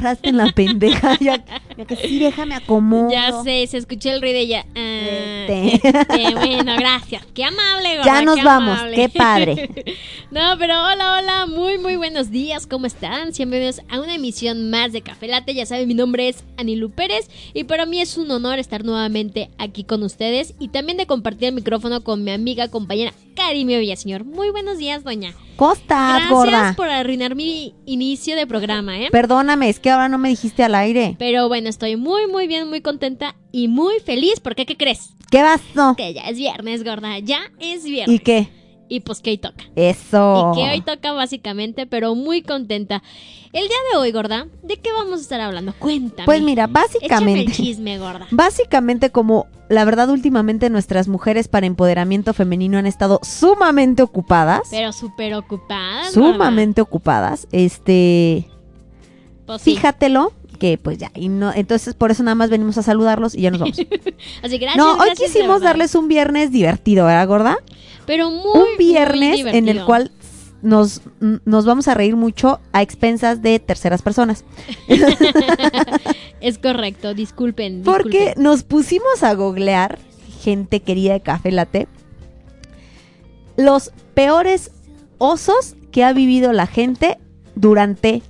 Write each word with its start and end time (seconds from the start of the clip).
Agarraste 0.00 0.28
en 0.30 0.36
la 0.36 0.52
pendeja. 0.52 1.16
Ya, 1.20 1.44
que 1.86 1.96
sí, 1.96 2.18
déjame 2.18 2.54
acomodo. 2.54 3.10
Ya 3.10 3.42
sé, 3.42 3.66
se 3.66 3.78
escuchó 3.78 4.10
el 4.10 4.20
ruido 4.20 4.34
de 4.34 4.40
ella. 4.40 4.66
Ah, 4.76 5.46
Este. 5.48 5.74
este, 5.88 6.34
bueno, 6.34 6.74
gracias. 6.76 7.24
Qué 7.34 7.44
amable, 7.44 7.96
gorda, 7.96 8.04
Ya 8.04 8.22
nos 8.22 8.36
qué 8.36 8.44
vamos, 8.44 8.78
amable. 8.78 8.96
qué 8.96 9.08
padre. 9.08 9.70
no, 10.30 10.40
pero 10.58 10.74
hola, 10.80 11.18
hola, 11.18 11.46
muy, 11.46 11.78
muy 11.78 11.96
buenos 11.96 12.30
días. 12.30 12.66
¿Cómo 12.66 12.86
están? 12.86 13.30
Bienvenidos 13.36 13.80
a 13.88 14.00
una 14.00 14.14
emisión 14.14 14.70
más 14.70 14.92
de 14.92 15.02
Café 15.02 15.26
Latte. 15.28 15.54
Ya 15.54 15.66
saben, 15.66 15.88
mi 15.88 15.94
nombre 15.94 16.28
es 16.28 16.44
Anilu 16.58 16.90
Pérez 16.90 17.28
y 17.54 17.64
para 17.64 17.86
mí 17.86 18.00
es 18.00 18.16
un 18.18 18.30
honor 18.30 18.58
estar 18.58 18.84
nuevamente 18.84 19.50
aquí 19.58 19.84
con 19.84 20.02
ustedes 20.02 20.54
y 20.58 20.68
también 20.68 20.98
de 20.98 21.06
compartir 21.06 21.48
el 21.48 21.54
micrófono 21.54 22.02
con 22.04 22.22
mi 22.24 22.30
amiga, 22.30 22.68
compañera 22.68 23.12
Karimio 23.34 23.78
Villaseñor. 23.78 24.24
Muy 24.24 24.50
buenos 24.50 24.76
días, 24.78 25.02
doña. 25.02 25.32
¿Cómo 25.56 25.72
estás, 25.72 26.12
Gracias 26.14 26.30
gorda? 26.30 26.74
por 26.76 26.88
arruinar 26.88 27.34
mi 27.34 27.74
inicio 27.86 28.34
de 28.36 28.46
programa, 28.46 28.98
¿eh? 28.98 29.08
Perdóname, 29.10 29.68
es 29.68 29.78
que 29.80 29.90
ahora 29.90 30.08
no 30.08 30.18
me 30.18 30.28
dijiste 30.30 30.62
al 30.62 30.74
aire. 30.74 31.16
Pero 31.18 31.48
bueno, 31.48 31.68
estoy 31.70 31.96
muy, 31.96 32.26
muy 32.26 32.46
bien, 32.46 32.68
muy 32.68 32.80
contenta 32.82 33.34
y 33.52 33.68
muy 33.68 33.98
feliz. 34.00 34.40
porque 34.40 34.66
qué 34.66 34.76
crees? 34.76 35.10
¿Qué 35.30 35.38
pasó? 35.40 35.94
Que 35.96 36.12
ya 36.12 36.22
es 36.22 36.36
viernes, 36.36 36.84
gorda. 36.84 37.18
Ya 37.20 37.40
es 37.60 37.84
viernes. 37.84 38.14
¿Y 38.16 38.18
qué? 38.18 38.48
Y 38.88 39.00
pues 39.00 39.20
que 39.20 39.30
hoy 39.30 39.38
toca. 39.38 39.64
Eso. 39.76 40.52
Y 40.52 40.58
que 40.60 40.68
hoy 40.70 40.80
toca 40.80 41.12
básicamente, 41.12 41.86
pero 41.86 42.16
muy 42.16 42.42
contenta. 42.42 43.04
El 43.52 43.62
día 43.68 43.76
de 43.92 43.98
hoy, 43.98 44.10
gorda, 44.10 44.48
¿de 44.64 44.76
qué 44.78 44.90
vamos 44.92 45.20
a 45.20 45.22
estar 45.22 45.40
hablando? 45.40 45.72
Cuéntame. 45.78 46.26
Pues 46.26 46.42
mira, 46.42 46.64
Échame 46.64 46.80
el 46.80 46.88
básicamente. 46.90 47.52
chisme, 47.52 47.98
gorda. 47.98 48.26
Básicamente 48.32 49.10
como 49.10 49.46
la 49.68 49.84
verdad 49.84 50.10
últimamente 50.10 50.68
nuestras 50.70 51.06
mujeres 51.06 51.46
para 51.46 51.66
empoderamiento 51.66 52.34
femenino 52.34 52.78
han 52.78 52.86
estado 52.86 53.20
sumamente 53.22 54.02
ocupadas. 54.02 54.62
Pero 54.72 54.92
súper 54.92 55.34
ocupada. 55.34 56.10
sumamente 56.10 56.80
ocupadas. 56.80 57.46
Este, 57.52 58.48
Pues 59.46 59.62
sí. 59.62 59.76
fíjatelo 59.76 60.32
que 60.60 60.78
pues 60.78 60.98
ya 60.98 61.10
y 61.16 61.28
no 61.28 61.52
entonces 61.52 61.94
por 61.94 62.12
eso 62.12 62.22
nada 62.22 62.36
más 62.36 62.50
venimos 62.50 62.78
a 62.78 62.82
saludarlos 62.84 63.34
y 63.34 63.40
ya 63.40 63.50
nos 63.50 63.60
vamos. 63.60 63.78
Así 64.42 64.58
gracias. 64.58 64.76
no, 64.76 64.92
hoy 64.92 65.06
gracias, 65.06 65.32
quisimos 65.32 65.62
darles 65.62 65.96
un 65.96 66.06
viernes 66.06 66.52
divertido, 66.52 67.06
¿verdad, 67.06 67.26
gorda? 67.26 67.56
Pero 68.06 68.30
muy. 68.30 68.60
un 68.60 68.76
viernes 68.78 69.42
muy 69.42 69.56
en 69.56 69.68
el 69.68 69.84
cual 69.84 70.12
nos, 70.62 71.02
nos 71.20 71.64
vamos 71.64 71.88
a 71.88 71.94
reír 71.94 72.14
mucho 72.16 72.60
a 72.72 72.82
expensas 72.82 73.42
de 73.42 73.58
terceras 73.58 74.02
personas. 74.02 74.44
es 76.40 76.58
correcto, 76.58 77.14
disculpen. 77.14 77.82
Porque 77.82 78.08
disculpen. 78.08 78.42
nos 78.42 78.62
pusimos 78.62 79.22
a 79.22 79.34
googlear, 79.34 79.98
gente 80.42 80.80
querida 80.80 81.14
de 81.14 81.20
Café 81.20 81.50
Latte, 81.50 81.88
los 83.56 83.92
peores 84.14 84.72
osos 85.18 85.76
que 85.90 86.04
ha 86.04 86.12
vivido 86.12 86.52
la 86.52 86.66
gente 86.66 87.18
durante 87.54 88.22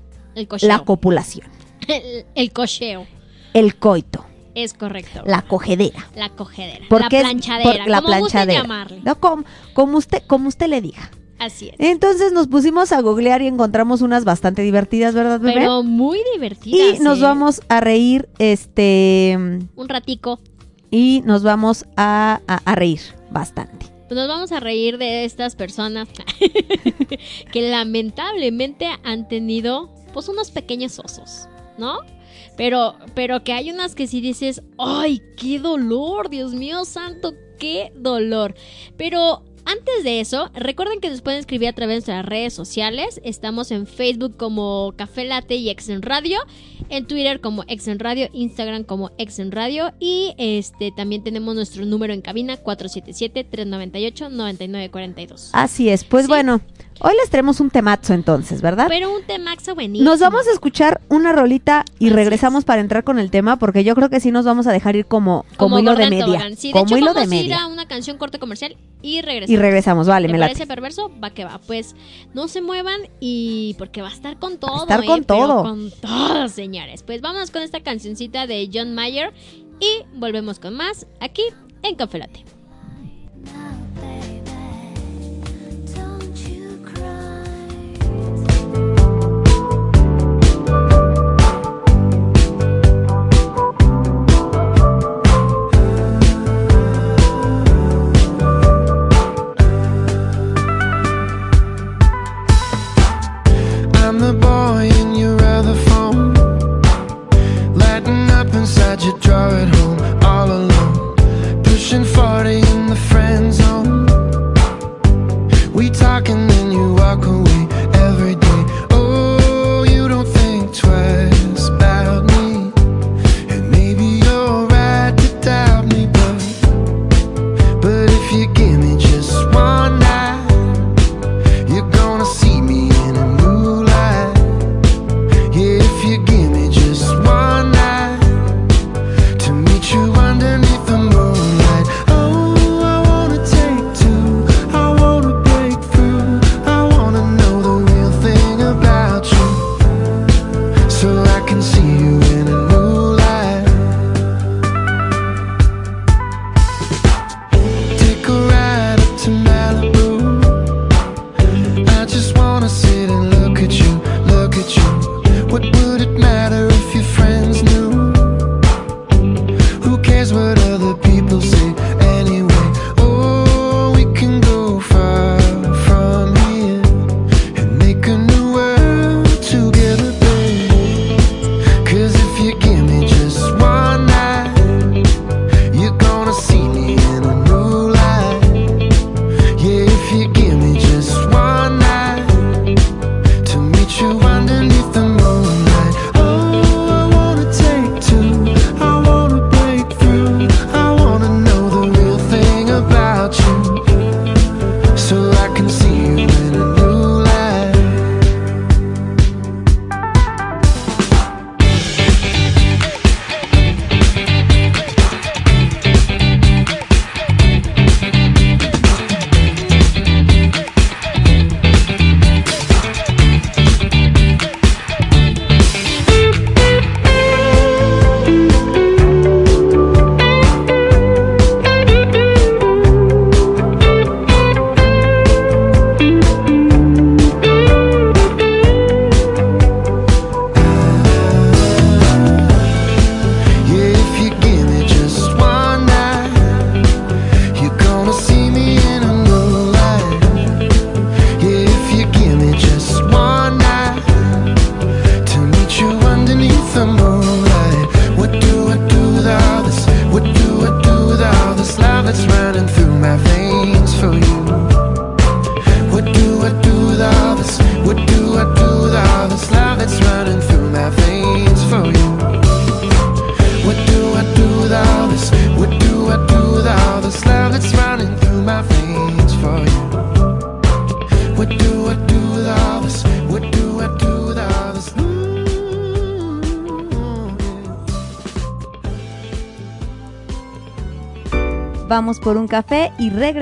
la 0.63 0.81
copulación. 0.81 1.50
El, 1.91 2.25
el 2.35 2.53
cocheo. 2.53 3.07
El 3.53 3.77
coito, 3.77 4.25
Es 4.55 4.75
correcto. 4.75 5.23
la 5.27 5.43
cogedera. 5.43 6.09
La 6.15 6.29
cogedera. 6.31 6.85
Porque 6.89 7.17
la 7.23 7.29
planchadera. 7.31 7.63
por- 7.83 7.89
la 7.89 7.97
como 8.01 8.07
planchadera. 8.09 8.63
llamarle. 8.63 9.01
No, 9.05 9.19
como, 9.21 9.45
como 9.75 9.99
usted, 9.99 10.23
como 10.27 10.49
usted 10.49 10.69
le 10.69 10.81
diga. 10.81 11.11
Así 11.39 11.69
es. 11.71 11.75
Entonces 11.79 12.33
nos 12.33 12.49
pusimos 12.49 12.93
a 12.93 13.01
googlear 13.01 13.41
y 13.43 13.47
encontramos 13.47 14.03
unas 14.03 14.25
bastante 14.25 14.61
divertidas, 14.63 15.15
¿verdad, 15.15 15.41
bebé? 15.41 15.55
Pero 15.55 15.83
muy 15.83 16.21
divertidas. 16.35 17.01
y 17.01 17.03
nos 17.03 17.19
¿eh? 17.19 17.23
vamos 17.23 17.63
a 17.71 17.81
reír, 17.81 18.29
este, 18.39 19.37
Un 19.75 19.89
ratico. 19.89 20.39
y 20.91 21.23
nos 21.25 21.43
vamos 21.43 21.87
a, 21.97 22.41
a- 22.47 22.61
a 22.65 22.75
reír 22.75 23.01
bastante. 23.31 23.87
Pues 24.07 24.19
nos 24.19 24.29
vamos 24.29 24.53
a 24.53 24.61
reír 24.61 24.99
de 24.99 25.25
estas 25.25 25.57
personas 25.57 26.09
que 27.53 27.63
lamentablemente 27.63 28.89
han 29.05 29.27
tenido 29.29 29.89
pues 30.13 30.29
unos 30.29 30.51
pequeños 30.51 30.99
osos, 30.99 31.49
¿no? 31.81 31.99
Pero, 32.57 32.95
pero 33.15 33.43
que 33.43 33.53
hay 33.53 33.71
unas 33.71 33.95
que 33.95 34.07
sí 34.07 34.21
dices, 34.21 34.63
¡ay, 34.79 35.21
qué 35.37 35.59
dolor! 35.59 36.31
Dios 36.31 36.55
mío 36.55 36.85
santo, 36.85 37.33
qué 37.59 37.93
dolor. 37.97 38.55
Pero 38.97 39.43
antes 39.65 40.05
de 40.05 40.21
eso, 40.21 40.51
recuerden 40.55 41.01
que 41.01 41.11
nos 41.11 41.23
pueden 41.23 41.41
escribir 41.41 41.69
a 41.69 41.73
través 41.73 41.93
de 41.93 42.13
nuestras 42.13 42.27
redes 42.27 42.53
sociales. 42.53 43.21
Estamos 43.25 43.71
en 43.71 43.87
Facebook 43.87 44.37
como 44.37 44.95
Café 44.97 45.25
Latte 45.25 45.57
y 45.57 45.71
Exen 45.71 46.03
Radio, 46.03 46.41
en 46.91 47.07
Twitter 47.07 47.41
como 47.41 47.65
Exen 47.69 47.99
Radio, 47.99 48.29
Instagram 48.33 48.85
como 48.85 49.11
Exen 49.19 49.51
Radio 49.53 49.93
y 49.99 50.35
este 50.39 50.93
también 50.93 51.23
tenemos 51.25 51.55
nuestro 51.55 51.85
número 51.87 52.13
en 52.13 52.21
cabina 52.21 52.59
477-398-9942. 52.63 55.51
Así 55.53 55.89
es, 55.89 56.05
pues 56.05 56.25
Sí. 56.25 56.29
bueno, 56.29 56.61
hoy 57.01 57.13
les 57.21 57.31
traemos 57.31 57.61
un 57.61 57.71
temazo 57.71 58.15
entonces, 58.15 58.63
¿verdad? 58.63 58.87
Pero 58.89 59.15
un 59.15 59.23
temaxo 59.25 59.75
buenísimo. 59.75 60.09
Nos 60.11 60.21
vamos 60.21 60.47
a 60.47 60.53
escuchar 60.53 61.01
una 61.09 61.33
rolita 61.33 61.85
y 61.99 62.07
Así 62.09 62.15
regresamos 62.17 62.65
para 62.65 62.81
entrar 62.81 63.05
con 63.05 63.19
el 63.19 63.31
tema 63.31 63.59
porque 63.59 63.85
yo 63.85 63.95
creo 63.95 64.11
que 64.11 64.21
sí 64.21 64.31
nos 64.31 64.45
vamos 64.45 64.67
a 64.67 64.73
dejar 64.73 64.97
ir 64.97 65.07
como, 65.07 65.45
como, 65.57 65.79
hilo 65.79 65.93
gorda 65.93 66.05
de 66.05 66.11
media. 66.11 66.51
Sí, 66.57 66.69
de 66.69 66.73
como 66.73 66.85
hecho, 66.87 66.97
hilo 66.99 67.15
vamos 67.15 67.31
de 67.31 67.37
a 67.37 67.41
ir 67.41 67.45
media. 67.45 67.63
a 67.63 67.67
una 67.69 67.87
canción 67.89 68.19
corte 68.19 68.39
comercial 68.39 68.77
y 69.03 69.23
regresamos. 69.23 69.51
Y 69.51 69.57
regresamos, 69.57 70.07
vale, 70.07 70.27
¿Te 70.27 70.33
me 70.35 70.39
parece 70.39 70.61
late. 70.61 70.69
perverso? 70.69 71.11
Va 71.23 71.31
que 71.31 71.45
va. 71.45 71.59
Pues 71.67 71.95
no 72.35 72.49
se 72.49 72.61
muevan 72.61 73.01
y 73.19 73.75
porque 73.79 74.03
va 74.03 74.09
a 74.09 74.13
estar 74.13 74.39
con 74.39 74.59
todo. 74.59 74.83
estar 74.83 75.03
¿eh? 75.03 75.07
con 75.07 75.25
Pero 75.25 75.39
todo. 75.47 75.63
con 75.63 75.91
todo, 75.91 76.49
Pues 77.05 77.21
vámonos 77.21 77.51
con 77.51 77.63
esta 77.63 77.83
cancioncita 77.83 78.47
de 78.47 78.69
John 78.73 78.95
Mayer 78.95 79.33
y 79.81 80.05
volvemos 80.15 80.59
con 80.59 80.75
más 80.77 81.07
aquí 81.21 81.43
en 81.83 81.97
Café 81.97 82.19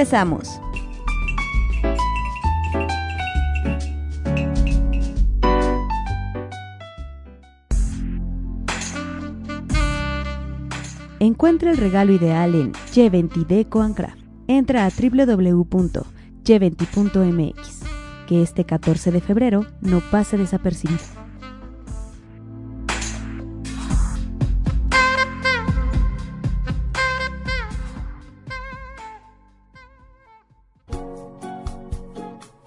y 0.08 0.10
regresamos. 0.10 0.60
Encuentra 11.20 11.72
el 11.72 11.76
regalo 11.76 12.12
ideal 12.12 12.54
en 12.54 12.72
G20 12.72 13.44
Deco 13.46 13.82
and 13.82 13.96
Craft. 13.96 14.18
Entra 14.46 14.86
a 14.86 14.90
www.g20.mx. 14.90 17.78
Que 18.26 18.42
este 18.42 18.64
14 18.64 19.10
de 19.10 19.20
febrero 19.20 19.66
no 19.80 20.00
pase 20.10 20.36
desapercibido. 20.36 21.17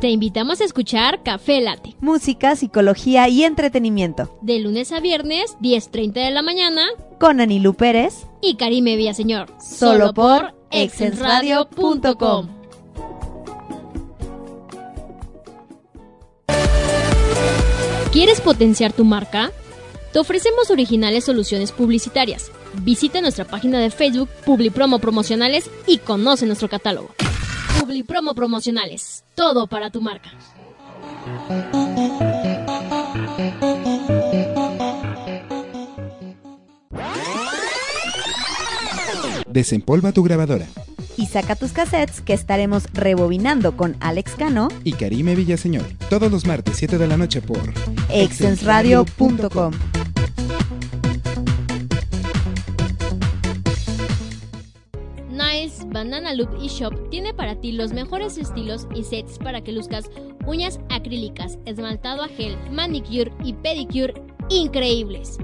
Te 0.02 0.10
invitamos 0.10 0.60
a 0.62 0.64
escuchar 0.64 1.22
Café 1.22 1.62
Late. 1.62 1.96
Música, 2.00 2.56
psicología 2.56 3.30
y 3.30 3.44
entretenimiento. 3.44 4.36
De 4.42 4.58
lunes 4.58 4.92
a 4.92 5.00
viernes, 5.00 5.56
10.30 5.62 6.14
de 6.14 6.32
la 6.32 6.42
mañana. 6.42 6.88
Con 7.20 7.40
Anilú 7.40 7.76
Pérez. 7.76 8.26
Y 8.42 8.56
Karime 8.56 8.96
Villaseñor. 8.96 9.54
Solo 9.60 10.12
por 10.16 10.56
exensradio.com. 10.72 12.48
¿Quieres 18.12 18.42
potenciar 18.42 18.94
tu 18.94 19.06
marca? 19.06 19.52
Te 20.12 20.18
ofrecemos 20.18 20.72
originales 20.72 21.26
soluciones 21.26 21.72
publicitarias. 21.72 22.52
Visita 22.82 23.22
nuestra 23.22 23.46
página 23.46 23.80
de 23.80 23.92
Facebook 23.92 24.30
Publipromo 24.48 24.98
Promocionales 24.98 25.70
y 25.86 26.00
conoce 26.00 26.48
nuestro 26.48 26.70
catálogo. 26.70 27.14
Publipromo 27.92 28.34
Promocionales. 28.34 29.26
Todo 29.36 29.68
para 29.68 29.90
tu 29.90 30.00
marca. 30.00 30.32
Desempolva 39.46 40.14
tu 40.14 40.24
grabadora. 40.24 40.68
Y 41.18 41.26
saca 41.26 41.58
tus 41.58 41.74
cassettes 41.74 42.22
que 42.22 42.32
estaremos 42.32 42.86
rebobinando 42.94 43.76
con 43.76 43.98
Alex 44.00 44.36
Cano. 44.38 44.70
Y 44.86 44.94
Karime 44.94 45.36
Villaseñor. 45.36 45.84
Todos 46.10 46.32
los 46.32 46.46
martes 46.46 46.78
7 46.78 46.98
de 46.98 47.08
la 47.08 47.18
noche 47.18 47.42
por 47.42 47.74
exensradio.com. 48.10 49.74
Banana 56.12 56.34
Loop 56.34 56.62
eShop 56.62 57.10
tiene 57.10 57.34
para 57.34 57.56
ti 57.56 57.72
los 57.72 57.94
mejores 57.94 58.38
estilos 58.38 58.86
y 58.94 59.06
sets 59.06 59.40
para 59.40 59.62
que 59.62 59.72
luzcas 59.72 60.12
uñas 60.46 60.82
acrílicas, 60.90 61.58
esmaltado 61.66 62.22
a 62.22 62.28
gel, 62.28 62.58
manicure 62.70 63.32
y 63.46 63.54
pedicure 63.54 64.14
increíbles. 64.50 65.38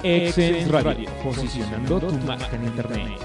Exens 0.03 0.67
Radio, 0.70 1.10
posicionando 1.24 2.00
tu 2.00 2.12
marca 2.25 2.55
en 2.55 2.63
Internet. 2.65 3.20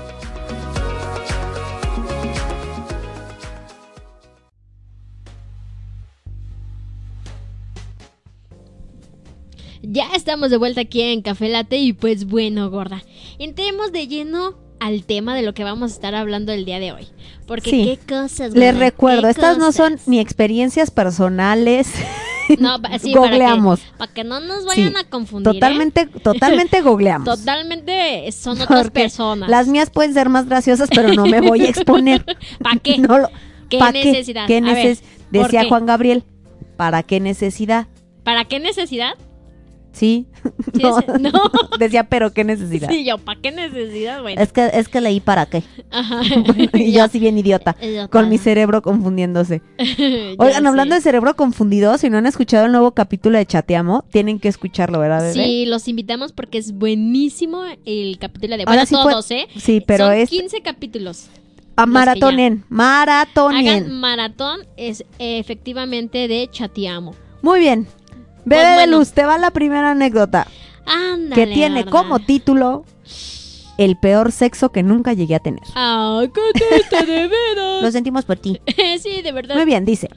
Ya 9.83 10.07
estamos 10.15 10.51
de 10.51 10.57
vuelta 10.57 10.81
aquí 10.81 11.03
en 11.03 11.23
Café 11.23 11.49
Late 11.49 11.79
y 11.79 11.93
pues 11.93 12.27
bueno, 12.27 12.71
gorda. 12.71 13.03
Entremos 13.39 13.93
de 13.93 14.09
lleno 14.09 14.55
al 14.81 15.05
tema 15.05 15.35
de 15.35 15.43
lo 15.43 15.55
que 15.55 15.65
vamos 15.65 15.93
a 15.93 15.95
estar 15.95 16.15
hablando 16.15 16.53
el 16.53 16.65
día 16.65 16.79
de 16.81 16.93
hoy. 16.93 17.09
Porque 17.47 17.71
Sí. 17.71 17.85
qué 17.85 17.99
cosas. 18.15 18.53
Les 18.53 18.73
gorda, 18.75 18.87
recuerdo, 18.87 19.23
qué 19.23 19.31
estas 19.31 19.59
no 19.59 19.73
son 19.73 19.99
ni 20.07 20.19
experiencias 20.19 20.91
personales. 20.91 21.89
No, 22.59 22.77
sí, 22.77 22.83
para 22.83 22.99
que- 22.99 23.15
googleamos. 23.15 23.81
Para 23.99 24.13
que, 24.13 24.25
no 24.25 24.41
nos 24.41 24.65
vayan 24.65 24.91
Sí, 24.91 24.95
a 24.99 25.05
confundir. 25.11 25.51
¿eh? 25.51 25.55
Totalmente, 25.55 26.07
totalmente 26.23 26.81
googleamos. 26.83 27.25
Totalmente 27.39 28.31
son 28.33 28.61
otras 28.61 28.85
Porque 28.85 29.01
personas. 29.03 29.49
Las 29.49 29.69
mías 29.69 29.91
pueden 29.91 30.15
ser 30.15 30.29
más 30.29 30.47
graciosas, 30.49 30.89
pero 30.95 31.13
no 31.15 31.27
me 31.27 31.41
voy 31.41 31.63
a 31.67 31.69
exponer. 31.69 32.25
¿Para 32.63 32.77
qué? 32.79 32.99
No 32.99 33.19
lo- 33.19 33.31
¿Qué 33.69 33.79
¿pa' 33.79 33.91
necesidad? 33.93 34.47
¿Qué 34.47 34.59
A 34.59 34.61
ver, 34.61 34.77
neces- 34.97 35.01
¿por 35.33 35.43
Decía 35.45 35.63
qué? 35.63 35.69
Juan 35.69 35.87
Gabriel, 35.87 36.23
¿para 36.77 37.03
qué 37.03 37.19
necesidad? 37.21 37.87
¿Para 38.23 38.45
qué 38.45 38.61
necesidad? 38.61 39.15
Sí. 39.97 40.27
Sí, 40.75 40.83
no. 40.83 40.99
ese- 40.99 41.19
no. 41.19 41.33
Decía, 41.79 42.05
pero 42.05 42.33
qué 42.35 42.45
necesidad. 42.45 42.89
Sí, 42.91 43.05
yo, 43.05 43.17
¿para 43.17 43.41
qué 43.41 43.51
necesidad, 43.51 44.21
güey? 44.21 44.35
Es 44.39 44.53
que, 44.53 44.71
es 44.75 44.89
que 44.89 45.01
leí 45.01 45.21
para 45.21 45.47
qué. 45.47 45.63
Ajá. 45.91 46.21
y 46.75 46.93
yo 46.93 47.05
así 47.05 47.19
bien 47.19 47.39
idiota. 47.39 47.77
Idiota. 47.81 48.09
Con 48.09 48.29
mi 48.29 48.37
cerebro 48.37 48.83
confundiéndose. 48.83 49.63
Oigan, 50.39 50.67
hablando 50.67 50.95
de 50.95 51.01
cerebro 51.01 51.35
confundido, 51.35 51.97
si 51.97 52.11
no 52.11 52.19
han 52.19 52.27
escuchado 52.27 52.67
el 52.67 52.73
nuevo 52.73 52.93
capítulo 52.93 53.39
de 53.39 53.47
Chateamo, 53.47 54.05
tienen 54.11 54.39
que 54.39 54.49
escucharlo, 54.49 54.99
¿verdad, 55.01 55.23
bebé? 55.23 55.33
Sí, 55.45 55.65
los 55.67 55.89
invitamos 55.89 56.33
porque 56.33 56.59
es 56.59 56.73
buenísimo 56.73 57.63
el 57.87 58.19
capítulo 58.19 58.57
de 58.57 58.65
Ahora 58.65 58.85
bueno, 58.85 58.87
sí 58.87 58.95
fue- 59.03 59.13
todos, 59.13 59.31
¿eh? 59.31 59.49
Sí, 59.57 59.83
pero 59.87 60.07
Son 60.09 60.15
es 60.15 60.29
15 60.29 60.61
capítulos. 60.61 61.29
a 61.77 61.83
los 61.83 61.87
que 61.87 61.93
maratonen, 61.93 62.53
Hagan 62.53 62.65
maratonen. 62.69 63.93
maratón, 63.93 64.61
es 64.77 65.05
efectivamente 65.19 66.29
de 66.29 66.49
Chateamo. 66.51 67.15
Muy 67.43 67.61
bien. 67.61 67.87
Bebé 68.47 68.63
Pues 68.63 68.79
de 68.79 68.87
luz, 68.87 69.13
te 69.13 69.25
va 69.25 69.37
la 69.39 69.51
primera 69.51 69.91
anécdota 69.91 70.47
Ándale. 70.87 71.35
que 71.35 71.53
tiene 71.53 71.85
como 71.85 72.21
título 72.21 72.85
El 73.77 73.97
peor 73.99 74.31
sexo 74.33 74.71
que 74.71 74.83
nunca 74.83 75.13
llegué 75.13 75.35
a 75.35 75.41
tener. 75.41 75.63
¡Ay, 75.75 76.31
qué 76.31 76.41
triste, 76.55 77.05
de 77.05 77.27
veras! 77.29 77.83
Lo 77.83 77.91
sentimos 77.91 78.25
por 78.25 78.37
ti. 78.39 78.61
sí, 79.03 79.21
de 79.21 79.33
verdad. 79.33 79.57
Muy 79.57 79.65
bien, 79.65 79.85
dice. 79.85 80.09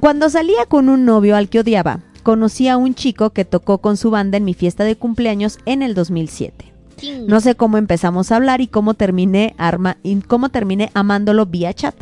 Cuando 0.00 0.30
salía 0.30 0.64
con 0.66 0.88
un 0.88 1.04
novio 1.04 1.36
al 1.36 1.48
que 1.50 1.60
odiaba, 1.60 2.00
conocí 2.22 2.68
a 2.68 2.78
un 2.78 2.94
chico 2.94 3.30
que 3.30 3.44
tocó 3.44 3.78
con 3.78 3.96
su 3.98 4.10
banda 4.10 4.38
en 4.38 4.44
mi 4.46 4.54
fiesta 4.54 4.84
de 4.84 4.96
cumpleaños 4.96 5.58
en 5.66 5.82
el 5.82 5.94
2007. 5.94 6.72
Ching. 6.96 7.26
No 7.26 7.40
sé 7.40 7.54
cómo 7.54 7.76
empezamos 7.76 8.32
a 8.32 8.36
hablar 8.36 8.62
y 8.62 8.66
cómo 8.66 8.94
terminé, 8.94 9.54
arma, 9.58 9.98
y 10.02 10.16
cómo 10.22 10.48
terminé 10.48 10.90
amándolo 10.94 11.44
vía 11.46 11.74
chat. 11.74 11.94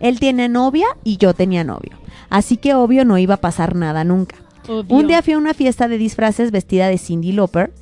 Él 0.00 0.18
tiene 0.18 0.48
novia 0.48 0.86
y 1.04 1.16
yo 1.18 1.34
tenía 1.34 1.62
novio. 1.62 1.92
Así 2.30 2.56
que 2.56 2.74
obvio 2.74 3.04
no 3.04 3.16
iba 3.18 3.34
a 3.34 3.40
pasar 3.40 3.76
nada 3.76 4.02
nunca. 4.04 4.36
Obvio. 4.68 4.96
Un 4.96 5.06
día 5.06 5.22
fui 5.22 5.34
a 5.34 5.38
una 5.38 5.54
fiesta 5.54 5.88
de 5.88 5.98
disfraces 5.98 6.50
vestida 6.50 6.88
de 6.88 6.98
Cindy 6.98 7.32
Lauper. 7.32 7.72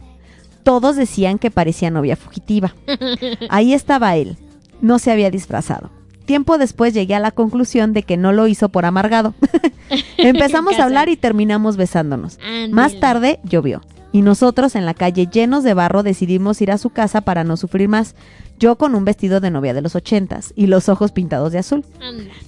Todos 0.62 0.96
decían 0.96 1.38
que 1.38 1.50
parecía 1.50 1.90
novia 1.90 2.16
fugitiva. 2.16 2.74
Ahí 3.50 3.72
estaba 3.72 4.16
él. 4.16 4.36
No 4.80 4.98
se 4.98 5.10
había 5.10 5.30
disfrazado. 5.30 5.90
Tiempo 6.26 6.58
después 6.58 6.92
llegué 6.92 7.14
a 7.14 7.20
la 7.20 7.30
conclusión 7.30 7.92
de 7.92 8.02
que 8.02 8.16
no 8.16 8.32
lo 8.32 8.48
hizo 8.48 8.68
por 8.68 8.84
amargado. 8.84 9.34
Empezamos 10.18 10.78
a 10.78 10.84
hablar 10.84 11.08
y 11.08 11.16
terminamos 11.16 11.76
besándonos. 11.76 12.38
Más 12.70 12.98
tarde 12.98 13.38
llovió. 13.44 13.82
Y 14.12 14.22
nosotros 14.22 14.74
en 14.74 14.86
la 14.86 14.94
calle 14.94 15.28
llenos 15.30 15.62
de 15.62 15.74
barro 15.74 16.02
decidimos 16.02 16.60
ir 16.62 16.70
a 16.70 16.78
su 16.78 16.90
casa 16.90 17.20
para 17.20 17.44
no 17.44 17.56
sufrir 17.56 17.88
más. 17.88 18.14
Yo 18.58 18.76
con 18.76 18.94
un 18.94 19.04
vestido 19.04 19.40
de 19.40 19.50
novia 19.50 19.74
de 19.74 19.82
los 19.82 19.94
ochentas 19.94 20.52
y 20.56 20.66
los 20.66 20.88
ojos 20.88 21.12
pintados 21.12 21.52
de 21.52 21.58
azul. 21.58 21.84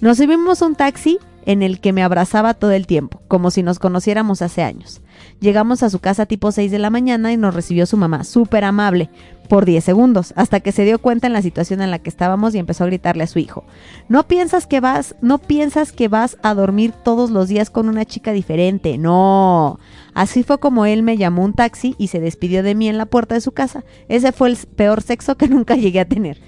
Nos 0.00 0.16
subimos 0.16 0.62
un 0.62 0.74
taxi 0.74 1.18
en 1.48 1.62
el 1.62 1.80
que 1.80 1.94
me 1.94 2.02
abrazaba 2.02 2.52
todo 2.52 2.72
el 2.72 2.86
tiempo, 2.86 3.22
como 3.26 3.50
si 3.50 3.62
nos 3.62 3.78
conociéramos 3.78 4.42
hace 4.42 4.62
años. 4.62 5.00
Llegamos 5.40 5.82
a 5.82 5.88
su 5.88 5.98
casa 5.98 6.26
tipo 6.26 6.52
6 6.52 6.70
de 6.70 6.78
la 6.78 6.90
mañana 6.90 7.32
y 7.32 7.38
nos 7.38 7.54
recibió 7.54 7.86
su 7.86 7.96
mamá, 7.96 8.22
súper 8.22 8.64
amable. 8.64 9.10
por 9.48 9.64
10 9.64 9.82
segundos, 9.82 10.34
hasta 10.36 10.60
que 10.60 10.72
se 10.72 10.84
dio 10.84 10.98
cuenta 10.98 11.26
en 11.26 11.32
la 11.32 11.40
situación 11.40 11.80
en 11.80 11.90
la 11.90 12.00
que 12.00 12.10
estábamos 12.10 12.54
y 12.54 12.58
empezó 12.58 12.84
a 12.84 12.88
gritarle 12.88 13.24
a 13.24 13.26
su 13.26 13.38
hijo. 13.38 13.64
No 14.10 14.28
piensas 14.28 14.66
que 14.66 14.80
vas, 14.80 15.14
no 15.22 15.38
piensas 15.38 15.90
que 15.90 16.08
vas 16.08 16.36
a 16.42 16.52
dormir 16.52 16.92
todos 16.92 17.30
los 17.30 17.48
días 17.48 17.70
con 17.70 17.88
una 17.88 18.04
chica 18.04 18.32
diferente, 18.32 18.98
no. 18.98 19.80
Así 20.12 20.42
fue 20.42 20.58
como 20.58 20.84
él 20.84 21.02
me 21.02 21.16
llamó 21.16 21.44
un 21.44 21.54
taxi 21.54 21.94
y 21.96 22.08
se 22.08 22.20
despidió 22.20 22.62
de 22.62 22.74
mí 22.74 22.90
en 22.90 22.98
la 22.98 23.06
puerta 23.06 23.36
de 23.36 23.40
su 23.40 23.52
casa. 23.52 23.84
Ese 24.10 24.32
fue 24.32 24.50
el 24.50 24.58
peor 24.76 25.00
sexo 25.00 25.38
que 25.38 25.48
nunca 25.48 25.76
llegué 25.76 26.00
a 26.00 26.08
tener. 26.08 26.38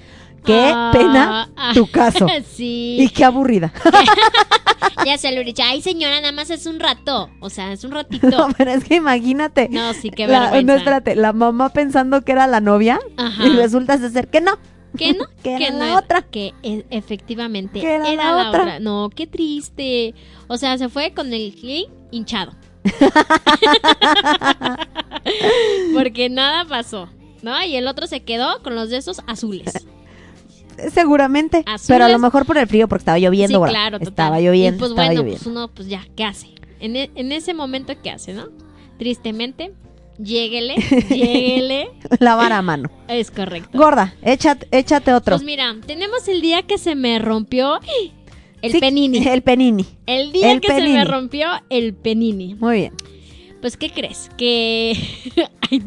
Qué 0.44 0.72
Ah, 0.74 0.90
pena 0.92 1.50
ah, 1.56 1.72
tu 1.74 1.86
caso. 1.90 2.26
sí. 2.52 2.96
Y 3.00 3.08
qué 3.10 3.24
aburrida. 3.24 3.72
Ya 5.04 5.16
se 5.16 5.32
lo 5.32 5.40
he 5.40 5.44
dicho. 5.44 5.62
Ay, 5.64 5.80
señora, 5.82 6.20
nada 6.20 6.32
más 6.32 6.50
es 6.50 6.66
un 6.66 6.78
rato. 6.78 7.30
O 7.40 7.48
sea, 7.48 7.72
es 7.72 7.84
un 7.84 7.90
ratito. 7.92 8.28
No, 8.28 8.48
pero 8.56 8.70
es 8.70 8.84
que 8.84 8.96
imagínate. 8.96 9.68
No, 9.70 9.92
sí, 9.94 10.10
qué 10.10 10.26
la, 10.26 10.40
vergüenza. 10.40 10.72
no, 10.72 10.78
espérate, 10.78 11.16
la 11.16 11.32
mamá 11.32 11.70
pensando 11.70 12.22
que 12.22 12.32
era 12.32 12.46
la 12.46 12.60
novia 12.60 12.98
Ajá. 13.16 13.46
y 13.46 13.50
resulta 13.50 13.96
ser 13.98 14.28
que 14.28 14.40
no. 14.42 14.58
¿Que 14.96 15.14
no? 15.14 15.24
Que 15.42 15.56
era 15.56 15.70
no 15.70 15.86
la 15.86 15.98
otra. 15.98 16.22
Que 16.22 16.52
e- 16.62 16.84
efectivamente 16.90 17.80
Que 17.80 17.94
era 17.94 18.08
era, 18.10 18.24
la 18.32 18.48
otra. 18.48 18.62
otra. 18.62 18.80
No, 18.80 19.08
qué 19.14 19.26
triste. 19.26 20.14
O 20.48 20.56
sea, 20.58 20.76
se 20.76 20.88
fue 20.88 21.12
con 21.14 21.32
el 21.32 21.54
gay 21.60 21.86
hinchado. 22.10 22.52
Porque 25.94 26.28
nada 26.28 26.64
pasó. 26.66 27.08
¿No? 27.42 27.62
Y 27.64 27.76
el 27.76 27.86
otro 27.88 28.06
se 28.06 28.20
quedó 28.20 28.62
con 28.62 28.74
los 28.74 28.90
de 28.90 28.98
esos 28.98 29.22
azules. 29.26 29.86
Seguramente. 30.92 31.58
Azules. 31.66 31.84
Pero 31.88 32.04
a 32.04 32.08
lo 32.08 32.18
mejor 32.18 32.46
por 32.46 32.58
el 32.58 32.66
frío, 32.66 32.88
porque 32.88 33.00
estaba 33.02 33.18
lloviendo. 33.18 33.64
sí, 33.64 33.70
claro, 33.70 33.98
total. 33.98 34.08
Estaba 34.12 34.40
lloviendo. 34.40 34.76
Y 34.76 34.78
pues 34.78 34.90
estaba 34.90 35.06
bueno, 35.08 35.20
lloviendo. 35.20 35.42
pues 35.44 35.46
uno, 35.52 35.68
pues 35.68 35.88
ya, 35.88 36.06
¿qué 36.16 36.24
hace? 36.24 36.48
En, 36.80 36.96
e- 36.96 37.10
en 37.14 37.32
ese 37.32 37.52
momento, 37.54 37.92
¿qué 38.02 38.10
hace, 38.10 38.32
no? 38.32 38.48
Tristemente, 38.98 39.72
lléguele, 40.18 40.74
lléguele. 41.10 41.90
Lavar 42.18 42.52
a 42.52 42.62
mano. 42.62 42.90
Es 43.08 43.30
correcto. 43.30 43.76
Gorda, 43.76 44.14
échate, 44.22 44.66
échate 44.70 45.12
otro. 45.12 45.36
Pues 45.36 45.44
mira, 45.44 45.76
tenemos 45.86 46.26
el 46.28 46.40
día 46.40 46.62
que 46.62 46.78
se 46.78 46.94
me 46.94 47.18
rompió 47.18 47.80
el 48.62 48.72
Sí, 48.72 48.78
penini. 48.78 49.18
El 49.26 49.42
penini. 49.42 49.86
El 50.06 50.32
día 50.32 50.52
el 50.52 50.60
que 50.60 50.68
se 50.68 50.82
me 50.82 51.04
rompió 51.04 51.48
el 51.70 51.94
penini. 51.94 52.54
Muy 52.56 52.76
bien. 52.76 52.94
Pues, 53.62 53.76
¿qué 53.76 53.90
crees? 53.90 54.30
Que. 54.38 54.94
Ay, 55.70 55.82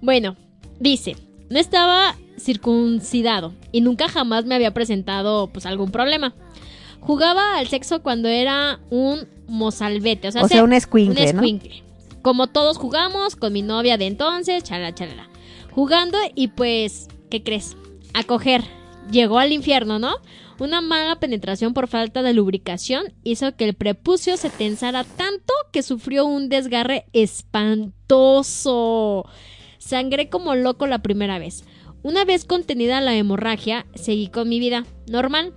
bueno, 0.00 0.36
dice: 0.80 1.16
No 1.50 1.58
estaba 1.58 2.16
circuncidado 2.38 3.52
y 3.72 3.80
nunca 3.80 4.08
jamás 4.08 4.44
me 4.44 4.54
había 4.54 4.74
presentado 4.74 5.48
pues 5.48 5.66
algún 5.66 5.90
problema. 5.90 6.34
Jugaba 7.00 7.58
al 7.58 7.68
sexo 7.68 8.02
cuando 8.02 8.28
era 8.28 8.80
un 8.90 9.28
mozalbete, 9.46 10.28
o 10.28 10.32
sea, 10.32 10.42
O 10.42 10.48
sea, 10.48 10.58
se- 10.58 10.62
un 10.62 10.72
escuincle, 10.72 11.20
¿no? 11.32 11.40
escuincle. 11.42 11.82
Como 12.22 12.46
todos 12.46 12.78
jugamos 12.78 13.36
con 13.36 13.52
mi 13.52 13.60
novia 13.62 13.98
de 13.98 14.06
entonces, 14.06 14.62
chalala, 14.64 14.94
chalala. 14.94 15.28
Jugando 15.72 16.16
y 16.34 16.48
pues, 16.48 17.08
¿qué 17.30 17.42
crees? 17.42 17.76
A 18.14 18.24
coger. 18.24 18.62
Llegó 19.10 19.38
al 19.38 19.52
infierno, 19.52 19.98
¿no? 19.98 20.14
Una 20.58 20.80
mala 20.80 21.18
penetración 21.20 21.74
por 21.74 21.88
falta 21.88 22.22
de 22.22 22.32
lubricación 22.32 23.12
hizo 23.24 23.54
que 23.56 23.64
el 23.66 23.74
prepucio 23.74 24.36
se 24.38 24.48
tensara 24.50 25.04
tanto 25.04 25.52
que 25.72 25.82
sufrió 25.82 26.24
un 26.24 26.48
desgarre 26.48 27.04
espantoso. 28.04 29.26
Sangré 29.84 30.30
como 30.30 30.54
loco 30.54 30.86
la 30.86 31.02
primera 31.02 31.38
vez. 31.38 31.64
Una 32.02 32.24
vez 32.24 32.46
contenida 32.46 33.02
la 33.02 33.14
hemorragia, 33.14 33.84
seguí 33.94 34.28
con 34.28 34.48
mi 34.48 34.58
vida 34.58 34.86
normal. 35.06 35.52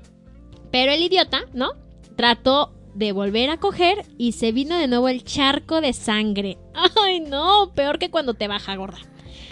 Pero 0.69 0.91
el 0.91 1.01
idiota, 1.01 1.45
¿no? 1.53 1.71
Trató 2.17 2.73
de 2.93 3.13
volver 3.13 3.49
a 3.49 3.57
coger 3.57 4.05
y 4.17 4.33
se 4.33 4.51
vino 4.51 4.77
de 4.77 4.87
nuevo 4.87 5.07
el 5.07 5.23
charco 5.23 5.79
de 5.79 5.93
sangre. 5.93 6.57
Ay, 7.05 7.21
no, 7.21 7.71
peor 7.73 7.99
que 7.99 8.11
cuando 8.11 8.33
te 8.33 8.49
baja 8.49 8.75
gorda. 8.75 8.97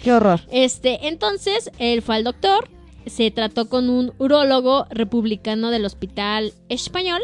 Qué 0.04 0.12
horror. 0.12 0.40
Este, 0.50 1.08
entonces, 1.08 1.70
él 1.78 2.02
fue 2.02 2.16
al 2.16 2.24
doctor, 2.24 2.68
se 3.06 3.30
trató 3.30 3.70
con 3.70 3.88
un 3.88 4.12
urólogo 4.18 4.86
republicano 4.90 5.70
del 5.70 5.86
Hospital 5.86 6.52
Español. 6.68 7.22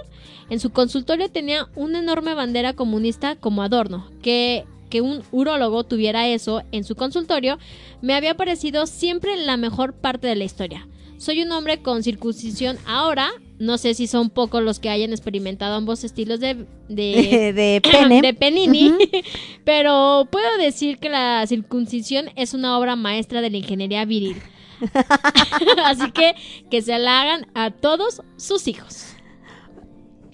En 0.49 0.59
su 0.59 0.71
consultorio 0.71 1.31
tenía 1.31 1.69
una 1.75 1.99
enorme 1.99 2.33
bandera 2.35 2.73
comunista 2.73 3.37
como 3.37 3.63
adorno. 3.63 4.09
Que, 4.23 4.65
que 4.93 5.01
un 5.01 5.23
urólogo 5.33 5.85
tuviera 5.85 6.29
eso 6.29 6.63
en 6.71 6.85
su 6.85 6.97
consultorio 6.97 7.59
me 8.03 8.13
había 8.13 8.37
parecido 8.37 8.87
siempre 8.87 9.39
la 9.39 9.57
mejor 9.57 9.95
parte 9.95 10.27
de 10.27 10.37
la 10.37 10.45
historia. 10.45 10.87
Soy 11.17 11.41
un 11.41 11.51
hombre 11.53 11.81
con 11.81 12.03
circuncisión 12.03 12.77
ahora. 12.87 13.31
No 13.59 13.79
sé 13.79 13.95
si 13.95 14.07
son 14.07 14.29
pocos 14.29 14.63
los 14.63 14.81
que 14.81 14.91
hayan 14.91 15.13
experimentado 15.13 15.77
ambos 15.77 16.05
estilos 16.05 16.41
de, 16.41 16.67
de, 16.91 17.53
De, 17.53 17.53
de 17.55 17.81
pene. 17.81 18.21
de 18.21 18.35
Penini, 18.35 18.93
pero 19.65 20.29
puedo 20.31 20.59
decir 20.59 20.99
que 20.99 21.09
la 21.09 21.47
circuncisión 21.47 22.27
es 22.37 22.53
una 22.53 22.79
obra 22.79 22.95
maestra 22.95 23.41
de 23.41 23.49
la 23.49 23.57
ingeniería 23.57 24.05
viril. 24.05 24.37
Así 25.87 26.11
que 26.11 26.35
que 26.71 26.83
se 26.83 26.99
la 26.99 27.23
hagan 27.23 27.47
a 27.55 27.71
todos 27.71 28.21
sus 28.37 28.69
hijos. 28.69 29.07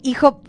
Hijo, 0.03 0.41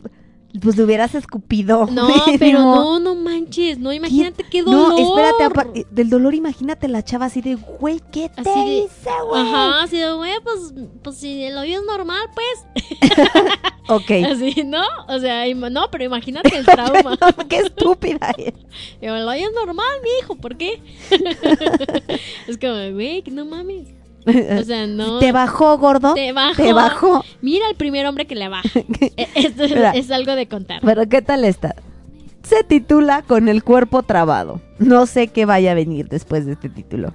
pues 0.61 0.75
le 0.77 0.83
hubieras 0.83 1.13
escupido. 1.15 1.87
No, 1.91 2.07
pero 2.39 2.59
no, 2.59 2.99
no 2.99 3.15
manches, 3.15 3.77
no, 3.77 3.91
imagínate 3.93 4.43
qué 4.43 4.63
dolor. 4.63 4.93
No, 4.93 4.97
espérate, 4.97 5.79
eh, 5.79 5.85
del 5.91 6.09
dolor 6.09 6.33
imagínate 6.33 6.87
la 6.87 7.03
chava 7.03 7.25
así 7.25 7.41
de, 7.41 7.55
güey, 7.55 8.01
¿qué 8.11 8.29
te 8.29 8.41
Así 8.41 8.49
de- 8.65 8.77
hice, 8.79 9.09
güey? 9.27 9.41
Ajá, 9.41 9.83
así 9.83 9.97
de, 9.97 10.11
güey, 10.13 10.33
pues, 10.43 10.73
pues 11.03 11.17
si 11.17 11.43
el 11.43 11.57
hoyo 11.57 11.79
es 11.79 11.85
normal, 11.85 12.21
pues, 12.33 12.99
Ok. 13.89 14.11
así, 14.31 14.63
¿no? 14.65 14.83
O 15.07 15.19
sea, 15.19 15.43
no, 15.53 15.89
pero 15.91 16.03
imagínate 16.03 16.55
el 16.57 16.65
trauma. 16.65 17.17
Qué 17.49 17.57
estúpida 17.57 18.31
es. 18.37 18.53
El 19.01 19.27
hoyo 19.27 19.47
es 19.47 19.53
normal, 19.53 19.85
mi 20.03 20.09
hijo, 20.21 20.35
¿por 20.35 20.57
qué? 20.57 20.81
es 22.47 22.57
como, 22.57 22.73
güey, 22.93 23.21
que 23.23 23.31
no 23.31 23.45
mames. 23.45 23.87
O 24.29 24.63
sea, 24.63 24.87
no. 24.87 25.19
¿Te 25.19 25.31
bajó, 25.31 25.77
gordo? 25.77 26.13
Te 26.13 26.31
bajó. 26.31 26.55
¿Te 26.61 26.73
bajó? 26.73 27.23
Mira 27.41 27.69
el 27.69 27.75
primer 27.75 28.05
hombre 28.05 28.25
que 28.27 28.35
le 28.35 28.47
baja. 28.49 28.69
Esto 29.35 29.63
es, 29.63 30.11
algo 30.11 30.35
de 30.35 30.47
contar. 30.47 30.81
Pero 30.83 31.07
¿qué 31.07 31.21
tal 31.21 31.45
está? 31.45 31.75
Se 32.43 32.63
titula 32.63 33.21
Con 33.21 33.49
el 33.49 33.63
cuerpo 33.63 34.03
trabado. 34.03 34.61
No 34.79 35.05
sé 35.05 35.27
qué 35.27 35.45
vaya 35.45 35.71
a 35.71 35.75
venir 35.75 36.07
después 36.07 36.45
de 36.45 36.53
este 36.53 36.69
título. 36.69 37.13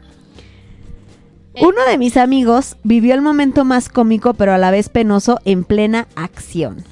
Eh. 1.55 1.65
Uno 1.65 1.85
de 1.89 1.99
mis 1.99 2.17
amigos 2.17 2.77
vivió 2.83 3.15
el 3.15 3.23
momento 3.23 3.65
más 3.65 3.89
cómico 3.89 4.35
pero 4.35 4.53
a 4.53 4.59
la 4.59 4.71
vez 4.71 4.89
penoso 4.89 5.39
en 5.45 5.65
plena 5.65 6.09
acción. 6.15 6.85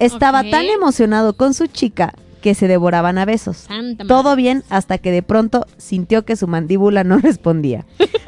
Estaba 0.00 0.42
tan 0.42 0.64
emocionado 0.64 1.36
con 1.36 1.54
su 1.54 1.66
chica 1.66 2.14
que 2.44 2.54
se 2.54 2.68
devoraban 2.68 3.16
a 3.16 3.24
besos. 3.24 3.66
Todo 4.06 4.36
bien 4.36 4.64
hasta 4.68 4.98
que 4.98 5.10
de 5.10 5.22
pronto 5.22 5.64
sintió 5.78 6.26
que 6.26 6.36
su 6.36 6.46
mandíbula 6.46 7.02
no 7.02 7.16
respondía. 7.22 7.86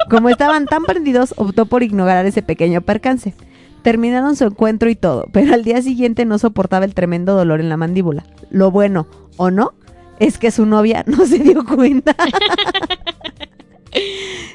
Como 0.09 0.29
estaban 0.29 0.65
tan 0.65 0.85
prendidos, 0.85 1.35
optó 1.37 1.67
por 1.67 1.83
ignorar 1.83 2.25
ese 2.25 2.41
pequeño 2.41 2.81
percance. 2.81 3.35
Terminaron 3.83 4.35
su 4.35 4.45
encuentro 4.45 4.89
y 4.89 4.95
todo, 4.95 5.27
pero 5.31 5.53
al 5.53 5.63
día 5.63 5.83
siguiente 5.83 6.25
no 6.25 6.39
soportaba 6.39 6.83
el 6.83 6.95
tremendo 6.95 7.35
dolor 7.35 7.59
en 7.59 7.69
la 7.69 7.77
mandíbula. 7.77 8.25
Lo 8.49 8.71
bueno, 8.71 9.05
o 9.37 9.51
no, 9.51 9.75
es 10.19 10.39
que 10.39 10.49
su 10.49 10.65
novia 10.65 11.03
no 11.05 11.23
se 11.27 11.37
dio 11.37 11.63
cuenta. 11.63 12.15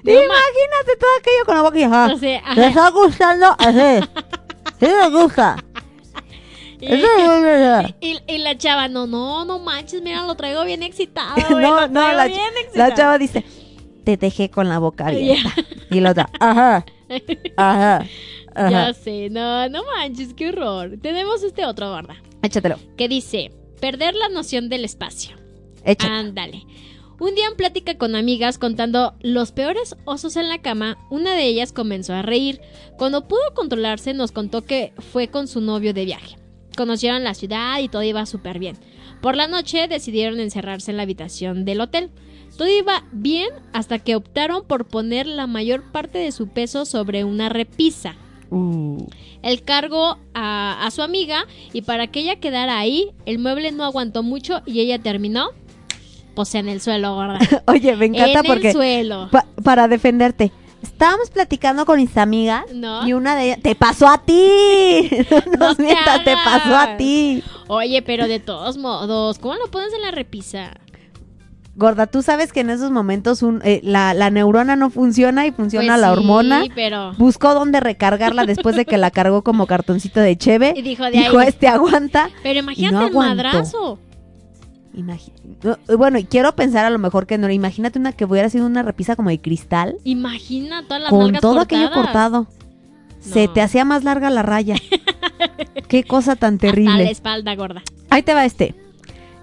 No 0.04 0.10
Imagínate 0.12 0.96
todo 1.00 1.10
aquello 1.18 1.44
con 1.46 1.54
la 1.56 1.62
boca 1.62 1.78
y 1.78 1.82
ajá. 1.84 2.12
O 2.12 2.18
sea, 2.18 2.38
ajá. 2.44 2.54
¿Te 2.54 2.66
está 2.66 2.90
gustando? 2.90 3.56
Así. 3.58 4.08
Sí 4.78 4.86
me 4.86 5.10
gusta. 5.10 5.56
Y, 6.82 7.00
verdad. 7.42 7.94
la 8.28 8.58
chava, 8.58 8.88
no, 8.88 9.06
no, 9.06 9.44
no 9.44 9.60
manches, 9.60 10.02
mira, 10.02 10.26
lo 10.26 10.34
traigo 10.34 10.64
bien 10.64 10.82
excitado. 10.82 11.34
güey, 11.50 11.62
No, 11.62 11.86
no, 11.88 12.12
la, 12.12 12.94
chava 12.94 13.18
dice, 13.18 13.44
te 14.04 14.16
dejé 14.16 14.50
con 14.50 14.68
la 14.68 14.78
boca 14.78 15.06
abierta. 15.06 15.54
Y 15.90 16.00
la 16.00 16.10
otra, 16.10 16.28
ajá, 16.40 16.84
ajá, 17.56 18.06
Ya 18.56 18.92
sé, 18.94 19.30
no, 19.30 19.68
no 19.68 19.82
manches, 19.84 20.34
qué 20.34 20.48
horror. 20.48 20.98
Tenemos 21.00 21.42
este 21.44 21.64
otro, 21.64 21.88
gorda, 21.90 22.16
Échatelo, 22.42 22.78
que 22.96 23.08
dice, 23.08 23.52
perder 23.80 24.14
la 24.14 24.28
noción 24.28 24.68
del 24.68 24.84
espacio. 24.84 25.36
échatelo. 25.84 26.18
Ándale. 26.18 26.66
Un 27.20 27.36
día 27.36 27.46
en 27.46 27.54
plática 27.54 27.96
con 27.96 28.16
amigas 28.16 28.58
contando 28.58 29.14
los 29.20 29.52
peores 29.52 29.94
osos 30.06 30.34
en 30.34 30.48
la 30.48 30.58
cama, 30.60 30.98
una 31.08 31.34
de 31.34 31.44
ellas 31.44 31.72
comenzó 31.72 32.14
a 32.14 32.22
reír. 32.22 32.60
Cuando 32.98 33.28
pudo 33.28 33.54
controlarse 33.54 34.12
nos 34.12 34.32
contó 34.32 34.62
que 34.62 34.92
fue 35.12 35.28
con 35.28 35.46
su 35.46 35.60
novio 35.60 35.94
de 35.94 36.04
viaje. 36.04 36.41
Conocieron 36.76 37.24
la 37.24 37.34
ciudad 37.34 37.78
y 37.80 37.88
todo 37.88 38.02
iba 38.02 38.24
súper 38.26 38.58
bien. 38.58 38.76
Por 39.20 39.36
la 39.36 39.46
noche 39.46 39.86
decidieron 39.88 40.40
encerrarse 40.40 40.90
en 40.90 40.96
la 40.96 41.04
habitación 41.04 41.64
del 41.64 41.80
hotel. 41.80 42.10
Todo 42.56 42.68
iba 42.68 43.04
bien 43.12 43.48
hasta 43.72 43.98
que 43.98 44.14
optaron 44.16 44.64
por 44.66 44.86
poner 44.86 45.26
la 45.26 45.46
mayor 45.46 45.90
parte 45.92 46.18
de 46.18 46.32
su 46.32 46.48
peso 46.48 46.84
sobre 46.84 47.24
una 47.24 47.48
repisa. 47.48 48.14
Uh. 48.50 49.06
El 49.42 49.62
cargo 49.62 50.18
a, 50.34 50.84
a 50.86 50.90
su 50.90 51.02
amiga 51.02 51.46
y 51.72 51.82
para 51.82 52.08
que 52.08 52.20
ella 52.20 52.36
quedara 52.36 52.78
ahí, 52.78 53.10
el 53.26 53.38
mueble 53.38 53.72
no 53.72 53.84
aguantó 53.84 54.22
mucho 54.22 54.60
y 54.66 54.80
ella 54.80 54.98
terminó, 54.98 55.48
pues 56.34 56.54
en 56.54 56.68
el 56.68 56.80
suelo, 56.82 57.14
gorda. 57.14 57.38
Oye, 57.66 57.96
me 57.96 58.06
encanta 58.06 58.40
en 58.40 58.44
porque 58.46 58.68
el 58.68 58.72
suelo. 58.74 59.28
pa- 59.30 59.46
para 59.64 59.88
defenderte. 59.88 60.52
Estábamos 60.82 61.30
platicando 61.30 61.86
con 61.86 61.98
mis 61.98 62.16
amigas 62.16 62.64
No. 62.74 63.06
y 63.06 63.12
una 63.12 63.36
de 63.36 63.44
ellas 63.44 63.58
te 63.62 63.74
pasó 63.74 64.08
a 64.08 64.18
ti. 64.18 65.08
No 65.58 65.66
nos 65.68 65.76
te 65.76 65.82
mientas, 65.84 66.24
te 66.24 66.34
pasó 66.44 66.76
a 66.76 66.96
ti. 66.96 67.42
Oye, 67.68 68.02
pero 68.02 68.26
de 68.28 68.40
todos 68.40 68.76
modos, 68.76 69.38
¿cómo 69.38 69.54
lo 69.54 69.70
pones 69.70 69.92
en 69.94 70.02
la 70.02 70.10
repisa? 70.10 70.72
Gorda, 71.74 72.06
tú 72.06 72.20
sabes 72.20 72.52
que 72.52 72.60
en 72.60 72.68
esos 72.68 72.90
momentos 72.90 73.42
un- 73.42 73.62
eh, 73.64 73.80
la, 73.82 74.12
la 74.12 74.28
neurona 74.28 74.76
no 74.76 74.90
funciona 74.90 75.46
y 75.46 75.52
funciona 75.52 75.94
Pues 75.94 76.00
la 76.02 76.06
sí, 76.08 76.12
hormona. 76.12 76.64
pero 76.74 77.12
Buscó 77.14 77.54
dónde 77.54 77.80
recargarla 77.80 78.44
después 78.44 78.76
de 78.76 78.84
que 78.84 78.98
la 78.98 79.10
cargó 79.10 79.42
como 79.42 79.66
cartoncito 79.66 80.20
de 80.20 80.36
cheve. 80.36 80.74
Y 80.76 80.82
dijo, 80.82 81.04
de 81.04 81.12
Dijo, 81.12 81.38
ahí. 81.38 81.48
este 81.48 81.68
aguanta. 81.68 82.28
pero 82.42 82.58
imagínate 82.58 82.94
no 82.94 83.06
el 83.06 83.14
madrazo. 83.14 83.98
Imagi- 84.94 85.32
no, 85.62 85.78
eh, 85.88 85.94
bueno, 85.96 86.18
y 86.18 86.24
quiero 86.24 86.54
pensar 86.54 86.84
a 86.84 86.90
lo 86.90 86.98
mejor 86.98 87.26
que 87.26 87.38
no. 87.38 87.48
Imagínate 87.50 87.98
una 87.98 88.12
que 88.12 88.24
hubiera 88.26 88.48
sido 88.50 88.66
una 88.66 88.82
repisa 88.82 89.16
como 89.16 89.30
de 89.30 89.40
cristal. 89.40 89.96
Imagina 90.04 90.82
todas 90.86 91.02
las 91.02 91.10
con 91.10 91.32
todo 91.34 91.60
aquello 91.60 91.90
cortado. 91.92 92.46
Se 93.20 93.48
te 93.48 93.62
hacía 93.62 93.84
más 93.84 94.04
larga 94.04 94.30
la 94.30 94.42
raya. 94.42 94.74
Qué 95.88 96.04
cosa 96.04 96.36
tan 96.36 96.54
Hasta 96.54 96.66
la 96.66 96.72
terrible. 96.72 97.10
espalda 97.10 97.54
gorda. 97.54 97.82
Ahí 98.10 98.22
te 98.22 98.34
va 98.34 98.44
este. 98.44 98.74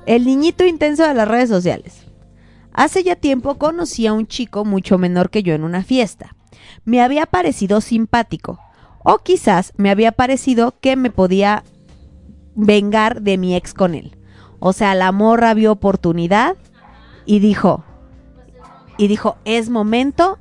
El 0.06 0.26
niñito 0.26 0.66
intenso 0.66 1.08
de 1.08 1.14
las 1.14 1.28
redes 1.28 1.50
sociales. 1.50 2.04
Hace 2.74 3.04
ya 3.04 3.16
tiempo 3.16 3.56
conocí 3.56 4.06
a 4.06 4.14
un 4.14 4.28
chico 4.28 4.66
mucho 4.66 4.98
menor 4.98 5.30
que 5.30 5.44
yo 5.44 5.54
en 5.54 5.64
una 5.64 5.84
fiesta. 5.84 6.36
Me 6.86 7.02
había 7.02 7.26
parecido 7.26 7.82
simpático. 7.82 8.60
O 9.04 9.20
quizás 9.20 9.74
me 9.78 9.90
había 9.90 10.12
parecido 10.12 10.76
que 10.80 10.96
me 10.96 11.10
podía 11.10 11.64
vengar 12.56 13.22
de 13.22 13.38
mi 13.38 13.56
ex 13.56 13.74
con 13.74 13.96
él. 13.96 14.16
O 14.60 14.74
sea, 14.74 14.96
la 14.96 15.12
morra 15.12 15.54
vio 15.54 15.72
oportunidad 15.72 16.56
y 17.26 17.40
dijo, 17.40 17.84
y 18.98 19.08
dijo, 19.08 19.38
es 19.46 19.70
momento, 19.70 20.38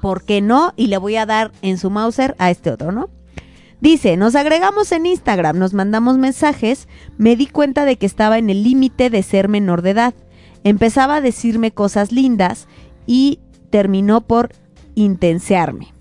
¿por 0.00 0.24
qué 0.24 0.40
no? 0.40 0.72
Y 0.76 0.86
le 0.86 0.98
voy 0.98 1.16
a 1.16 1.26
dar 1.26 1.52
en 1.62 1.78
su 1.78 1.90
Mauser 1.90 2.34
a 2.38 2.50
este 2.50 2.70
otro, 2.70 2.92
¿no? 2.92 3.10
Dice, 3.80 4.16
nos 4.16 4.36
agregamos 4.36 4.92
en 4.92 5.06
Instagram, 5.06 5.58
nos 5.58 5.74
mandamos 5.74 6.16
mensajes, 6.16 6.88
me 7.18 7.34
di 7.34 7.46
cuenta 7.46 7.84
de 7.84 7.96
que 7.96 8.06
estaba 8.06 8.38
en 8.38 8.48
el 8.48 8.62
límite 8.62 9.10
de 9.10 9.22
ser 9.24 9.48
menor 9.48 9.82
de 9.82 9.90
edad. 9.90 10.14
Empezaba 10.62 11.16
a 11.16 11.20
decirme 11.20 11.72
cosas 11.72 12.12
lindas 12.12 12.68
y 13.06 13.40
terminó 13.70 14.20
por 14.20 14.50
intensearme. 14.94 15.92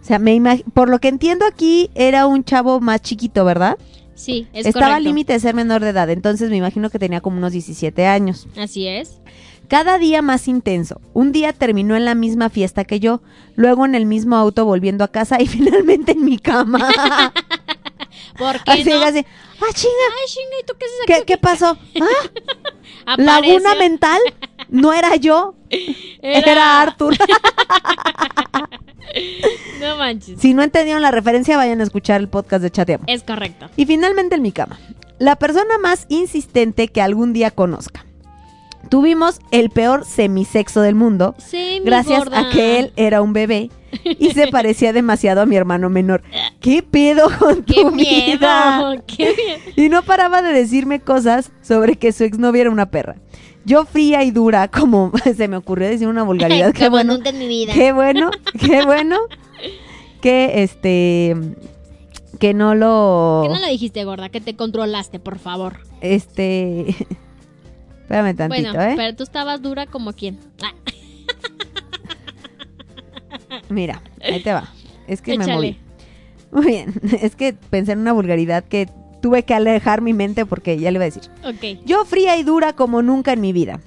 O 0.00 0.04
sea, 0.04 0.20
me 0.20 0.40
por 0.72 0.88
lo 0.88 1.00
que 1.00 1.08
entiendo 1.08 1.44
aquí 1.44 1.90
era 1.96 2.28
un 2.28 2.44
chavo 2.44 2.78
más 2.78 3.02
chiquito, 3.02 3.44
¿verdad? 3.44 3.76
Sí, 4.16 4.48
es 4.52 4.66
Estaba 4.66 4.96
al 4.96 5.04
límite 5.04 5.34
de 5.34 5.40
ser 5.40 5.54
menor 5.54 5.82
de 5.82 5.90
edad, 5.90 6.08
entonces 6.10 6.50
me 6.50 6.56
imagino 6.56 6.90
que 6.90 6.98
tenía 6.98 7.20
como 7.20 7.36
unos 7.36 7.52
17 7.52 8.06
años. 8.06 8.48
Así 8.56 8.88
es. 8.88 9.18
Cada 9.68 9.98
día 9.98 10.22
más 10.22 10.48
intenso. 10.48 11.00
Un 11.12 11.32
día 11.32 11.52
terminó 11.52 11.96
en 11.96 12.04
la 12.04 12.14
misma 12.14 12.48
fiesta 12.48 12.84
que 12.84 12.98
yo, 12.98 13.20
luego 13.56 13.84
en 13.84 13.94
el 13.94 14.06
mismo 14.06 14.36
auto 14.36 14.64
volviendo 14.64 15.04
a 15.04 15.08
casa 15.08 15.36
y 15.40 15.46
finalmente 15.46 16.12
en 16.12 16.24
mi 16.24 16.38
cama. 16.38 16.88
¿Por 18.38 18.62
qué 18.64 18.72
así, 18.72 18.90
no? 18.90 19.02
así, 19.02 19.24
ah, 19.60 19.72
chinga, 19.74 20.06
Ay, 20.20 20.28
chinga, 20.28 20.60
¿y 20.62 20.66
tú 20.66 20.74
qué 20.78 20.84
haces 20.84 21.00
aquí? 21.02 21.12
¿qué, 21.12 21.24
qué 21.26 21.38
pasó? 21.38 21.78
¿Ah? 23.06 23.16
¿Laguna 23.18 23.74
mental? 23.74 24.20
No 24.68 24.92
era 24.92 25.16
yo, 25.16 25.54
era, 26.22 26.82
Arthur. 26.82 27.16
No 29.80 29.96
manches. 29.96 30.40
si 30.40 30.52
no 30.52 30.62
entendieron 30.62 31.00
la 31.02 31.10
referencia, 31.10 31.56
vayan 31.56 31.80
a 31.80 31.84
escuchar 31.84 32.20
el 32.20 32.28
podcast 32.28 32.62
de 32.62 32.70
Chateamos. 32.70 33.06
Es 33.08 33.22
correcto. 33.22 33.68
Y 33.76 33.86
finalmente 33.86 34.34
en 34.34 34.42
mi 34.42 34.52
cama. 34.52 34.78
La 35.18 35.36
persona 35.36 35.78
más 35.80 36.06
insistente 36.08 36.88
que 36.88 37.00
algún 37.00 37.32
día 37.32 37.50
conozca. 37.50 38.04
Tuvimos 38.90 39.40
el 39.50 39.70
peor 39.70 40.04
semisexo 40.04 40.80
del 40.80 40.94
mundo. 40.94 41.34
Gracias 41.84 42.24
a 42.32 42.50
que 42.50 42.78
él 42.78 42.92
era 42.96 43.22
un 43.22 43.32
bebé 43.32 43.70
y 44.04 44.30
se 44.32 44.48
parecía 44.48 44.92
demasiado 44.92 45.40
a 45.40 45.46
mi 45.46 45.56
hermano 45.56 45.88
menor. 45.88 46.22
¿Qué 46.60 46.82
pedo 46.82 47.28
con 47.38 47.64
¡Qué 47.64 47.82
tu 47.82 47.90
miedo! 47.92 48.38
vida? 48.38 49.02
¡Qué 49.06 49.34
miedo! 49.34 49.72
Y 49.76 49.88
no 49.88 50.02
paraba 50.02 50.42
de 50.42 50.52
decirme 50.52 51.00
cosas 51.00 51.50
sobre 51.62 51.96
que 51.96 52.12
su 52.12 52.24
exnovia 52.24 52.62
era 52.62 52.70
una 52.70 52.90
perra. 52.90 53.16
Yo 53.66 53.84
fría 53.84 54.22
y 54.22 54.30
dura, 54.30 54.68
como 54.68 55.12
se 55.36 55.48
me 55.48 55.56
ocurrió 55.56 55.88
decir 55.88 56.06
una 56.08 56.22
vulgaridad. 56.22 56.72
qué 56.74 56.84
Como 56.84 56.92
bueno. 56.92 57.14
nunca 57.14 57.30
en 57.30 57.38
mi 57.38 57.48
vida. 57.48 57.72
Qué 57.74 57.92
bueno, 57.92 58.30
qué 58.58 58.84
bueno. 58.84 59.18
Que 60.22 60.62
este 60.62 61.36
que 62.38 62.54
no 62.54 62.74
lo 62.74 63.42
¿Qué 63.44 63.48
no 63.52 63.60
lo 63.60 63.66
dijiste, 63.66 64.04
gorda? 64.04 64.28
Que 64.28 64.40
te 64.40 64.54
controlaste, 64.56 65.18
por 65.18 65.38
favor. 65.38 65.80
este 66.00 66.88
Espérame 68.02 68.36
tantito, 68.36 68.72
bueno, 68.72 68.82
¿eh? 68.82 68.94
pero 68.96 69.16
tú 69.16 69.24
estabas 69.24 69.60
dura 69.60 69.86
como 69.86 70.12
quién. 70.12 70.38
Ah, 70.62 70.72
Mira, 73.68 74.00
ahí 74.22 74.42
te 74.42 74.52
va. 74.52 74.68
Es 75.08 75.20
que 75.22 75.36
me 75.36 75.46
moví. 75.46 75.78
Muy 76.52 76.66
bien, 76.66 76.94
es 77.20 77.34
que 77.34 77.52
pensé 77.52 77.92
en 77.92 77.98
una 77.98 78.12
vulgaridad 78.12 78.64
que 78.64 78.88
tuve 79.26 79.42
que 79.42 79.54
alejar 79.54 80.02
mi 80.02 80.14
mente 80.14 80.46
porque 80.46 80.78
ya 80.78 80.88
le 80.92 80.98
iba 80.98 81.02
a 81.02 81.10
decir. 81.10 81.24
ok. 81.44 81.84
Yo 81.84 82.04
fría 82.04 82.36
y 82.36 82.44
dura 82.44 82.74
como 82.74 83.02
nunca 83.02 83.32
en 83.32 83.40
mi 83.40 83.52
vida. 83.52 83.80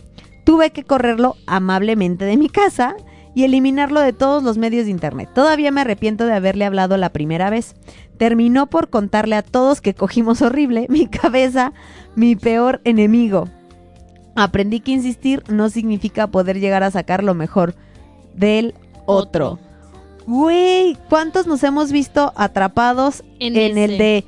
Tuve 0.44 0.72
que 0.72 0.84
correrlo 0.84 1.38
amablemente 1.48 2.26
de 2.26 2.36
mi 2.36 2.50
casa 2.50 2.98
y 3.34 3.46
eliminarlo 3.46 4.02
de 4.02 4.12
todos 4.12 4.44
los 4.44 4.58
medios 4.58 4.84
de 4.84 4.92
internet. 4.92 5.30
Todavía 5.34 5.72
me 5.72 5.80
arrepiento 5.80 6.26
de 6.26 6.34
haberle 6.34 6.66
hablado 6.66 6.98
la 6.98 7.14
primera 7.14 7.50
vez. 7.50 7.74
Terminó 8.18 8.68
por 8.68 8.90
contarle 8.90 9.38
a 9.38 9.42
todos 9.42 9.80
que 9.80 9.94
cogimos 9.94 10.42
horrible, 10.42 10.88
mi 10.90 11.08
cabeza, 11.08 11.72
mi 12.18 12.36
peor 12.36 12.82
enemigo. 12.84 13.48
Aprendí 14.36 14.82
que 14.82 14.92
insistir 14.92 15.44
no 15.48 15.70
significa 15.70 16.28
poder 16.28 16.60
llegar 16.60 16.84
a 16.84 16.92
sacar 16.92 17.24
lo 17.24 17.34
mejor 17.34 17.76
del 18.36 18.76
otro. 19.06 19.58
Güey, 20.28 20.98
¿cuántos 21.08 21.48
nos 21.48 21.64
hemos 21.64 21.94
visto 21.94 22.34
atrapados 22.36 23.24
En 23.40 23.56
en, 23.56 23.78
el 23.78 23.98
de 23.98 24.26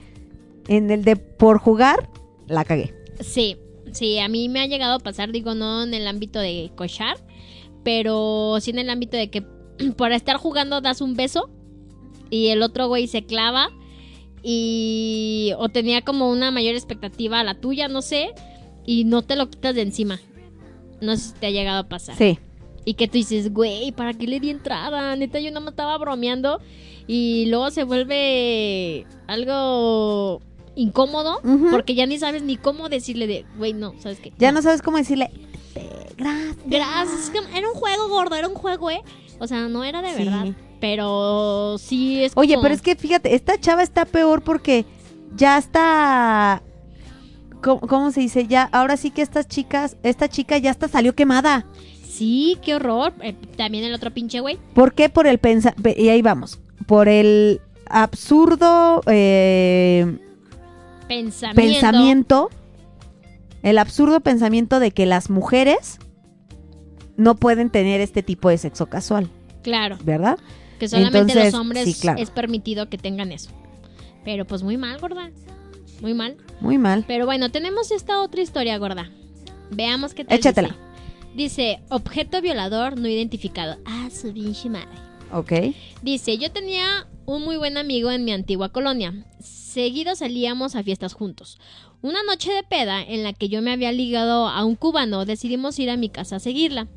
en 0.68 0.92
el 0.92 1.04
de 1.04 1.16
por 1.16 1.58
jugar? 1.60 2.10
La 2.48 2.66
cagué. 2.66 2.94
Sí, 3.20 3.58
sí, 3.92 4.20
a 4.20 4.28
mí 4.28 4.50
me 4.50 4.62
ha 4.62 4.68
llegado 4.68 4.96
a 4.96 5.00
pasar, 5.00 5.32
digo, 5.32 5.56
no 5.56 5.84
en 5.84 5.94
el 5.94 6.08
ámbito 6.08 6.40
de 6.40 6.72
cochar, 6.76 7.18
pero 7.84 8.58
sí 8.60 8.72
en 8.72 8.80
el 8.80 8.90
ámbito 8.90 9.18
de 9.18 9.30
que 9.30 9.42
por 9.98 10.12
estar 10.12 10.38
jugando 10.38 10.82
das 10.82 11.02
un 11.02 11.16
beso 11.16 11.50
y 12.30 12.48
el 12.48 12.62
otro 12.62 12.88
güey 12.88 13.08
se 13.08 13.24
clava 13.24 13.70
y 14.44 15.52
o 15.58 15.70
tenía 15.70 16.02
como 16.02 16.32
una 16.32 16.52
mayor 16.52 16.76
expectativa 16.76 17.40
a 17.40 17.44
la 17.44 17.60
tuya, 17.60 17.88
no 17.88 18.02
sé, 18.02 18.32
y 18.86 19.04
no 19.04 19.22
te 19.22 19.36
lo 19.36 19.50
quitas 19.50 19.76
de 19.76 19.82
encima. 19.82 20.20
No 21.00 21.16
sé 21.16 21.30
si 21.30 21.34
te 21.34 21.48
ha 21.48 21.52
llegado 21.52 21.80
a 21.80 21.90
pasar. 21.90 22.16
Sí. 22.16 22.40
Y 22.86 22.96
que 22.96 23.08
tú 23.08 23.14
dices, 23.14 23.54
güey, 23.54 23.92
¿para 23.92 24.14
qué 24.14 24.26
le 24.28 24.40
di 24.40 24.50
entrada? 24.50 25.16
Neta, 25.16 25.40
yo 25.40 25.52
no 25.52 25.62
me 25.62 25.70
estaba 25.70 25.98
bromeando. 25.98 26.60
Y 27.08 27.46
luego 27.48 27.70
se 27.70 27.84
vuelve 27.84 29.06
algo 29.28 30.42
incómodo. 30.76 31.42
Porque 31.72 31.96
ya 31.96 32.06
ni 32.06 32.18
sabes 32.20 32.44
ni 32.44 32.58
cómo 32.58 32.90
decirle 32.90 33.28
de, 33.28 33.46
güey, 33.58 33.74
no, 33.74 33.94
¿sabes 34.00 34.20
qué? 34.20 34.32
Ya 34.38 34.52
no 34.52 34.62
sabes 34.62 34.82
cómo 34.82 34.98
decirle. 34.98 35.30
"Este, 35.74 35.90
Gracias. 36.18 36.56
Gracias. 36.66 37.32
Era 37.56 37.68
un 37.70 37.74
juego 37.76 38.10
gordo, 38.10 38.36
era 38.36 38.48
un 38.48 38.56
juego, 38.56 38.90
¿eh? 38.92 39.02
O 39.40 39.48
sea, 39.48 39.68
no 39.68 39.84
era 39.84 40.02
de 40.02 40.10
Sí. 40.14 40.24
verdad. 40.24 40.48
Pero 40.80 41.78
sí 41.80 42.24
es 42.24 42.34
Oye, 42.36 42.54
como- 42.56 42.64
pero 42.64 42.76
es 42.76 42.82
que 42.82 42.96
fíjate, 42.96 43.36
esta 43.36 43.60
chava 43.60 43.84
está 43.84 44.06
peor 44.06 44.42
porque 44.44 44.86
ya 45.36 45.58
está. 45.58 46.62
¿Cómo, 47.64 47.80
cómo 47.82 48.12
se 48.12 48.22
dice? 48.22 48.48
Ya, 48.48 48.64
ahora 48.72 48.98
sí 48.98 49.12
que 49.12 49.22
estas 49.22 49.48
chicas, 49.48 49.96
esta 50.04 50.28
chica 50.28 50.58
ya 50.58 50.72
hasta 50.72 50.88
salió 50.88 51.14
quemada. 51.14 51.68
Sí, 52.08 52.58
qué 52.64 52.76
horror. 52.76 53.14
Eh, 53.22 53.36
también 53.56 53.84
el 53.84 53.94
otro 53.94 54.12
pinche 54.12 54.40
güey. 54.40 54.58
¿Por 54.74 54.94
qué? 54.94 55.10
Por 55.10 55.28
el 55.28 55.38
pensa 55.38 55.74
y 55.98 56.10
ahí 56.10 56.22
vamos. 56.24 56.60
Por 56.88 57.08
el 57.08 57.62
absurdo 57.88 59.02
eh, 59.06 60.18
Pensamiento. 61.16 61.62
pensamiento. 61.62 62.50
El 63.64 63.78
absurdo 63.78 64.22
pensamiento 64.22 64.80
de 64.80 64.92
que 64.92 65.06
las 65.06 65.30
mujeres 65.30 66.00
no 67.18 67.36
pueden 67.36 67.70
tener 67.70 68.02
este 68.02 68.24
tipo 68.24 68.50
de 68.50 68.58
sexo 68.58 68.88
casual, 68.88 69.30
Claro. 69.62 69.98
¿verdad? 70.04 70.40
Que 70.80 70.88
solamente 70.88 71.20
Entonces, 71.20 71.52
los 71.54 71.62
hombres 71.62 71.84
sí, 71.86 71.94
claro. 71.94 72.20
es 72.20 72.32
permitido 72.32 72.90
que 72.90 72.98
tengan 72.98 73.32
eso. 73.32 73.52
Pero 74.24 74.46
pues 74.46 74.64
muy 74.64 74.78
mal, 74.78 75.00
gorda. 75.00 75.30
Muy 76.02 76.14
mal. 76.14 76.38
Muy 76.62 76.78
mal. 76.78 77.04
Pero 77.08 77.26
bueno, 77.26 77.52
tenemos 77.52 77.92
esta 77.92 78.22
otra 78.22 78.42
historia, 78.42 78.78
gorda. 78.78 79.12
Veamos 79.70 80.14
qué 80.14 80.26
tal. 80.26 80.38
Échatela. 80.38 80.70
Dice. 80.70 80.82
Dice, 81.36 81.80
objeto 81.90 82.42
violador 82.42 83.00
no 83.00 83.08
identificado. 83.08 83.78
Ah, 83.86 84.10
su 84.12 84.34
pinche 84.34 84.70
madre. 84.70 84.88
Ok. 85.34 85.54
Dice, 86.02 86.38
yo 86.38 86.52
tenía 86.52 87.08
un 87.26 87.44
muy 87.44 87.58
buen 87.58 87.78
amigo 87.78 88.12
en 88.12 88.26
mi 88.26 88.32
antigua 88.32 88.70
colonia. 88.70 89.26
Seguido 89.40 90.16
salíamos 90.16 90.76
a 90.76 90.84
fiestas 90.84 91.14
juntos. 91.14 91.58
Una 92.02 92.24
noche 92.24 92.52
de 92.52 92.64
peda 92.64 93.02
en 93.02 93.24
la 93.24 93.34
que 93.34 93.48
yo 93.48 93.62
me 93.62 93.72
había 93.72 93.92
ligado 93.92 94.48
a 94.48 94.66
un 94.66 94.76
cubano, 94.76 95.26
decidimos 95.26 95.78
ir 95.80 95.90
a 95.90 95.98
mi 95.98 96.10
casa 96.10 96.38
a 96.38 96.40
seguirla. 96.40 96.88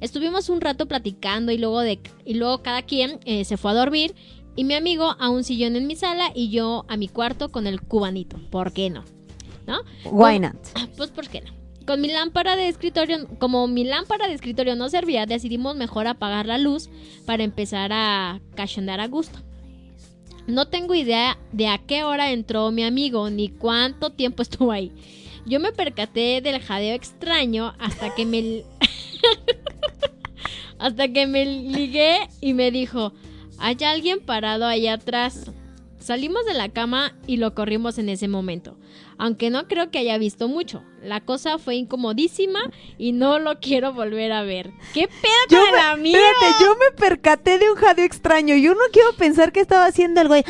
Estuvimos 0.00 0.48
un 0.48 0.60
rato 0.60 0.86
platicando 0.86 1.52
y 1.52 1.58
luego, 1.58 1.80
de, 1.80 2.00
y 2.24 2.34
luego 2.34 2.62
cada 2.62 2.82
quien 2.82 3.20
eh, 3.24 3.44
se 3.44 3.56
fue 3.56 3.72
a 3.72 3.74
dormir 3.74 4.14
y 4.56 4.64
mi 4.64 4.74
amigo 4.74 5.16
a 5.18 5.30
un 5.30 5.44
sillón 5.44 5.76
en 5.76 5.86
mi 5.86 5.96
sala 5.96 6.30
y 6.34 6.50
yo 6.50 6.84
a 6.88 6.96
mi 6.96 7.08
cuarto 7.08 7.50
con 7.50 7.66
el 7.66 7.80
cubanito. 7.80 8.38
¿Por 8.50 8.72
qué 8.72 8.90
no? 8.90 9.04
¿No? 9.66 9.82
Why 10.04 10.38
not? 10.38 10.56
Pues 10.96 11.10
¿por 11.10 11.28
qué 11.28 11.40
no? 11.40 11.61
Con 11.86 12.00
mi 12.00 12.08
lámpara 12.08 12.56
de 12.56 12.68
escritorio, 12.68 13.26
como 13.38 13.66
mi 13.66 13.84
lámpara 13.84 14.28
de 14.28 14.34
escritorio 14.34 14.76
no 14.76 14.88
servía, 14.88 15.26
decidimos 15.26 15.76
mejor 15.76 16.06
apagar 16.06 16.46
la 16.46 16.58
luz 16.58 16.88
para 17.26 17.44
empezar 17.44 17.92
a 17.92 18.40
cachondear 18.54 19.00
a 19.00 19.08
gusto. 19.08 19.40
No 20.46 20.68
tengo 20.68 20.94
idea 20.94 21.38
de 21.52 21.68
a 21.68 21.78
qué 21.78 22.04
hora 22.04 22.32
entró 22.32 22.70
mi 22.70 22.84
amigo 22.84 23.30
ni 23.30 23.48
cuánto 23.48 24.10
tiempo 24.10 24.42
estuvo 24.42 24.72
ahí. 24.72 24.92
Yo 25.44 25.60
me 25.60 25.72
percaté 25.72 26.40
del 26.40 26.60
jadeo 26.60 26.94
extraño 26.94 27.74
hasta 27.78 28.14
que 28.14 28.26
me... 28.26 28.64
hasta 30.78 31.08
que 31.08 31.26
me 31.26 31.44
ligué 31.44 32.28
y 32.40 32.54
me 32.54 32.70
dijo, 32.70 33.12
hay 33.58 33.76
alguien 33.84 34.20
parado 34.20 34.66
ahí 34.66 34.86
atrás. 34.86 35.50
Salimos 35.98 36.44
de 36.46 36.54
la 36.54 36.68
cama 36.68 37.16
y 37.26 37.36
lo 37.36 37.54
corrimos 37.54 37.98
en 37.98 38.08
ese 38.08 38.28
momento. 38.28 38.76
Aunque 39.24 39.50
no 39.50 39.68
creo 39.68 39.88
que 39.92 40.00
haya 40.00 40.18
visto 40.18 40.48
mucho. 40.48 40.82
La 41.00 41.20
cosa 41.20 41.58
fue 41.58 41.76
incomodísima 41.76 42.58
y 42.98 43.12
no 43.12 43.38
lo 43.38 43.60
quiero 43.60 43.92
volver 43.92 44.32
a 44.32 44.42
ver. 44.42 44.72
¿Qué 44.92 45.06
pedo 45.06 45.60
con 45.62 45.70
me, 45.76 45.80
amigo? 45.80 46.18
espérate, 46.18 46.64
yo 46.64 46.74
me 46.74 46.90
percaté 46.96 47.58
de 47.58 47.70
un 47.70 47.76
jadeo 47.76 48.04
extraño. 48.04 48.56
Yo 48.56 48.74
no 48.74 48.80
quiero 48.92 49.12
pensar 49.12 49.52
que 49.52 49.60
estaba 49.60 49.86
haciendo 49.86 50.20
el 50.22 50.26
güey. 50.28 50.44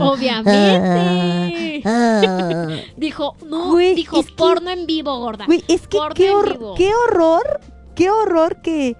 Obviamente. 0.00 1.82
Ah. 1.84 2.68
Dijo, 2.96 3.34
no, 3.44 3.72
Güey, 3.72 3.94
dijo 3.96 4.22
que- 4.22 4.32
porno 4.34 4.70
en 4.70 4.86
vivo, 4.86 5.18
gorda. 5.18 5.46
Güey, 5.46 5.64
es 5.66 5.88
que 5.88 5.98
Porno 5.98 6.14
qué, 6.14 6.30
hor- 6.30 6.74
qué 6.76 6.92
horror, 6.94 7.60
qué 7.96 8.10
horror 8.10 8.62
que... 8.62 8.96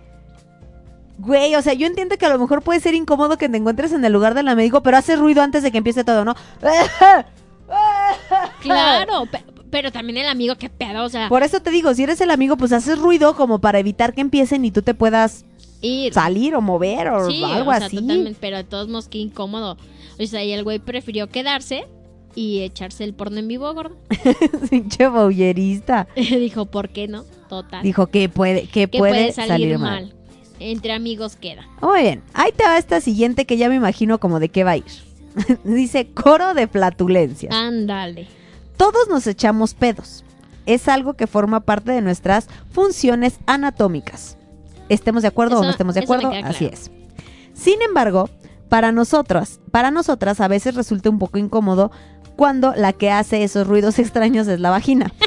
Güey, 1.18 1.54
o 1.54 1.62
sea, 1.62 1.72
yo 1.72 1.86
entiendo 1.86 2.16
que 2.18 2.26
a 2.26 2.30
lo 2.30 2.38
mejor 2.40 2.62
puede 2.62 2.80
ser 2.80 2.94
incómodo 2.94 3.38
que 3.38 3.48
te 3.48 3.56
encuentres 3.56 3.92
en 3.92 4.04
el 4.04 4.12
lugar 4.12 4.34
del 4.34 4.48
amigo, 4.48 4.82
pero 4.82 4.96
haces 4.98 5.18
ruido 5.20 5.40
antes 5.42 5.62
de 5.62 5.70
que 5.72 5.78
empiece 5.78 6.02
todo, 6.04 6.24
¿no? 6.24 6.34
Claro, 8.60 9.26
pe- 9.26 9.44
pero 9.70 9.90
también 9.92 10.16
el 10.18 10.28
amigo, 10.28 10.54
qué 10.56 10.68
pedo, 10.70 11.04
o 11.04 11.08
sea, 11.08 11.28
Por 11.28 11.42
eso 11.42 11.60
te 11.60 11.70
digo, 11.70 11.92
si 11.94 12.02
eres 12.04 12.20
el 12.20 12.30
amigo, 12.30 12.56
pues 12.56 12.72
haces 12.72 12.98
ruido 12.98 13.34
como 13.36 13.60
para 13.60 13.78
evitar 13.78 14.14
que 14.14 14.20
empiecen 14.20 14.64
y 14.64 14.70
tú 14.70 14.82
te 14.82 14.94
puedas 14.94 15.44
ir. 15.82 16.12
salir 16.14 16.54
o 16.54 16.60
mover 16.60 17.08
o 17.08 17.30
Sí, 17.30 17.42
algo 17.44 17.70
o 17.70 17.74
sea, 17.74 17.86
así. 17.86 17.96
totalmente, 17.96 18.38
pero 18.40 18.56
de 18.56 18.64
todos 18.64 18.88
modos, 18.88 19.08
qué 19.08 19.18
incómodo. 19.18 19.76
O 20.18 20.26
sea, 20.26 20.42
y 20.44 20.52
el 20.52 20.64
güey 20.64 20.78
prefirió 20.78 21.28
quedarse 21.28 21.86
y 22.34 22.60
echarse 22.60 23.04
el 23.04 23.12
porno 23.14 23.38
en 23.38 23.48
vivo, 23.48 23.72
gordo. 23.74 23.96
Pinche 24.70 25.08
boullerista. 25.08 26.06
Dijo, 26.16 26.66
¿por 26.66 26.88
qué 26.90 27.08
no? 27.08 27.24
Total. 27.48 27.82
Dijo 27.82 28.06
que 28.06 28.28
puede, 28.28 28.62
que 28.68 28.88
que 28.88 28.98
puede, 28.98 29.32
salir, 29.32 29.78
mal. 29.78 30.06
mal. 30.06 30.14
Entre 30.58 30.92
amigos 30.92 31.36
queda. 31.36 31.68
Muy 31.82 32.00
bien, 32.02 32.22
ahí 32.32 32.50
te 32.52 32.64
va 32.64 32.78
esta 32.78 33.00
siguiente 33.02 33.44
que 33.44 33.56
ya 33.58 33.68
me 33.68 33.74
imagino 33.74 34.18
como 34.18 34.40
de 34.40 34.48
qué 34.48 34.64
va 34.64 34.70
a 34.72 34.76
ir. 34.78 34.84
Dice 35.64 36.08
coro 36.12 36.54
de 36.54 36.66
flatulencias. 36.66 37.54
Ándale. 37.54 38.28
Todos 38.76 39.08
nos 39.08 39.26
echamos 39.26 39.74
pedos. 39.74 40.24
Es 40.66 40.88
algo 40.88 41.14
que 41.14 41.26
forma 41.26 41.60
parte 41.60 41.92
de 41.92 42.02
nuestras 42.02 42.48
funciones 42.70 43.38
anatómicas. 43.46 44.36
Estemos 44.88 45.22
de 45.22 45.28
acuerdo 45.28 45.60
o 45.60 45.62
no 45.62 45.70
estemos 45.70 45.94
de 45.94 46.00
acuerdo, 46.00 46.30
así 46.30 46.66
claro. 46.66 46.74
es. 46.74 46.90
Sin 47.54 47.80
embargo, 47.82 48.28
para 48.68 48.92
nosotras, 48.92 49.60
para 49.70 49.90
nosotras 49.90 50.40
a 50.40 50.48
veces 50.48 50.74
resulta 50.74 51.10
un 51.10 51.18
poco 51.18 51.38
incómodo 51.38 51.90
cuando 52.36 52.74
la 52.74 52.92
que 52.92 53.10
hace 53.10 53.42
esos 53.42 53.66
ruidos 53.66 53.98
extraños 53.98 54.46
es 54.48 54.60
la 54.60 54.70
vagina. 54.70 55.12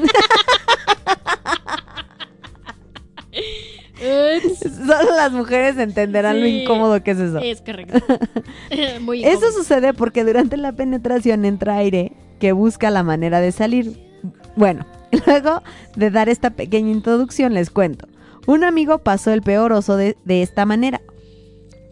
Solo 4.86 5.16
las 5.16 5.32
mujeres 5.32 5.78
entenderán 5.78 6.40
lo 6.40 6.48
incómodo 6.48 7.04
que 7.04 7.12
es 7.12 7.20
eso. 7.20 7.40
Es 7.40 7.62
correcto. 7.62 8.00
Muy 9.02 9.24
Eso 9.24 9.52
sucede 9.52 9.94
porque 9.94 10.24
durante 10.24 10.58
la 10.58 10.72
penetración 10.72 11.46
entra 11.46 11.78
aire 11.78 12.14
que 12.40 12.52
busca 12.52 12.90
la 12.90 13.04
manera 13.04 13.42
de 13.42 13.52
salir. 13.52 14.00
Bueno, 14.56 14.86
luego 15.26 15.62
de 15.96 16.12
dar 16.12 16.30
esta 16.30 16.52
pequeña 16.52 16.92
introducción 16.92 17.54
les 17.54 17.70
cuento. 17.70 18.08
Un 18.48 18.64
amigo 18.64 19.00
pasó 19.00 19.32
el 19.32 19.42
peor 19.42 19.74
oso 19.74 19.98
de, 19.98 20.18
de 20.26 20.42
esta 20.42 20.66
manera. 20.66 21.02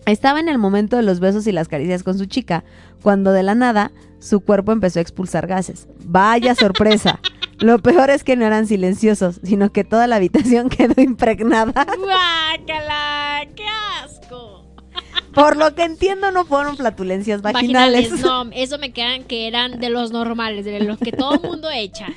Estaba 0.05 0.39
en 0.39 0.47
el 0.47 0.57
momento 0.57 0.95
de 0.95 1.03
los 1.03 1.19
besos 1.19 1.45
y 1.47 1.51
las 1.51 1.67
caricias 1.67 2.03
con 2.03 2.17
su 2.17 2.25
chica, 2.25 2.63
cuando 3.03 3.33
de 3.33 3.43
la 3.43 3.55
nada 3.55 3.91
su 4.19 4.39
cuerpo 4.41 4.71
empezó 4.71 4.99
a 4.99 5.01
expulsar 5.01 5.47
gases. 5.47 5.87
Vaya 6.05 6.55
sorpresa. 6.55 7.19
Lo 7.59 7.79
peor 7.79 8.11
es 8.11 8.23
que 8.23 8.35
no 8.35 8.45
eran 8.45 8.67
silenciosos, 8.67 9.39
sino 9.43 9.71
que 9.71 9.83
toda 9.83 10.05
la 10.07 10.17
habitación 10.17 10.69
quedó 10.69 11.01
impregnada. 11.01 11.73
¡Guácala! 11.99 13.47
¡Qué 13.55 13.63
asco! 14.03 14.65
Por 15.33 15.55
lo 15.57 15.75
que 15.75 15.83
entiendo 15.83 16.31
no 16.31 16.45
fueron 16.45 16.77
flatulencias 16.77 17.41
vaginales. 17.41 18.11
No, 18.21 18.49
eso 18.53 18.77
me 18.79 18.91
quedan 18.91 19.23
que 19.23 19.47
eran 19.47 19.79
de 19.79 19.89
los 19.89 20.11
normales, 20.11 20.65
de 20.65 20.79
los 20.81 20.97
que 20.97 21.11
todo 21.11 21.39
mundo 21.39 21.69
echa. 21.71 22.07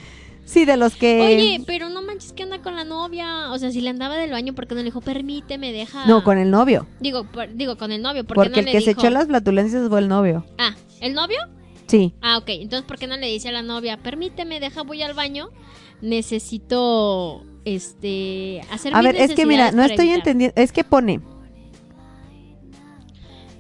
Sí, 0.45 0.65
de 0.65 0.77
los 0.77 0.97
que... 0.97 1.21
Oye, 1.21 1.63
pero 1.67 1.91
no 1.91 2.03
manches 2.03 2.33
que 2.33 2.43
anda 2.43 2.61
con 2.61 2.75
la 2.77 2.85
novia. 2.85 3.53
O 3.53 3.59
sea, 3.59 3.71
si 3.71 3.81
le 3.81 3.91
andaba 3.91 4.17
del 4.17 4.31
baño, 4.33 4.55
¿por 4.55 4.67
qué 4.67 4.75
no 4.75 4.81
le 4.81 4.87
dijo, 4.87 5.01
permíteme, 5.01 5.71
deja? 5.73 6.07
No, 6.07 6.25
con 6.25 6.39
el 6.39 6.51
novio. 6.51 6.87
Digo, 6.99 7.25
por- 7.25 7.55
digo 7.55 7.77
con 7.77 7.93
el 7.93 8.03
novio, 8.03 8.25
¿por 8.25 8.37
qué 8.37 8.41
Porque 8.41 8.51
no 8.51 8.59
el 8.61 8.65
le 8.67 8.73
que 8.73 8.81
se 8.81 8.91
echó 8.93 9.11
las 9.11 9.27
flatulencias 9.27 9.89
fue 9.89 10.01
el 10.01 10.09
novio. 10.09 10.45
Ah, 10.59 10.75
¿el 11.01 11.15
novio? 11.15 11.39
Sí. 11.91 12.15
Ah, 12.23 12.39
ok. 12.39 12.49
Entonces, 12.49 12.87
¿por 12.87 12.99
qué 12.99 13.07
no 13.07 13.17
le 13.17 13.27
dice 13.27 13.49
a 13.49 13.53
la 13.53 13.63
novia, 13.63 13.97
permíteme, 13.99 14.61
deja, 14.61 14.83
voy 14.83 15.03
al 15.03 15.15
baño? 15.15 15.49
Necesito, 16.01 17.45
este, 17.65 18.61
hacer 18.71 18.95
A 18.95 18.99
mis 19.03 19.13
ver, 19.13 19.17
es 19.17 19.35
que 19.35 19.47
mira, 19.47 19.73
no 19.73 19.83
estoy 19.83 20.07
evitar". 20.07 20.19
entendiendo. 20.19 20.55
Es 20.61 20.73
que 20.73 20.85
pone. 20.85 21.21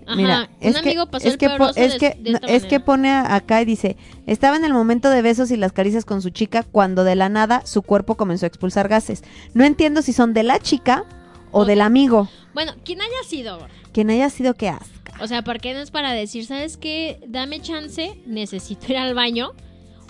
Ajá, 0.07 0.16
Mira, 0.16 0.49
un 0.61 0.66
es 0.66 0.73
que, 0.81 0.88
amigo 0.90 1.07
pasó 1.07 1.27
es 1.29 1.35
el 1.35 1.38
que, 1.38 1.51
po- 1.51 1.69
es 1.77 1.93
de- 1.93 1.99
que, 1.99 2.14
de 2.21 2.31
esta 2.33 2.47
es 2.49 2.64
que 2.64 2.81
pone 2.81 3.11
acá 3.12 3.62
y 3.62 3.64
dice, 3.64 3.97
estaba 4.27 4.57
en 4.57 4.64
el 4.64 4.73
momento 4.73 5.09
de 5.09 5.23
besos 5.23 5.53
y 5.53 5.57
las 5.57 5.73
caricias 5.73 6.05
con 6.05 6.21
su 6.21 6.31
chica 6.31 6.64
cuando 6.64 7.05
de 7.05 7.14
la 7.14 7.29
nada 7.29 7.64
su 7.64 7.83
cuerpo 7.83 8.16
comenzó 8.16 8.45
a 8.47 8.49
expulsar 8.49 8.88
gases. 8.88 9.23
No 9.55 9.64
entiendo 9.64 10.03
si 10.03 10.12
son 10.12 10.33
de 10.35 10.43
la 10.43 10.59
chica 10.59 11.05
o 11.53 11.64
del 11.64 11.81
amigo. 11.81 12.29
Bueno, 12.55 12.73
quien 12.85 13.01
haya 13.03 13.23
sido. 13.29 13.66
Quien 13.93 14.11
haya 14.11 14.31
sido 14.31 14.55
que 14.55 14.69
asca. 14.69 15.00
O 15.20 15.26
sea, 15.26 15.42
¿por 15.42 15.61
qué 15.61 15.74
no 15.74 15.80
es 15.80 15.90
para 15.90 16.12
decir, 16.12 16.46
sabes 16.46 16.76
qué? 16.76 17.20
Dame 17.26 17.61
chance, 17.61 18.20
necesito 18.26 18.87
ir 18.90 18.98
al 18.98 19.14
baño. 19.14 19.52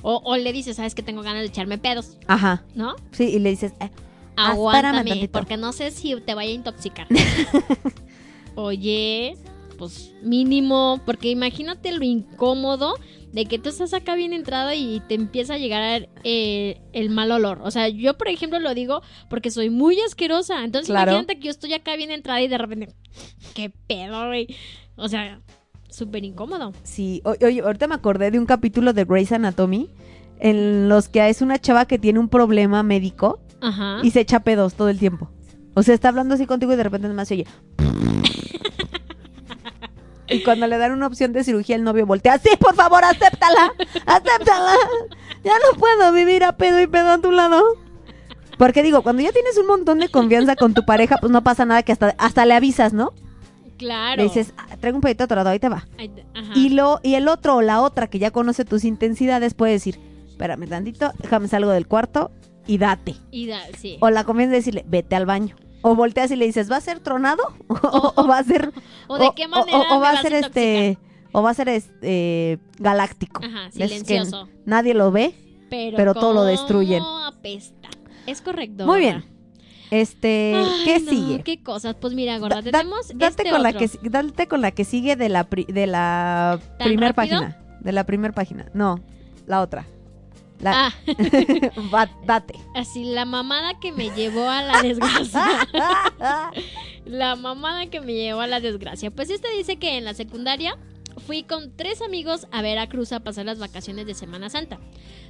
O, 0.02 0.22
o 0.24 0.36
le 0.36 0.52
dices, 0.52 0.76
sabes 0.76 0.94
que 0.94 1.02
tengo 1.02 1.22
ganas 1.22 1.42
de 1.42 1.48
echarme 1.48 1.76
pedos, 1.76 2.16
Ajá. 2.26 2.64
¿no? 2.74 2.96
Sí, 3.12 3.24
y 3.24 3.38
le 3.38 3.50
dices, 3.50 3.74
eh, 3.80 3.90
Aguántame, 4.36 5.28
porque 5.30 5.56
no 5.56 5.72
sé 5.72 5.90
si 5.90 6.18
te 6.20 6.34
vaya 6.34 6.50
a 6.50 6.54
intoxicar. 6.54 7.06
Oye, 8.54 9.36
pues 9.80 10.12
mínimo, 10.22 11.00
porque 11.04 11.30
imagínate 11.30 11.90
lo 11.90 12.04
incómodo 12.04 12.94
de 13.32 13.46
que 13.46 13.58
tú 13.58 13.68
estás 13.70 13.94
acá 13.94 14.14
bien 14.14 14.32
entrado 14.32 14.72
y 14.74 15.00
te 15.08 15.14
empieza 15.14 15.54
a 15.54 15.58
llegar 15.58 16.08
eh, 16.22 16.80
el 16.92 17.10
mal 17.10 17.30
olor. 17.32 17.60
O 17.64 17.70
sea, 17.70 17.88
yo 17.88 18.16
por 18.18 18.28
ejemplo 18.28 18.58
lo 18.60 18.74
digo 18.74 19.00
porque 19.30 19.50
soy 19.50 19.70
muy 19.70 19.98
asquerosa. 20.00 20.62
Entonces 20.64 20.88
Claro. 20.90 21.12
imagínate 21.12 21.38
que 21.38 21.46
yo 21.46 21.50
estoy 21.50 21.72
acá 21.72 21.96
bien 21.96 22.10
entrada 22.10 22.42
y 22.42 22.48
de 22.48 22.58
repente, 22.58 22.88
¿qué 23.54 23.72
pedo, 23.88 24.26
güey? 24.26 24.48
O 24.96 25.08
sea, 25.08 25.40
súper 25.88 26.24
incómodo. 26.24 26.72
Sí, 26.82 27.22
o- 27.24 27.34
oye, 27.44 27.60
ahorita 27.62 27.86
me 27.86 27.94
acordé 27.94 28.30
de 28.30 28.38
un 28.38 28.46
capítulo 28.46 28.92
de 28.92 29.04
Grey's 29.04 29.32
Anatomy 29.32 29.88
en 30.40 30.88
los 30.88 31.08
que 31.08 31.26
es 31.28 31.40
una 31.40 31.58
chava 31.58 31.86
que 31.86 31.98
tiene 31.98 32.18
un 32.18 32.28
problema 32.28 32.82
médico 32.82 33.40
Ajá. 33.60 34.00
y 34.02 34.10
se 34.10 34.20
echa 34.20 34.40
pedos 34.40 34.74
todo 34.74 34.88
el 34.90 34.98
tiempo. 34.98 35.30
O 35.74 35.82
sea, 35.84 35.94
está 35.94 36.08
hablando 36.08 36.34
así 36.34 36.46
contigo 36.46 36.72
y 36.72 36.76
de 36.76 36.82
repente 36.82 37.06
nomás 37.08 37.28
se 37.28 37.34
oye. 37.34 37.46
Y 40.30 40.42
cuando 40.42 40.66
le 40.66 40.78
dan 40.78 40.92
una 40.92 41.06
opción 41.06 41.32
de 41.32 41.44
cirugía, 41.44 41.76
el 41.76 41.84
novio 41.84 42.06
voltea. 42.06 42.38
Sí, 42.38 42.50
por 42.58 42.74
favor, 42.74 43.04
acéptala. 43.04 43.72
Acéptala. 44.06 44.74
Ya 45.44 45.52
no 45.70 45.78
puedo 45.78 46.12
vivir 46.12 46.44
a 46.44 46.56
pedo 46.56 46.80
y 46.80 46.86
pedo 46.86 47.10
a 47.10 47.18
tu 47.18 47.32
lado. 47.32 47.62
Porque 48.58 48.82
digo, 48.82 49.02
cuando 49.02 49.22
ya 49.22 49.32
tienes 49.32 49.56
un 49.56 49.66
montón 49.66 49.98
de 50.00 50.08
confianza 50.10 50.54
con 50.54 50.74
tu 50.74 50.84
pareja, 50.84 51.16
pues 51.18 51.32
no 51.32 51.42
pasa 51.42 51.64
nada 51.64 51.82
que 51.82 51.92
hasta, 51.92 52.14
hasta 52.18 52.44
le 52.44 52.54
avisas, 52.54 52.92
¿no? 52.92 53.12
Claro. 53.78 54.18
Le 54.18 54.24
dices, 54.24 54.52
"Ah, 54.58 54.76
traigo 54.78 54.96
un 54.98 55.00
pedito 55.02 55.24
atorado, 55.24 55.48
ahí 55.48 55.58
te 55.58 55.70
va. 55.70 55.86
Ay, 55.98 56.10
ajá. 56.34 56.52
Y, 56.54 56.68
lo, 56.68 57.00
y 57.02 57.14
el 57.14 57.28
otro 57.28 57.56
o 57.56 57.62
la 57.62 57.80
otra 57.80 58.08
que 58.08 58.18
ya 58.18 58.30
conoce 58.30 58.66
tus 58.66 58.84
intensidades 58.84 59.54
puede 59.54 59.72
decir, 59.72 59.98
espérame 60.28 60.68
tantito, 60.68 61.10
déjame 61.22 61.48
salgo 61.48 61.70
del 61.70 61.86
cuarto 61.86 62.30
y 62.66 62.76
date. 62.76 63.16
Y 63.30 63.46
da- 63.46 63.62
sí. 63.78 63.96
O 64.00 64.10
la 64.10 64.24
conviene 64.24 64.52
decirle, 64.52 64.84
vete 64.86 65.16
al 65.16 65.24
baño. 65.24 65.56
O 65.82 65.94
volteas 65.94 66.30
y 66.30 66.36
le 66.36 66.44
dices, 66.46 66.70
¿va 66.70 66.76
a 66.76 66.80
ser 66.80 67.00
tronado? 67.00 67.42
o, 67.68 68.12
o 68.16 68.26
va 68.26 68.38
a 68.38 68.44
ser... 68.44 68.72
¿O 69.08 69.18
de 69.18 69.30
qué 69.34 69.48
manera 69.48 69.78
o- 69.78 70.00
va 70.00 70.10
a 70.10 70.22
ser 70.22 70.32
este... 70.34 70.98
O 71.32 71.42
va 71.42 71.50
a 71.50 71.54
ser 71.54 71.68
este 71.68 72.58
galáctico. 72.78 73.40
Ajá, 73.44 73.66
Es 73.68 73.74
que 73.74 73.88
silencioso. 73.88 74.48
nadie 74.66 74.94
lo 74.94 75.12
ve. 75.12 75.32
Pero, 75.70 75.96
pero 75.96 76.14
todo 76.14 76.32
lo 76.32 76.42
destruyen. 76.44 77.02
apesta. 77.24 77.88
Es 78.26 78.40
correcto. 78.40 78.84
Muy 78.84 78.98
bien. 79.00 79.24
Este, 79.92 80.54
Ay, 80.56 80.82
¿qué 80.84 81.00
no, 81.00 81.10
sigue? 81.10 81.42
¿Qué 81.44 81.62
cosas? 81.62 81.94
Pues 82.00 82.14
mira, 82.14 82.36
gorda, 82.38 82.56
Da- 82.62 82.70
tenemos 82.70 83.08
date, 83.14 83.26
este 83.42 83.50
con 83.50 83.62
la 83.62 83.72
que, 83.72 83.88
date 84.02 84.48
con 84.48 84.60
la 84.60 84.70
que 84.72 84.84
sigue 84.84 85.14
de 85.16 85.28
la, 85.28 85.44
pri- 85.44 85.66
de 85.66 85.86
la 85.86 86.58
¿Tan 86.78 86.88
primer 86.88 87.14
rápido? 87.14 87.40
página. 87.42 87.58
De 87.80 87.92
la 87.92 88.04
primer 88.04 88.32
página. 88.34 88.66
No, 88.74 89.00
la 89.46 89.60
otra. 89.60 89.86
La, 90.60 90.86
Ah, 90.88 90.94
date. 92.26 92.54
así, 92.74 93.04
la 93.04 93.24
mamada 93.24 93.78
que 93.80 93.92
me 93.92 94.10
llevó 94.10 94.48
a 94.48 94.62
la 94.62 94.82
desgracia. 94.82 95.44
la 97.06 97.36
mamada 97.36 97.86
que 97.86 98.00
me 98.00 98.12
llevó 98.14 98.40
a 98.40 98.46
la 98.46 98.60
desgracia. 98.60 99.10
Pues 99.10 99.30
este 99.30 99.50
dice 99.56 99.76
que 99.78 99.96
en 99.96 100.04
la 100.04 100.14
secundaria 100.14 100.76
fui 101.26 101.44
con 101.44 101.76
tres 101.76 102.02
amigos 102.02 102.46
a 102.50 102.62
Veracruz 102.62 103.12
a 103.12 103.20
pasar 103.20 103.46
las 103.46 103.58
vacaciones 103.58 104.06
de 104.06 104.14
Semana 104.14 104.50
Santa. 104.50 104.78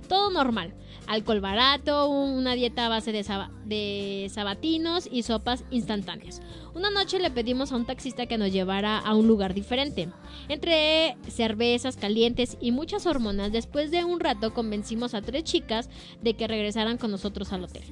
Todo 0.08 0.30
normal. 0.30 0.74
Alcohol 1.06 1.40
barato, 1.40 2.08
una 2.08 2.54
dieta 2.54 2.86
a 2.86 2.88
base 2.88 3.12
de, 3.12 3.24
de 3.64 4.30
sabatinos 4.32 5.08
y 5.10 5.22
sopas 5.22 5.64
instantáneas. 5.70 6.40
Una 6.74 6.90
noche 6.90 7.18
le 7.18 7.30
pedimos 7.30 7.72
a 7.72 7.76
un 7.76 7.86
taxista 7.86 8.26
que 8.26 8.38
nos 8.38 8.52
llevara 8.52 8.98
a 8.98 9.14
un 9.14 9.26
lugar 9.26 9.54
diferente. 9.54 10.08
Entre 10.48 11.16
cervezas 11.28 11.96
calientes 11.96 12.56
y 12.60 12.72
muchas 12.72 13.06
hormonas, 13.06 13.52
después 13.52 13.90
de 13.90 14.04
un 14.04 14.20
rato 14.20 14.54
convencimos 14.54 15.14
a 15.14 15.22
tres 15.22 15.44
chicas 15.44 15.90
de 16.22 16.34
que 16.34 16.48
regresaran 16.48 16.98
con 16.98 17.10
nosotros 17.10 17.52
al 17.52 17.64
hotel. 17.64 17.84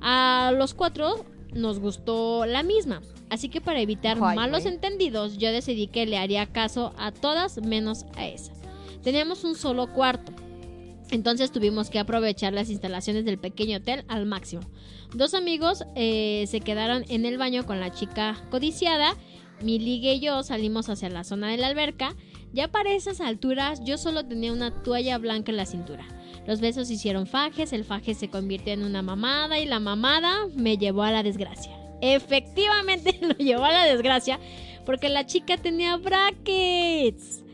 A 0.00 0.52
los 0.56 0.74
cuatro 0.74 1.24
nos 1.52 1.78
gustó 1.78 2.46
la 2.46 2.62
misma, 2.62 3.02
así 3.30 3.48
que 3.48 3.60
para 3.60 3.80
evitar 3.80 4.18
Ay, 4.20 4.36
malos 4.36 4.66
entendidos, 4.66 5.38
yo 5.38 5.52
decidí 5.52 5.86
que 5.86 6.06
le 6.06 6.18
haría 6.18 6.46
caso 6.46 6.92
a 6.98 7.12
todas 7.12 7.60
menos 7.62 8.06
a 8.16 8.26
esa. 8.26 8.52
Teníamos 9.02 9.44
un 9.44 9.54
solo 9.54 9.92
cuarto, 9.92 10.32
entonces 11.10 11.50
tuvimos 11.50 11.90
que 11.90 11.98
aprovechar 11.98 12.52
las 12.52 12.70
instalaciones 12.70 13.24
del 13.24 13.38
pequeño 13.38 13.78
hotel 13.78 14.04
al 14.08 14.26
máximo. 14.26 14.62
Dos 15.14 15.34
amigos 15.34 15.84
eh, 15.94 16.44
se 16.48 16.60
quedaron 16.60 17.04
en 17.08 17.24
el 17.24 17.38
baño 17.38 17.64
con 17.64 17.80
la 17.80 17.90
chica 17.90 18.36
codiciada. 18.50 19.14
Mi 19.62 19.78
ligue 19.78 20.14
y 20.14 20.20
yo 20.20 20.42
salimos 20.42 20.88
hacia 20.88 21.08
la 21.08 21.24
zona 21.24 21.48
de 21.48 21.56
la 21.56 21.68
alberca. 21.68 22.14
Ya 22.52 22.68
para 22.68 22.92
esas 22.92 23.20
alturas 23.20 23.82
yo 23.84 23.98
solo 23.98 24.26
tenía 24.26 24.52
una 24.52 24.82
toalla 24.82 25.18
blanca 25.18 25.50
en 25.50 25.56
la 25.56 25.66
cintura. 25.66 26.06
Los 26.46 26.60
besos 26.60 26.90
hicieron 26.90 27.26
fajes, 27.26 27.72
el 27.72 27.84
faje 27.84 28.14
se 28.14 28.28
convirtió 28.28 28.72
en 28.72 28.84
una 28.84 29.02
mamada 29.02 29.58
y 29.58 29.66
la 29.66 29.80
mamada 29.80 30.46
me 30.54 30.76
llevó 30.76 31.02
a 31.02 31.10
la 31.10 31.22
desgracia. 31.22 31.77
Efectivamente 32.00 33.18
lo 33.22 33.34
llevó 33.34 33.64
a 33.64 33.72
la 33.72 33.84
desgracia 33.84 34.38
porque 34.84 35.08
la 35.08 35.26
chica 35.26 35.56
tenía 35.56 35.96
brackets. 35.96 37.44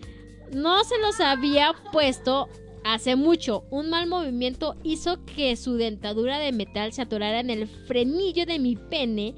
No 0.53 0.85
se 0.85 0.99
los 0.99 1.21
había 1.21 1.75
puesto 1.91 2.49
hace 2.85 3.17
mucho. 3.17 3.65
Un 3.71 3.91
mal 3.91 4.07
movimiento 4.07 4.77
hizo 4.85 5.25
que 5.25 5.57
su 5.57 5.75
dentadura 5.75 6.39
de 6.39 6.53
metal 6.53 6.93
se 6.93 7.03
atorara 7.03 7.41
en 7.41 7.51
el 7.51 7.67
frenillo 7.67 8.47
de 8.47 8.59
mi 8.59 8.77
pene 8.77 9.35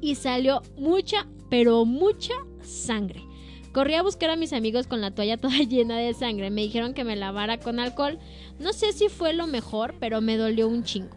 y 0.00 0.16
salió 0.16 0.62
mucha, 0.76 1.28
pero 1.50 1.84
mucha 1.84 2.34
sangre. 2.62 3.22
Corrí 3.72 3.94
a 3.94 4.02
buscar 4.02 4.30
a 4.30 4.36
mis 4.36 4.54
amigos 4.54 4.86
con 4.86 5.00
la 5.00 5.14
toalla 5.14 5.36
toda 5.40 5.58
llena 5.58 5.98
de 5.98 6.14
sangre. 6.14 6.50
Me 6.50 6.62
dijeron 6.62 6.94
que 6.94 7.04
me 7.04 7.14
lavara 7.14 7.58
con 7.58 7.78
alcohol. 7.78 8.18
No 8.58 8.72
sé 8.72 8.92
si 8.92 9.08
fue 9.08 9.34
lo 9.34 9.46
mejor, 9.46 9.94
pero 10.00 10.20
me 10.20 10.36
dolió 10.36 10.66
un 10.66 10.82
chingo. 10.82 11.16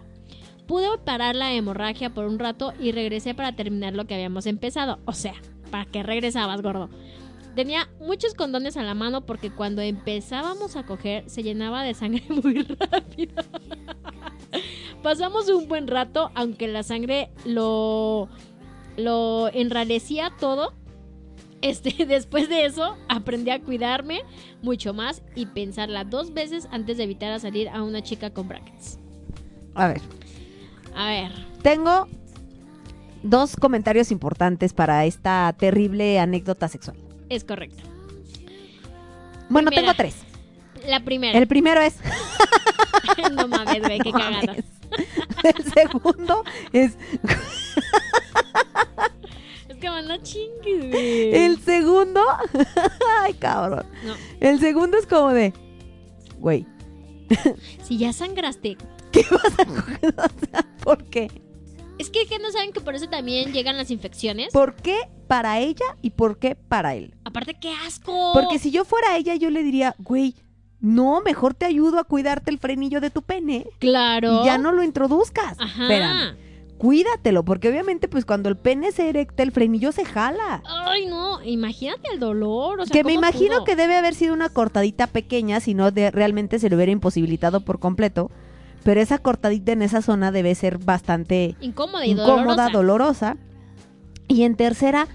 Pude 0.70 0.86
parar 1.04 1.36
la 1.36 1.52
hemorragia 1.52 2.12
por 2.12 2.26
un 2.26 2.38
rato 2.38 2.74
y 2.80 2.92
regresé 2.92 3.34
para 3.34 3.56
terminar 3.56 3.96
lo 3.96 4.06
que 4.06 4.14
habíamos 4.14 4.46
empezado. 4.46 5.00
O 5.06 5.14
sea, 5.14 5.34
¿para 5.72 5.86
qué 5.86 6.04
regresabas, 6.04 6.62
gordo? 6.62 6.92
Tenía 7.56 7.90
muchos 8.00 8.36
condones 8.36 8.78
a 8.78 8.84
la 8.84 8.94
mano 8.94 9.26
porque 9.26 9.50
cuando 9.50 9.82
empezábamos 9.82 10.76
a 10.76 10.86
coger 10.86 11.28
se 11.28 11.42
llenaba 11.42 11.82
de 11.82 11.96
sangre 11.96 12.24
muy 12.44 12.62
rápido. 12.62 13.42
Pasamos 15.02 15.50
un 15.50 15.68
buen 15.68 15.88
rato, 15.88 16.30
aunque 16.36 16.68
la 16.68 16.84
sangre 16.84 17.32
lo, 17.46 18.30
lo 18.96 19.50
enrarecía 19.52 20.32
todo. 20.40 20.76
Este, 21.64 22.06
después 22.06 22.48
de 22.48 22.66
eso, 22.66 22.96
aprendí 23.08 23.50
a 23.50 23.60
cuidarme 23.60 24.22
mucho 24.62 24.94
más 24.94 25.24
y 25.34 25.48
pensarla 25.48 26.04
dos 26.04 26.32
veces 26.36 26.68
antes 26.70 26.98
de 26.98 27.06
evitar 27.06 27.40
salir 27.40 27.70
a 27.70 27.82
una 27.82 28.04
chica 28.04 28.30
con 28.30 28.48
brackets. 28.48 29.00
A 29.74 29.88
ver, 29.88 30.02
A 30.96 31.06
ver, 31.08 31.32
tengo 31.62 32.08
dos 33.24 33.56
comentarios 33.56 34.12
importantes 34.12 34.74
para 34.74 35.06
esta 35.06 35.54
terrible 35.58 36.20
anécdota 36.20 36.68
sexual. 36.68 36.98
es 37.30 37.44
correcto. 37.44 37.84
Bueno, 39.50 39.70
Primera. 39.72 39.94
tengo 39.94 39.98
tres. 39.98 40.16
La 40.88 41.04
primera. 41.04 41.38
El 41.38 41.48
primero 41.48 41.82
es, 41.82 41.96
no 43.36 43.48
mames, 43.48 43.82
güey, 43.82 44.00
qué 44.00 44.12
No 44.12 44.20
cagada. 44.20 44.56
el 45.44 45.74
segundo 45.74 46.44
es, 46.72 46.98
Es 49.68 49.78
que 49.78 49.88
no 49.90 50.18
chingues, 50.24 50.90
güey. 50.92 51.36
el 51.36 51.60
segundo, 51.62 52.22
ay 53.22 53.34
cabrón. 53.36 53.86
No. 54.06 54.16
El 54.40 54.60
segundo 54.60 54.98
es 54.98 55.06
como 55.06 55.30
de, 55.30 55.54
güey, 56.40 56.66
Si 57.84 57.98
ya 57.98 58.14
sangraste. 58.14 58.78
¿Qué 59.12 59.26
vas 59.32 59.60
a 59.60 59.66
coger? 59.66 60.00
O 60.18 60.46
sea, 60.52 60.66
¿Por 60.84 61.04
qué? 61.06 61.30
Es 61.98 62.10
que, 62.10 62.26
que 62.28 62.40
no 62.40 62.50
saben 62.52 62.72
que 62.72 62.80
por 62.80 62.96
eso 62.96 63.10
también 63.10 63.52
llegan 63.52 63.76
las 63.76 63.92
infecciones. 63.92 64.54
¿Por 64.54 64.76
qué 64.76 64.98
para 65.28 65.60
ella 65.60 65.86
y 66.02 66.12
por 66.12 66.40
qué 66.40 66.56
para 66.56 66.96
él? 66.96 67.14
Aparte, 67.26 67.56
qué 67.60 67.74
asco. 67.86 68.32
Porque 68.34 68.58
si 68.58 68.72
yo 68.72 68.86
fuera 68.86 69.18
ella, 69.18 69.36
yo 69.36 69.50
le 69.50 69.64
diría, 69.64 69.96
güey, 70.00 70.34
no, 70.80 71.20
mejor 71.22 71.54
te 71.56 71.66
ayudo 71.66 72.00
a 72.00 72.06
cuidarte 72.06 72.52
el 72.52 72.58
frenillo 72.60 73.02
de 73.02 73.10
tu 73.10 73.22
pene 73.22 73.68
Claro. 73.80 74.42
y 74.42 74.46
ya 74.46 74.58
no 74.58 74.72
lo 74.72 74.82
introduzcas. 74.82 75.58
Ajá. 75.60 75.84
Espérame, 75.84 76.38
cuídatelo, 76.78 77.44
porque 77.44 77.68
obviamente, 77.68 78.08
pues 78.08 78.24
cuando 78.24 78.48
el 78.48 78.56
pene 78.56 78.94
se 78.94 79.10
erecta, 79.10 79.44
el 79.44 79.52
frenillo 79.52 79.92
se 79.92 80.06
jala. 80.06 80.64
Ay, 80.66 81.06
no. 81.06 81.44
Imagínate 81.44 82.14
el 82.14 82.20
dolor. 82.22 82.80
O 82.80 82.86
sea, 82.86 82.94
que 82.94 83.04
me 83.04 83.14
¿cómo 83.16 83.26
imagino 83.28 83.56
pudo? 83.56 83.64
que 83.66 83.76
debe 83.76 83.98
haber 83.98 84.16
sido 84.16 84.34
una 84.34 84.48
cortadita 84.48 85.08
pequeña, 85.08 85.60
si 85.60 85.74
no 85.74 85.90
realmente 85.92 86.60
se 86.60 86.70
lo 86.70 86.78
hubiera 86.78 86.94
imposibilitado 86.94 87.60
por 87.66 87.80
completo. 87.80 88.32
Pero 88.84 89.02
esa 89.02 89.18
cortadita 89.18 89.72
en 89.74 89.82
esa 89.82 90.02
zona 90.02 90.32
debe 90.32 90.56
ser 90.56 90.78
bastante 90.78 91.56
Incómoda 91.62 92.06
y 92.06 92.12
incómoda, 92.12 92.70
dolorosa. 92.70 92.70
dolorosa. 92.72 93.38
Y 94.28 94.44
en 94.44 94.56
tercera, 94.56 95.08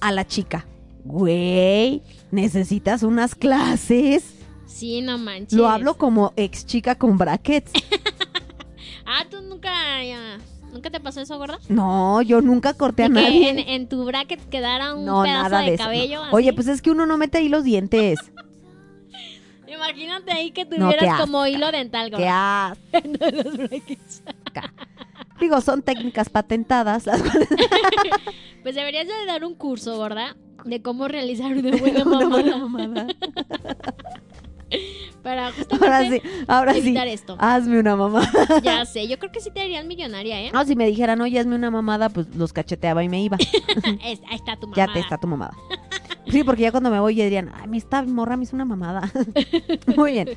a 0.00 0.12
la 0.12 0.26
chica. 0.26 0.66
Güey, 1.04 2.02
necesitas 2.30 3.02
unas 3.02 3.34
clases. 3.34 4.34
Sí, 4.66 5.00
no 5.00 5.18
manches. 5.18 5.52
Lo 5.54 5.68
hablo 5.68 5.94
como 5.96 6.32
ex 6.36 6.66
chica 6.66 6.94
con 6.96 7.18
brackets. 7.18 7.72
Ah, 9.10 9.24
tú 9.30 9.40
nunca. 9.40 9.70
ya, 10.04 10.36
¿Nunca 10.70 10.90
te 10.90 11.00
pasó 11.00 11.22
eso, 11.22 11.38
gorda? 11.38 11.58
No, 11.70 12.20
yo 12.20 12.42
nunca 12.42 12.74
corté 12.74 13.04
a 13.04 13.08
De 13.08 13.14
que 13.14 13.20
nadie. 13.22 13.48
en, 13.48 13.58
en 13.60 13.88
tu 13.88 14.04
bracket 14.04 14.50
quedara 14.50 14.94
un 14.94 15.06
no, 15.06 15.22
pedazo 15.22 15.42
nada 15.48 15.60
de, 15.60 15.64
de 15.68 15.74
eso. 15.76 15.82
no. 15.84 15.86
cabello. 15.86 16.20
Oye, 16.30 16.52
pues 16.52 16.68
es 16.68 16.82
que 16.82 16.90
uno 16.90 17.06
no 17.06 17.16
mete 17.16 17.38
ahí 17.38 17.48
los 17.48 17.64
dientes. 17.64 18.18
Imagínate 19.72 20.32
ahí 20.32 20.50
que 20.50 20.64
No, 20.64 20.70
qué 20.70 20.76
tuvieras 20.96 21.20
como 21.20 21.46
hilo 21.46 21.70
dental, 21.70 22.10
Qué 22.10 22.28
los 23.32 23.56
brackets. 23.56 24.22
Digo, 25.40 25.60
son 25.60 25.82
técnicas 25.82 26.28
patentadas. 26.28 27.06
las 27.06 27.22
cuales- 27.22 27.48
Pues 28.62 28.74
deberías 28.74 29.06
de 29.06 29.12
dar 29.26 29.44
un 29.44 29.54
curso, 29.54 29.96
gorda, 29.96 30.36
de 30.64 30.82
cómo 30.82 31.06
realizar 31.08 31.52
una 31.52 31.76
buena 31.76 32.02
Una 32.02 32.04
mamada. 32.04 32.28
buena 32.28 32.56
mamada. 32.58 33.06
Para 35.22 35.50
justamente 35.52 35.86
Ahora 35.86 36.02
sí, 36.10 36.22
ahora 36.46 36.74
sí. 36.74 36.94
esto. 37.12 37.36
Hazme 37.38 37.78
una 37.80 37.96
mamada. 37.96 38.30
Ya 38.62 38.84
sé, 38.84 39.08
yo 39.08 39.18
creo 39.18 39.32
que 39.32 39.40
sí 39.40 39.50
te 39.50 39.60
harían 39.60 39.88
millonaria, 39.88 40.40
¿eh? 40.42 40.50
No, 40.52 40.64
si 40.64 40.76
me 40.76 40.86
dijeran, 40.86 41.20
oye, 41.20 41.38
hazme 41.38 41.54
una 41.54 41.70
mamada, 41.70 42.08
pues 42.10 42.26
los 42.36 42.52
cacheteaba 42.52 43.02
y 43.02 43.08
me 43.08 43.22
iba. 43.22 43.38
Ahí 44.02 44.20
está 44.30 44.56
tu 44.56 44.66
mamá. 44.66 44.76
Ya 44.76 44.92
te 44.92 44.98
está 45.00 45.16
tu 45.18 45.26
mamada. 45.26 45.54
Sí, 46.30 46.44
porque 46.44 46.62
ya 46.62 46.70
cuando 46.70 46.90
me 46.90 47.00
voy 47.00 47.14
ya 47.14 47.24
dirían, 47.24 47.50
ay, 47.54 47.68
mi 47.68 47.78
esta 47.78 48.02
morra 48.02 48.36
me 48.36 48.44
hizo 48.44 48.54
una 48.56 48.64
mamada. 48.64 49.10
Muy 49.96 50.12
bien. 50.12 50.28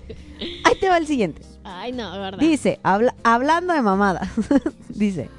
Ahí 0.63 0.73
te 0.80 0.89
va 0.89 0.97
el 0.97 1.08
siguiente. 1.08 1.41
Ay, 1.63 1.91
no, 1.91 2.10
gorda. 2.10 2.38
Dice, 2.38 2.80
habla- 2.84 3.15
hablando 3.23 3.73
de 3.73 3.82
mamada, 3.82 4.32
dice, 4.89 5.30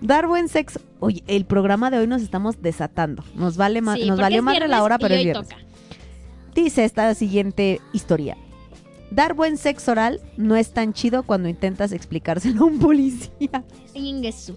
dar 0.00 0.26
buen 0.26 0.48
sexo. 0.48 0.80
Oye, 1.00 1.22
el 1.26 1.44
programa 1.44 1.90
de 1.90 1.98
hoy 1.98 2.06
nos 2.06 2.22
estamos 2.22 2.60
desatando. 2.62 3.22
Nos 3.34 3.56
vale 3.56 3.80
más, 3.82 3.98
Sí, 3.98 4.06
nos 4.06 4.18
valió 4.18 4.42
más 4.42 4.58
de 4.58 4.68
la 4.68 4.82
hora, 4.82 4.98
pero 4.98 5.14
es 5.14 5.24
viernes. 5.24 5.48
toca. 5.48 5.60
Dice 6.54 6.84
esta 6.84 7.14
siguiente 7.14 7.80
historia. 7.92 8.36
Dar 9.10 9.34
buen 9.34 9.56
sexo 9.56 9.92
oral 9.92 10.20
no 10.36 10.56
es 10.56 10.72
tan 10.72 10.92
chido 10.92 11.22
cuando 11.24 11.48
intentas 11.48 11.92
explicárselo 11.92 12.62
a 12.62 12.66
un 12.66 12.78
policía. 12.78 13.64
Ingesu. 13.94 14.56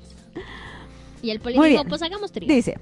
Y 1.21 1.29
el 1.32 1.39
poli 1.39 1.56
Muy 1.56 1.69
dijo, 1.69 1.82
bien. 1.84 1.89
pues 1.89 2.01
hagamos 2.01 2.32
trío. 2.32 2.47
Dice, 2.53 2.77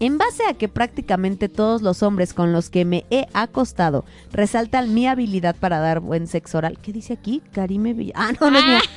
en 0.00 0.18
base 0.18 0.44
a 0.48 0.54
que 0.54 0.68
prácticamente 0.68 1.48
todos 1.48 1.82
los 1.82 2.02
hombres 2.02 2.34
con 2.34 2.52
los 2.52 2.70
que 2.70 2.84
me 2.84 3.04
he 3.10 3.26
acostado 3.32 4.04
resaltan 4.32 4.94
mi 4.94 5.06
habilidad 5.06 5.56
para 5.56 5.78
dar 5.80 6.00
buen 6.00 6.26
sexo 6.26 6.58
oral. 6.58 6.78
¿Qué 6.78 6.92
dice 6.92 7.14
aquí? 7.14 7.42
Karime 7.52 7.94
Villa. 7.94 8.14
Ah, 8.16 8.32
no, 8.40 8.50
no 8.50 8.58
es 8.58 8.64
mía. 8.64 8.80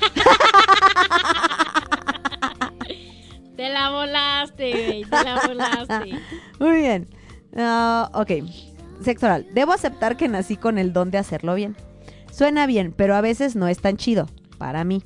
Te 3.55 3.69
la 3.69 3.91
volaste, 3.91 4.71
güey. 4.71 5.03
Te 5.03 5.23
la 5.23 5.41
volaste. 5.45 6.19
Muy 6.59 6.75
bien. 6.77 7.07
Ah, 7.55 8.09
ok. 8.13 8.31
Sexo 9.03 9.27
oral. 9.27 9.47
Debo 9.53 9.73
aceptar 9.73 10.17
que 10.17 10.27
nací 10.27 10.57
con 10.57 10.77
el 10.77 10.93
don 10.93 11.11
de 11.11 11.17
hacerlo 11.17 11.55
bien. 11.55 11.75
Suena 12.31 12.65
bien, 12.65 12.93
pero 12.95 13.15
a 13.15 13.21
veces 13.21 13.55
no 13.55 13.67
es 13.67 13.79
tan 13.79 13.97
chido. 13.97 14.27
Para 14.57 14.83
mí. 14.83 15.03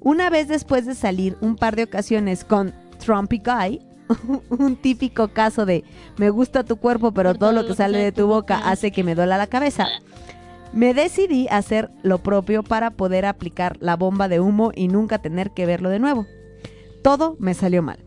Una 0.00 0.30
vez 0.30 0.48
después 0.48 0.84
de 0.84 0.96
salir 0.96 1.36
un 1.40 1.54
par 1.54 1.76
de 1.76 1.84
ocasiones 1.84 2.44
con 2.44 2.74
Trumpy 2.98 3.40
Guy, 3.44 3.80
un 4.50 4.76
típico 4.76 5.28
caso 5.28 5.66
de 5.66 5.84
me 6.16 6.30
gusta 6.30 6.64
tu 6.64 6.76
cuerpo, 6.76 7.12
pero 7.12 7.34
todo 7.34 7.52
lo 7.52 7.66
que 7.66 7.74
sale 7.74 7.98
de 7.98 8.12
tu 8.12 8.26
boca 8.26 8.58
hace 8.58 8.90
que 8.92 9.04
me 9.04 9.14
duela 9.14 9.38
la 9.38 9.46
cabeza. 9.46 9.88
Me 10.72 10.94
decidí 10.94 11.48
a 11.48 11.58
hacer 11.58 11.90
lo 12.02 12.22
propio 12.22 12.62
para 12.62 12.92
poder 12.92 13.26
aplicar 13.26 13.76
la 13.80 13.96
bomba 13.96 14.28
de 14.28 14.40
humo 14.40 14.72
y 14.74 14.88
nunca 14.88 15.18
tener 15.20 15.50
que 15.50 15.66
verlo 15.66 15.90
de 15.90 15.98
nuevo. 15.98 16.26
Todo 17.02 17.36
me 17.38 17.52
salió 17.52 17.82
mal. 17.82 17.98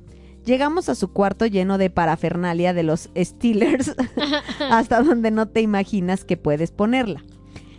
Llegamos 0.46 0.90
a 0.90 0.96
su 0.96 1.12
cuarto 1.12 1.46
lleno 1.48 1.78
de 1.78 1.90
parafernalia 1.90 2.74
de 2.74 2.84
los 2.84 3.10
Steelers, 3.18 3.96
hasta 4.72 5.02
donde 5.02 5.32
no 5.32 5.48
te 5.48 5.62
imaginas 5.62 6.24
que 6.24 6.38
puedes 6.38 6.72
ponerla. 6.72 7.24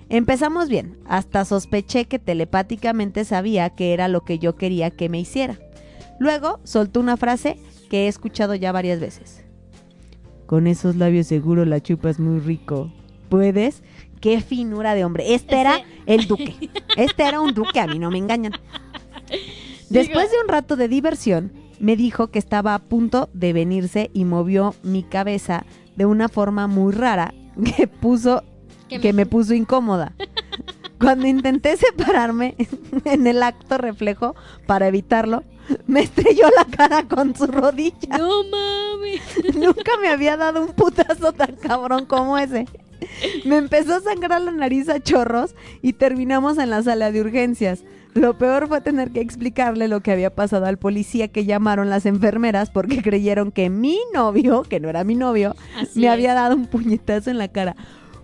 Empezamos 0.08 0.68
bien, 0.68 0.98
hasta 1.04 1.44
sospeché 1.44 2.04
que 2.04 2.18
telepáticamente 2.20 3.24
sabía 3.24 3.70
que 3.70 3.92
era 3.92 4.06
lo 4.06 4.24
que 4.24 4.38
yo 4.38 4.56
quería 4.56 4.90
que 4.90 5.08
me 5.08 5.18
hiciera. 5.18 5.58
Luego 6.18 6.60
soltó 6.64 7.00
una 7.00 7.16
frase 7.16 7.56
que 7.88 8.04
he 8.04 8.08
escuchado 8.08 8.54
ya 8.54 8.72
varias 8.72 9.00
veces. 9.00 9.44
Con 10.46 10.66
esos 10.66 10.96
labios 10.96 11.26
seguro 11.26 11.64
la 11.64 11.80
chupas 11.82 12.18
muy 12.20 12.40
rico. 12.40 12.92
¿Puedes? 13.28 13.82
Qué 14.20 14.40
finura 14.40 14.94
de 14.94 15.04
hombre. 15.04 15.34
Este 15.34 15.60
era 15.60 15.80
el 16.06 16.26
duque. 16.26 16.70
Este 16.96 17.24
era 17.24 17.40
un 17.40 17.52
duque, 17.54 17.80
a 17.80 17.86
mí 17.86 17.98
no 17.98 18.10
me 18.10 18.18
engañan. 18.18 18.52
Después 19.90 20.30
de 20.30 20.36
un 20.42 20.48
rato 20.48 20.76
de 20.76 20.88
diversión, 20.88 21.52
me 21.80 21.96
dijo 21.96 22.28
que 22.28 22.38
estaba 22.38 22.74
a 22.74 22.78
punto 22.78 23.28
de 23.32 23.52
venirse 23.52 24.10
y 24.14 24.24
movió 24.24 24.74
mi 24.82 25.02
cabeza 25.02 25.64
de 25.96 26.06
una 26.06 26.28
forma 26.28 26.66
muy 26.66 26.92
rara 26.92 27.34
que 27.76 27.86
puso 27.86 28.42
Que 28.88 29.00
que 29.00 29.12
me- 29.12 29.24
me 29.24 29.26
puso 29.26 29.54
incómoda. 29.54 30.14
Cuando 30.98 31.26
intenté 31.26 31.76
separarme 31.76 32.54
en 33.04 33.26
el 33.26 33.42
acto 33.42 33.78
reflejo 33.78 34.34
para 34.66 34.88
evitarlo, 34.88 35.44
me 35.86 36.00
estrelló 36.02 36.46
la 36.56 36.64
cara 36.64 37.04
con 37.04 37.34
su 37.36 37.46
rodilla. 37.46 38.18
No 38.18 38.42
mames. 38.44 39.20
Nunca 39.56 39.92
me 40.00 40.08
había 40.08 40.36
dado 40.36 40.62
un 40.62 40.72
putazo 40.72 41.32
tan 41.32 41.56
cabrón 41.56 42.06
como 42.06 42.38
ese. 42.38 42.66
Me 43.44 43.56
empezó 43.58 43.94
a 43.94 44.00
sangrar 44.00 44.40
la 44.40 44.52
nariz 44.52 44.88
a 44.88 45.00
chorros 45.00 45.54
y 45.82 45.92
terminamos 45.92 46.58
en 46.58 46.70
la 46.70 46.82
sala 46.82 47.12
de 47.12 47.20
urgencias. 47.20 47.84
Lo 48.14 48.38
peor 48.38 48.66
fue 48.66 48.80
tener 48.80 49.10
que 49.10 49.20
explicarle 49.20 49.88
lo 49.88 50.00
que 50.00 50.10
había 50.10 50.34
pasado 50.34 50.64
al 50.64 50.78
policía 50.78 51.28
que 51.28 51.44
llamaron 51.44 51.90
las 51.90 52.06
enfermeras 52.06 52.70
porque 52.70 53.02
creyeron 53.02 53.52
que 53.52 53.68
mi 53.68 53.98
novio, 54.14 54.62
que 54.62 54.80
no 54.80 54.88
era 54.88 55.04
mi 55.04 55.14
novio, 55.14 55.54
Así 55.78 56.00
me 56.00 56.06
es. 56.06 56.12
había 56.14 56.32
dado 56.32 56.56
un 56.56 56.66
puñetazo 56.66 57.30
en 57.30 57.36
la 57.36 57.48
cara. 57.48 57.76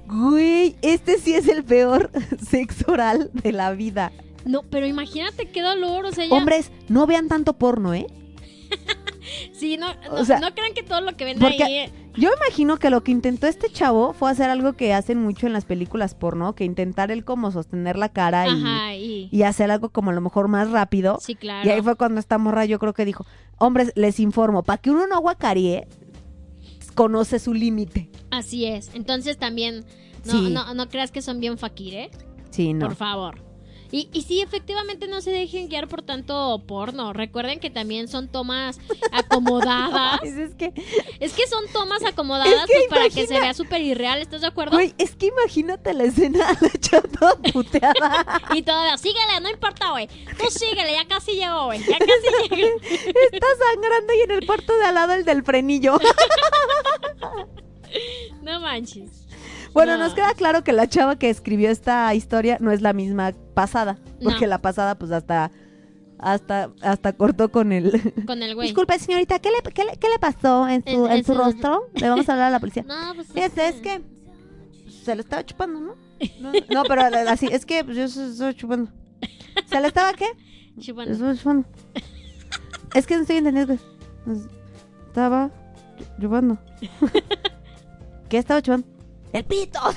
Güey, 0.08 0.76
este 0.82 1.18
sí 1.18 1.34
es 1.34 1.46
el 1.48 1.62
peor 1.64 2.10
sexo 2.50 2.90
oral 2.92 3.30
de 3.34 3.52
la 3.52 3.72
vida. 3.72 4.12
No, 4.44 4.62
pero 4.62 4.86
imagínate 4.86 5.46
qué 5.50 5.62
dolor, 5.62 6.04
o 6.06 6.12
sea, 6.12 6.26
ya... 6.26 6.34
Hombres, 6.34 6.70
no 6.88 7.06
vean 7.06 7.28
tanto 7.28 7.54
porno, 7.54 7.94
¿eh? 7.94 8.06
Sí, 9.52 9.76
no, 9.76 9.86
no, 9.94 10.14
o 10.14 10.24
sea, 10.24 10.40
no 10.40 10.52
crean 10.54 10.74
que 10.74 10.82
todo 10.82 11.00
lo 11.00 11.16
que 11.16 11.24
ven 11.24 11.38
porque- 11.38 11.62
ahí... 11.62 11.74
eh, 11.76 11.92
Yo 12.16 12.30
imagino 12.36 12.76
que 12.78 12.90
lo 12.90 13.02
que 13.04 13.12
intentó 13.12 13.46
este 13.46 13.70
chavo 13.70 14.12
fue 14.12 14.30
hacer 14.30 14.50
algo 14.50 14.72
que 14.74 14.92
hacen 14.92 15.22
mucho 15.22 15.46
en 15.46 15.52
las 15.52 15.64
películas 15.64 16.14
porno, 16.14 16.54
que 16.54 16.64
intentar 16.64 17.10
él 17.12 17.24
como 17.24 17.50
sostener 17.52 17.96
la 17.96 18.08
cara 18.10 18.48
y, 18.48 18.50
Ajá, 18.50 18.94
y... 18.96 19.28
y 19.30 19.42
hacer 19.44 19.70
algo 19.70 19.90
como 19.90 20.10
a 20.10 20.12
lo 20.14 20.20
mejor 20.20 20.48
más 20.48 20.70
rápido. 20.70 21.18
Sí, 21.20 21.34
claro. 21.36 21.66
Y 21.66 21.72
ahí 21.72 21.80
fue 21.80 21.94
cuando 21.96 22.18
esta 22.18 22.36
morra 22.38 22.64
yo 22.64 22.78
creo 22.80 22.92
que 22.94 23.04
dijo, 23.04 23.24
hombres, 23.58 23.92
les 23.94 24.18
informo, 24.20 24.64
para 24.64 24.78
que 24.78 24.90
uno 24.90 25.06
no 25.06 25.14
aguacaree, 25.14 25.86
conoce 26.94 27.38
su 27.38 27.54
límite. 27.54 28.10
Así 28.30 28.66
es. 28.66 28.90
Entonces 28.94 29.38
también... 29.38 29.84
No, 30.24 30.32
Sí. 30.32 30.50
no, 30.52 30.74
no 30.74 30.88
creas 30.88 31.10
que 31.10 31.20
son 31.22 31.40
bien 31.40 31.58
fakir, 31.58 31.94
¿eh? 31.94 32.10
Sí, 32.50 32.74
no. 32.74 32.86
Por 32.86 32.96
favor. 32.96 33.42
Y, 33.92 34.08
y 34.10 34.22
sí, 34.22 34.40
efectivamente 34.40 35.06
no 35.06 35.20
se 35.20 35.30
dejen 35.30 35.68
guiar 35.68 35.86
por 35.86 36.00
tanto 36.00 36.62
porno. 36.66 37.12
Recuerden 37.12 37.60
que 37.60 37.68
también 37.68 38.08
son 38.08 38.26
tomas 38.26 38.80
acomodadas. 39.12 40.20
Ay, 40.22 40.30
es 40.30 40.54
que, 40.54 40.72
es 41.20 41.34
que 41.34 41.46
son 41.46 41.66
tomas 41.72 42.02
acomodadas 42.02 42.48
Es 42.62 42.66
que 42.66 42.72
pues, 42.72 42.88
para 42.88 43.10
que 43.10 43.26
se 43.26 43.38
vea 43.38 43.52
súper 43.52 43.82
irreal. 43.82 44.22
¿Estás 44.22 44.40
de 44.40 44.46
acuerdo? 44.46 44.72
güey, 44.76 44.94
es 44.96 45.14
que 45.14 45.26
imagínate 45.26 45.92
la 45.92 46.04
escena 46.04 46.54
de 46.54 46.68
la 46.68 46.80
chava 46.80 47.08
toda 47.08 47.36
puteada. 47.52 48.42
Y 48.54 48.62
todavía, 48.62 48.96
síguele, 48.96 49.40
no 49.42 49.50
importa, 49.50 49.90
güey. 49.90 50.08
Tú 50.08 50.50
síguele, 50.50 50.92
ya 50.92 51.06
casi 51.06 51.32
llegó, 51.32 51.66
güey. 51.66 51.80
Ya 51.80 51.98
casi 51.98 52.56
llegó. 52.56 52.68
Está 53.30 53.46
sangrando 53.72 54.14
y 54.14 54.20
en 54.22 54.30
el 54.30 54.46
cuarto 54.46 54.74
de 54.76 54.84
al 54.86 54.94
lado 54.94 55.12
el 55.12 55.24
del 55.24 55.44
frenillo. 55.44 55.98
No 58.40 58.58
manches. 58.60 59.26
Bueno, 59.74 59.96
No. 59.96 60.04
nos 60.04 60.14
queda 60.14 60.34
claro 60.34 60.62
que 60.64 60.72
la 60.72 60.86
chava 60.88 61.16
que 61.16 61.30
escribió 61.30 61.70
esta 61.70 62.14
historia 62.14 62.58
no 62.60 62.70
es 62.72 62.82
la 62.82 62.92
misma 62.92 63.32
pasada, 63.54 63.98
porque 64.22 64.42
No. 64.42 64.48
la 64.50 64.58
pasada 64.58 64.96
pues 64.98 65.10
hasta 65.12 65.50
hasta 66.18 66.70
hasta 66.82 67.12
cortó 67.14 67.50
con 67.50 67.72
el 67.72 67.90
Con 68.26 68.42
el 68.42 68.54
güey. 68.54 68.68
Disculpe, 68.68 68.98
señorita, 68.98 69.38
¿qué 69.40 69.50
le, 69.50 69.72
qué 69.72 69.84
le, 69.84 69.96
qué 69.96 70.08
le 70.08 70.18
pasó 70.20 70.68
en 70.68 70.84
su, 70.84 71.06
En- 71.06 71.24
su 71.24 71.32
su- 71.32 71.38
rostro? 71.38 71.90
Le 71.94 72.08
vamos 72.08 72.28
a 72.28 72.32
hablar 72.32 72.48
a 72.48 72.50
la 72.50 72.60
policía. 72.60 72.84
No, 72.86 73.14
pues. 73.14 73.28
Fíjese, 73.32 73.68
es 73.68 73.74
que 73.76 74.02
se 75.02 75.14
le 75.16 75.22
estaba 75.22 75.44
chupando, 75.44 75.80
¿no? 75.80 75.94
No, 76.40 76.52
no, 76.70 76.82
pero 76.84 77.02
así, 77.28 77.48
es 77.50 77.66
que 77.66 77.82
pues, 77.84 77.96
yo 77.96 78.06
se 78.06 78.28
estoy 78.28 78.54
chupando. 78.54 78.90
¿Se 79.66 79.80
le 79.80 79.88
estaba 79.88 80.12
qué? 80.12 80.26
Chupando. 80.78 81.12
Estaba 81.12 81.34
chupando. 81.34 81.66
Es 82.94 83.06
que 83.06 83.14
no 83.16 83.22
estoy 83.22 83.36
entendiendo. 83.38 83.76
Estaba 85.08 85.50
chu- 85.98 86.20
chupando. 86.22 86.58
¿Qué 88.28 88.38
estaba 88.38 88.62
chupando? 88.62 88.86
¡El 89.32 89.44
pito! 89.44 89.80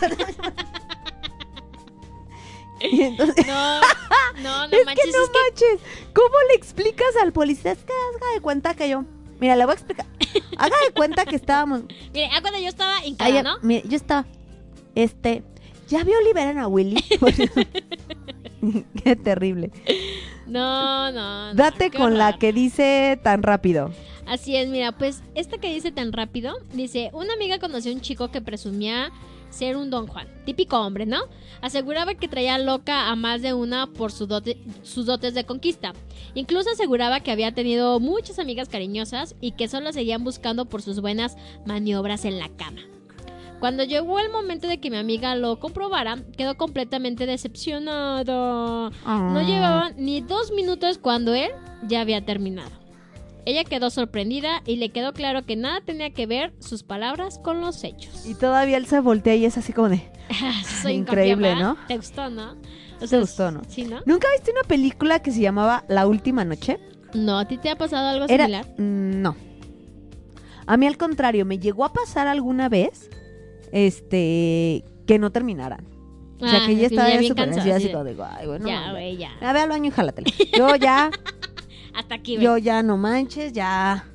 y 2.82 3.02
entonces, 3.02 3.48
No, 3.48 3.80
no, 4.42 4.68
no 4.68 4.78
es 4.78 4.86
manches. 4.86 5.06
que 5.06 5.12
no 5.12 5.24
es 5.24 5.30
que 5.30 5.40
manches. 5.40 5.80
¿Cómo 6.14 6.36
le 6.50 6.56
explicas 6.56 7.16
al 7.22 7.32
policía? 7.34 7.72
Es 7.72 7.80
que 7.80 7.94
haga 7.94 8.34
de 8.34 8.42
cuenta 8.42 8.74
que 8.76 8.90
yo. 8.90 9.04
Mira, 9.40 9.56
le 9.56 9.66
voy 9.66 9.72
a 9.74 9.76
explicar. 9.76 10.06
Haga 10.58 10.76
de 10.88 10.94
cuenta 10.94 11.26
que 11.26 11.36
estábamos. 11.36 11.84
Mire, 12.14 12.30
ah, 12.34 12.40
cuando 12.42 12.60
yo 12.60 12.68
estaba 12.70 13.06
hincada, 13.06 13.30
Ay, 13.38 13.44
¿no? 13.44 13.58
mire, 13.62 13.84
yo 13.88 13.96
estaba. 13.96 14.26
Este. 14.96 15.44
¿Ya 15.88 16.04
vio 16.04 16.20
liberan 16.22 16.58
a 16.58 16.68
Willy? 16.68 17.04
Qué 19.04 19.16
terrible. 19.16 19.70
No, 20.48 21.12
no. 21.12 21.54
no, 21.54 21.54
Date 21.54 21.92
con 21.92 22.18
la 22.18 22.38
que 22.40 22.52
dice 22.54 23.20
tan 23.22 23.44
rápido. 23.44 23.92
Así 24.28 24.56
es, 24.56 24.68
mira, 24.70 24.92
pues 24.92 25.22
esta 25.36 25.58
que 25.60 25.74
dice 25.74 25.92
tan 25.92 26.12
rápido, 26.12 26.56
dice, 26.74 27.12
una 27.14 27.34
amiga 27.34 27.60
conoció 27.60 27.92
a 27.92 27.96
un 27.96 28.02
chico 28.02 28.32
que 28.32 28.42
presumía 28.42 29.12
ser 29.52 29.78
un 29.78 29.90
don 29.90 30.08
Juan, 30.08 30.28
típico 30.46 30.80
hombre, 30.82 31.06
¿no? 31.06 31.20
Aseguraba 31.62 32.16
que 32.16 32.28
traía 32.28 32.58
loca 32.58 33.08
a 33.10 33.16
más 33.16 33.42
de 33.42 33.54
una 33.54 33.88
por 33.88 34.12
su 34.12 34.28
dote- 34.28 34.58
sus 34.84 35.06
dotes 35.06 35.34
de 35.34 35.46
conquista. 35.46 35.94
Incluso 36.34 36.72
aseguraba 36.72 37.20
que 37.22 37.32
había 37.32 37.54
tenido 37.54 38.00
muchas 38.00 38.40
amigas 38.40 38.68
cariñosas 38.68 39.36
y 39.40 39.52
que 39.52 39.68
solo 39.68 39.94
seguían 39.94 40.24
buscando 40.24 40.66
por 40.66 40.82
sus 40.82 41.00
buenas 41.00 41.38
maniobras 41.66 42.26
en 42.26 42.40
la 42.40 42.50
cama. 42.50 42.82
Cuando 43.62 43.84
llegó 43.86 44.20
el 44.20 44.30
momento 44.32 44.68
de 44.68 44.80
que 44.80 44.90
mi 44.90 44.98
amiga 44.98 45.36
lo 45.36 45.60
comprobara, 45.60 46.18
quedó 46.36 46.58
completamente 46.58 47.26
decepcionada. 47.26 48.90
No 49.34 49.42
llevaban 49.42 49.94
ni 49.98 50.22
dos 50.22 50.52
minutos 50.52 50.98
cuando 50.98 51.34
él 51.34 51.52
ya 51.88 52.02
había 52.02 52.26
terminado. 52.26 52.72
Ella 53.46 53.64
quedó 53.64 53.90
sorprendida 53.90 54.62
y 54.66 54.78
le 54.78 54.90
quedó 54.90 55.14
claro 55.14 55.46
que 55.46 55.56
nada 55.56 55.82
tenía 55.82 56.10
que 56.12 56.26
ver 56.26 56.54
sus 56.60 56.84
palabras 56.84 57.40
con 57.40 57.62
los 57.62 57.84
hechos. 57.84 58.26
Y 58.26 58.34
todavía 58.36 58.78
él 58.78 58.88
se 58.88 59.00
voltea 59.00 59.36
y 59.36 59.46
es 59.46 59.58
así 59.58 59.72
como 59.74 59.90
de. 59.90 60.02
Soy 60.82 60.94
Increíble, 60.94 61.56
¿no? 61.56 61.78
¿Te 61.88 61.98
gustó, 61.98 62.30
no? 62.30 62.56
O 63.02 63.08
Te 63.08 63.20
gustó, 63.20 63.52
¿no? 63.52 63.62
Sí, 63.68 63.84
¿no? 63.84 64.00
¿Nunca 64.06 64.28
viste 64.34 64.52
una 64.52 64.64
película 64.68 65.20
que 65.22 65.32
se 65.32 65.42
llamaba 65.42 65.84
La 65.88 66.08
última 66.08 66.44
noche? 66.44 66.80
No, 67.14 67.38
¿a 67.38 67.48
ti 67.48 67.58
te 67.58 67.70
ha 67.70 67.78
pasado 67.78 68.08
algo 68.10 68.26
Era. 68.28 68.46
similar? 68.46 68.66
Mm, 68.78 69.22
No. 69.22 69.36
A 70.68 70.78
mí 70.78 70.88
al 70.88 70.98
contrario, 70.98 71.46
me 71.46 71.60
llegó 71.60 71.86
a 71.86 71.94
pasar 71.94 72.28
alguna 72.28 72.70
vez. 72.70 73.10
Este. 73.72 74.84
Que 75.06 75.20
no 75.20 75.32
terminaran. 75.32 75.86
O 76.42 76.48
sea, 76.48 76.64
Ah, 76.64 76.68
que 76.68 76.76
ya 76.76 76.88
estaba 76.88 77.10
ya 77.10 77.20
bien 77.20 77.34
necesidad, 77.36 77.76
así 77.78 77.88
de, 77.90 78.04
digo, 78.04 78.26
ay, 78.28 78.48
bueno. 78.48 78.68
Ya, 78.68 78.92
güey, 78.92 79.16
ya. 79.18 79.30
A 79.42 79.54
ver 79.54 79.64
al 79.64 79.70
baño 79.70 79.86
y 79.90 79.92
jálatela. 79.92 80.28
Yo 80.58 80.76
ya, 80.76 81.12
Hasta 81.96 82.16
aquí, 82.16 82.38
yo 82.38 82.58
ya 82.58 82.84
no 82.84 82.98
manches, 82.98 83.54
ya. 83.54 84.06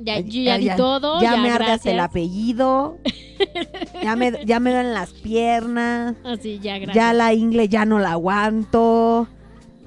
Ya, 0.00 0.20
yo 0.20 0.42
ya, 0.42 0.58
di 0.58 0.68
todo. 0.76 1.20
Ya, 1.20 1.32
Ya, 1.34 1.42
me 1.42 1.50
arde 1.50 1.72
hasta 1.72 1.90
el 1.90 1.98
apellido. 2.00 2.98
ya 4.02 4.14
me, 4.16 4.44
ya 4.44 4.60
me 4.60 4.72
dan 4.72 4.94
las 4.94 5.10
piernas. 5.12 6.14
Así, 6.24 6.58
ya, 6.60 6.78
gracias. 6.78 6.94
Ya 6.94 7.12
la 7.12 7.34
ingle 7.34 7.68
ya 7.68 7.84
no 7.84 7.98
la 7.98 8.12
aguanto. 8.12 9.26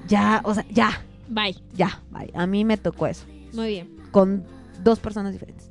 Ya, 0.08 0.42
o 0.44 0.52
sea, 0.54 0.66
ya, 0.70 1.02
Bye. 1.28 1.56
ya. 1.74 2.02
bye. 2.10 2.30
A 2.34 2.46
mí 2.46 2.64
me 2.64 2.76
tocó 2.76 3.06
eso. 3.06 3.24
Muy 3.54 3.68
bien. 3.68 3.96
Con 4.10 4.44
dos 4.82 4.98
personas 4.98 5.32
diferentes. 5.32 5.68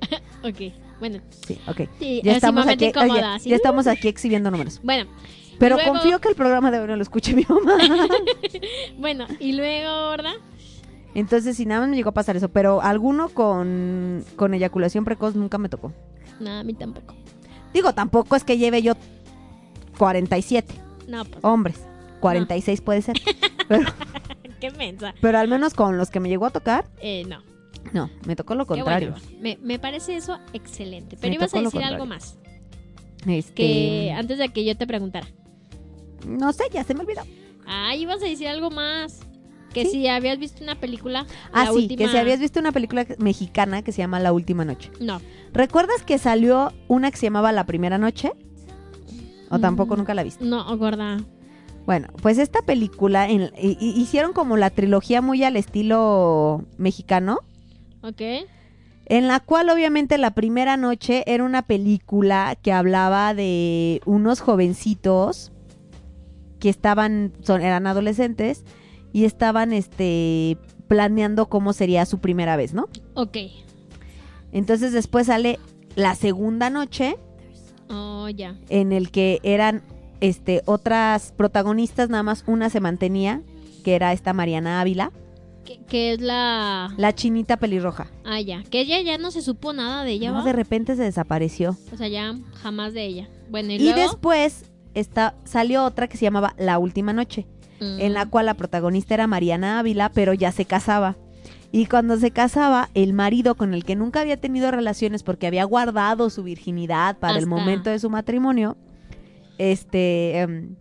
Ok. 0.42 0.72
Bueno, 0.98 1.20
Sí, 1.46 1.58
ok. 1.66 1.82
sí, 1.98 2.20
Ya 2.24 2.32
estamos 2.32 2.66
aquí. 2.66 2.86
incómoda, 2.86 3.34
oye, 3.34 3.40
¿sí? 3.40 3.50
ya 3.50 3.56
estamos 3.56 3.86
aquí 3.86 4.08
exhibiendo 4.08 4.50
números. 4.50 4.80
Bueno, 4.82 5.06
Pero 5.58 5.76
luego- 5.76 5.92
confío 5.92 6.18
que 6.20 6.28
el 6.28 6.34
programa 6.34 6.70
de 6.70 6.78
hoy 6.80 6.88
no 6.88 6.96
lo 6.96 7.02
escuche 7.02 7.34
mi 7.34 7.44
mamá. 7.48 7.76
bueno, 8.98 9.26
y 9.38 9.52
luego, 9.52 10.10
¿verdad? 10.10 10.32
Entonces, 11.14 11.56
si 11.56 11.66
nada 11.66 11.80
más 11.82 11.90
me 11.90 11.96
llegó 11.96 12.10
a 12.10 12.14
pasar 12.14 12.36
eso. 12.36 12.48
Pero 12.48 12.82
alguno 12.82 13.28
con, 13.30 14.24
con 14.36 14.54
eyaculación 14.54 15.04
precoz 15.04 15.34
nunca 15.34 15.58
me 15.58 15.68
tocó. 15.68 15.92
No, 16.38 16.50
a 16.58 16.62
mí 16.64 16.72
tampoco. 16.74 17.14
Digo, 17.74 17.92
tampoco 17.94 18.36
es 18.36 18.44
que 18.44 18.58
lleve 18.58 18.82
yo 18.82 18.94
47 19.98 20.72
No, 21.08 21.24
pues, 21.24 21.44
hombres. 21.44 21.80
46 22.20 22.80
puede 22.80 23.02
ser. 23.02 23.16
Pero, 23.68 23.84
qué 24.60 24.70
mensa. 24.72 25.14
pero 25.20 25.38
al 25.38 25.46
menos 25.48 25.74
con 25.74 25.96
los 25.96 26.10
que 26.10 26.18
me 26.20 26.28
llegó 26.28 26.44
a 26.46 26.50
tocar, 26.50 26.84
Eh, 27.00 27.24
no. 27.28 27.42
no, 27.92 28.10
me 28.26 28.34
tocó 28.36 28.54
lo 28.56 28.66
contrario. 28.66 29.12
bueno. 29.12 29.26
Me, 29.40 29.56
me 29.62 29.78
parece 29.78 30.16
eso 30.16 30.38
excelente. 30.52 31.16
Pero 31.20 31.30
Me 31.30 31.36
ibas 31.36 31.54
a 31.54 31.60
decir 31.62 31.82
algo 31.84 32.04
más. 32.04 32.36
Este, 33.26 33.54
Que 33.54 34.12
antes 34.16 34.38
de 34.38 34.48
que 34.48 34.64
yo 34.64 34.76
te 34.76 34.86
preguntara. 34.86 35.28
No 36.26 36.52
sé, 36.52 36.64
ya 36.72 36.82
se 36.84 36.94
me 36.94 37.00
olvidó. 37.02 37.22
Ah, 37.66 37.94
ibas 37.94 38.22
a 38.22 38.26
decir 38.26 38.48
algo 38.48 38.70
más. 38.70 39.20
Que 39.72 39.84
¿Sí? 39.84 39.90
si 39.92 40.08
habías 40.08 40.38
visto 40.38 40.62
una 40.64 40.74
película. 40.74 41.26
Ah, 41.52 41.64
la 41.64 41.70
sí, 41.70 41.76
última... 41.76 41.98
que 41.98 42.08
si 42.08 42.16
habías 42.16 42.40
visto 42.40 42.58
una 42.58 42.72
película 42.72 43.06
mexicana 43.18 43.82
que 43.82 43.92
se 43.92 43.98
llama 43.98 44.18
La 44.20 44.32
Última 44.32 44.64
Noche. 44.64 44.90
No. 45.00 45.20
¿Recuerdas 45.52 46.02
que 46.04 46.18
salió 46.18 46.72
una 46.88 47.10
que 47.10 47.16
se 47.16 47.26
llamaba 47.26 47.52
La 47.52 47.66
Primera 47.66 47.96
Noche? 47.98 48.32
¿O 49.50 49.58
tampoco 49.58 49.94
Mm. 49.94 49.98
nunca 49.98 50.14
la 50.14 50.22
viste? 50.24 50.44
No, 50.44 50.76
gorda. 50.76 51.18
Bueno, 51.86 52.08
pues 52.22 52.38
esta 52.38 52.62
película 52.62 53.28
en- 53.28 53.50
hi- 53.60 53.76
hicieron 53.80 54.32
como 54.32 54.56
la 54.56 54.70
trilogía 54.70 55.22
muy 55.22 55.42
al 55.44 55.56
estilo 55.56 56.64
mexicano, 56.78 57.38
Ok. 58.02 58.20
en 59.06 59.26
la 59.28 59.40
cual 59.40 59.70
obviamente 59.70 60.18
la 60.18 60.32
primera 60.32 60.76
noche 60.76 61.24
era 61.26 61.42
una 61.42 61.62
película 61.62 62.56
que 62.62 62.72
hablaba 62.72 63.34
de 63.34 64.00
unos 64.04 64.40
jovencitos 64.40 65.50
que 66.60 66.68
estaban, 66.68 67.32
son, 67.42 67.62
eran 67.62 67.86
adolescentes 67.86 68.64
y 69.12 69.24
estaban 69.24 69.72
este 69.72 70.56
planeando 70.88 71.46
cómo 71.48 71.72
sería 71.72 72.04
su 72.06 72.18
primera 72.18 72.56
vez, 72.56 72.74
¿no? 72.74 72.88
Ok. 73.14 73.36
Entonces 74.52 74.92
después 74.92 75.26
sale 75.26 75.58
la 75.96 76.14
segunda 76.14 76.70
noche 76.70 77.16
Oh, 77.88 78.28
ya. 78.28 78.56
en 78.68 78.92
el 78.92 79.10
que 79.10 79.40
eran 79.42 79.82
este 80.20 80.62
otras 80.66 81.32
protagonistas, 81.36 82.08
nada 82.10 82.22
más 82.22 82.44
una 82.46 82.70
se 82.70 82.80
mantenía, 82.80 83.42
que 83.84 83.94
era 83.94 84.12
esta 84.12 84.32
Mariana 84.32 84.80
Ávila, 84.80 85.10
Que, 85.64 85.78
que 85.88 86.12
es 86.12 86.20
la. 86.20 86.92
la 86.96 87.14
chinita 87.14 87.56
pelirroja. 87.56 88.08
Ah, 88.24 88.40
ya. 88.40 88.62
Que 88.64 88.80
ella 88.80 89.00
ya 89.00 89.18
no 89.18 89.30
se 89.30 89.42
supo 89.42 89.72
nada 89.72 90.04
de 90.04 90.12
ella, 90.12 90.32
de 90.42 90.52
repente 90.52 90.94
se 90.96 91.02
desapareció. 91.02 91.76
O 91.92 91.96
sea, 91.96 92.08
ya 92.08 92.36
jamás 92.62 92.92
de 92.94 93.04
ella. 93.06 93.28
Bueno, 93.50 93.72
y, 93.72 93.76
Y, 93.76 93.78
luego. 93.80 94.00
después 94.00 94.64
está, 94.94 95.34
salió 95.44 95.84
otra 95.84 96.06
que 96.08 96.16
se 96.16 96.24
llamaba 96.24 96.54
La 96.58 96.78
Última 96.78 97.12
Noche, 97.12 97.46
Mm, 97.80 98.00
en 98.00 98.14
la 98.14 98.26
cual 98.26 98.46
la 98.46 98.54
protagonista 98.54 99.14
era 99.14 99.26
Mariana 99.26 99.78
Ávila, 99.78 100.10
pero 100.10 100.34
ya 100.34 100.52
se 100.52 100.64
casaba. 100.64 101.16
Y 101.72 101.86
cuando 101.86 102.16
se 102.16 102.30
casaba, 102.30 102.90
el 102.94 103.12
marido 103.12 103.54
con 103.54 103.74
el 103.74 103.84
que 103.84 103.96
nunca 103.96 104.20
había 104.20 104.36
tenido 104.36 104.70
relaciones 104.70 105.22
porque 105.22 105.46
había 105.46 105.64
guardado 105.64 106.28
su 106.28 106.42
virginidad 106.42 107.18
para 107.18 107.38
el 107.38 107.46
momento 107.46 107.90
de 107.90 107.98
su 108.00 108.10
matrimonio, 108.10 108.76
este, 109.58 110.40
em, 110.40 110.74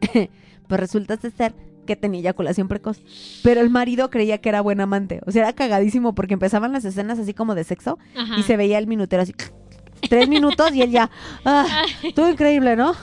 pues 0.68 0.80
resulta 0.80 1.16
ser 1.16 1.54
que 1.86 1.96
tenía 1.96 2.20
eyaculación 2.20 2.68
precoz. 2.68 3.00
Pero 3.42 3.60
el 3.60 3.70
marido 3.70 4.10
creía 4.10 4.38
que 4.38 4.48
era 4.48 4.60
buen 4.60 4.80
amante. 4.80 5.20
O 5.26 5.30
sea, 5.30 5.42
era 5.42 5.52
cagadísimo 5.52 6.14
porque 6.14 6.34
empezaban 6.34 6.72
las 6.72 6.84
escenas 6.84 7.18
así 7.18 7.32
como 7.34 7.54
de 7.54 7.64
sexo 7.64 7.98
Ajá. 8.16 8.38
y 8.38 8.42
se 8.42 8.56
veía 8.56 8.78
el 8.78 8.86
minutero 8.86 9.22
así. 9.22 9.34
Tres 10.08 10.28
minutos 10.28 10.74
y 10.74 10.82
él 10.82 10.90
ya. 10.90 11.10
Ah, 11.44 11.66
estuvo 12.02 12.28
increíble, 12.28 12.74
¿no? 12.74 12.94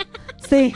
Sí. 0.49 0.74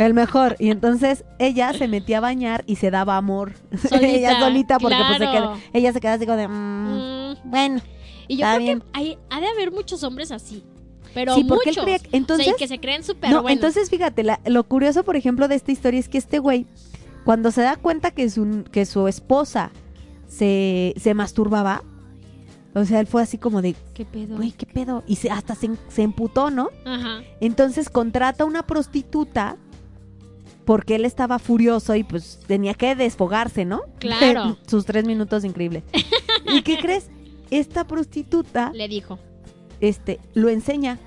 El 0.00 0.14
mejor. 0.14 0.56
Y 0.58 0.70
entonces 0.70 1.24
ella 1.38 1.72
se 1.72 1.86
metía 1.88 2.18
a 2.18 2.20
bañar 2.20 2.64
y 2.66 2.76
se 2.76 2.90
daba 2.90 3.16
amor. 3.16 3.52
Solita, 3.88 4.06
ella 4.06 4.40
solita 4.40 4.78
porque 4.78 4.96
pues, 5.06 5.18
se 5.18 5.24
queda- 5.26 5.54
ella 5.72 5.92
se 5.92 6.00
queda 6.00 6.12
así 6.14 6.26
como 6.26 6.38
de... 6.38 6.48
mm, 6.48 7.30
Mm, 7.44 7.50
bueno. 7.50 7.80
y 8.28 8.36
yo 8.38 8.46
creo 8.46 8.58
bien. 8.58 8.80
que 8.80 8.86
hay, 8.94 9.18
ha 9.30 9.40
de 9.40 9.46
haber 9.48 9.70
muchos 9.72 10.02
hombres 10.02 10.32
así. 10.32 10.64
Pero 11.12 11.34
sí, 11.34 11.44
porque 11.44 11.70
él 11.70 11.76
muchos. 11.76 11.84
O 11.84 11.98
sea, 11.98 12.08
Entonces... 12.12 12.48
y 12.48 12.54
que 12.56 12.68
se 12.68 12.78
creen 12.80 13.02
súper 13.04 13.30
no, 13.30 13.42
buenos. 13.42 13.56
entonces 13.56 13.90
fíjate, 13.90 14.22
la- 14.24 14.40
lo 14.46 14.64
curioso, 14.64 15.02
por 15.04 15.16
ejemplo, 15.16 15.48
de 15.48 15.56
esta 15.56 15.70
historia 15.72 15.98
es 16.00 16.08
que 16.08 16.18
este 16.18 16.38
güey, 16.38 16.66
cuando 17.24 17.50
se 17.50 17.62
da 17.62 17.76
cuenta 17.76 18.10
que 18.12 18.30
su, 18.30 18.64
que 18.72 18.86
su 18.86 19.06
esposa 19.08 19.70
se, 20.28 20.94
se 20.96 21.14
masturbaba, 21.14 21.82
o 22.74 22.84
sea, 22.84 23.00
él 23.00 23.06
fue 23.08 23.22
así 23.22 23.36
como 23.38 23.60
de, 23.62 23.74
¿Qué 23.94 24.04
pedo? 24.04 24.36
güey, 24.36 24.52
¿qué 24.52 24.64
pedo? 24.66 25.02
Y 25.06 25.16
se, 25.16 25.28
hasta 25.30 25.54
se, 25.56 25.70
se 25.88 26.02
emputó, 26.02 26.50
¿no? 26.50 26.70
Ajá. 26.84 27.22
Entonces 27.40 27.90
contrata 27.90 28.44
una 28.44 28.62
prostituta 28.64 29.56
porque 30.64 30.94
él 30.96 31.04
estaba 31.04 31.38
furioso 31.38 31.94
y 31.94 32.04
pues 32.04 32.40
tenía 32.46 32.74
que 32.74 32.94
desfogarse, 32.94 33.64
¿no? 33.64 33.82
Claro. 33.98 34.56
Sus 34.66 34.84
tres 34.84 35.04
minutos 35.04 35.44
increíbles. 35.44 35.82
¿Y 36.52 36.62
qué 36.62 36.78
crees? 36.82 37.08
Esta 37.50 37.84
prostituta, 37.84 38.70
Le 38.72 38.86
dijo. 38.88 39.18
este, 39.80 40.20
lo 40.34 40.48
enseña. 40.48 40.98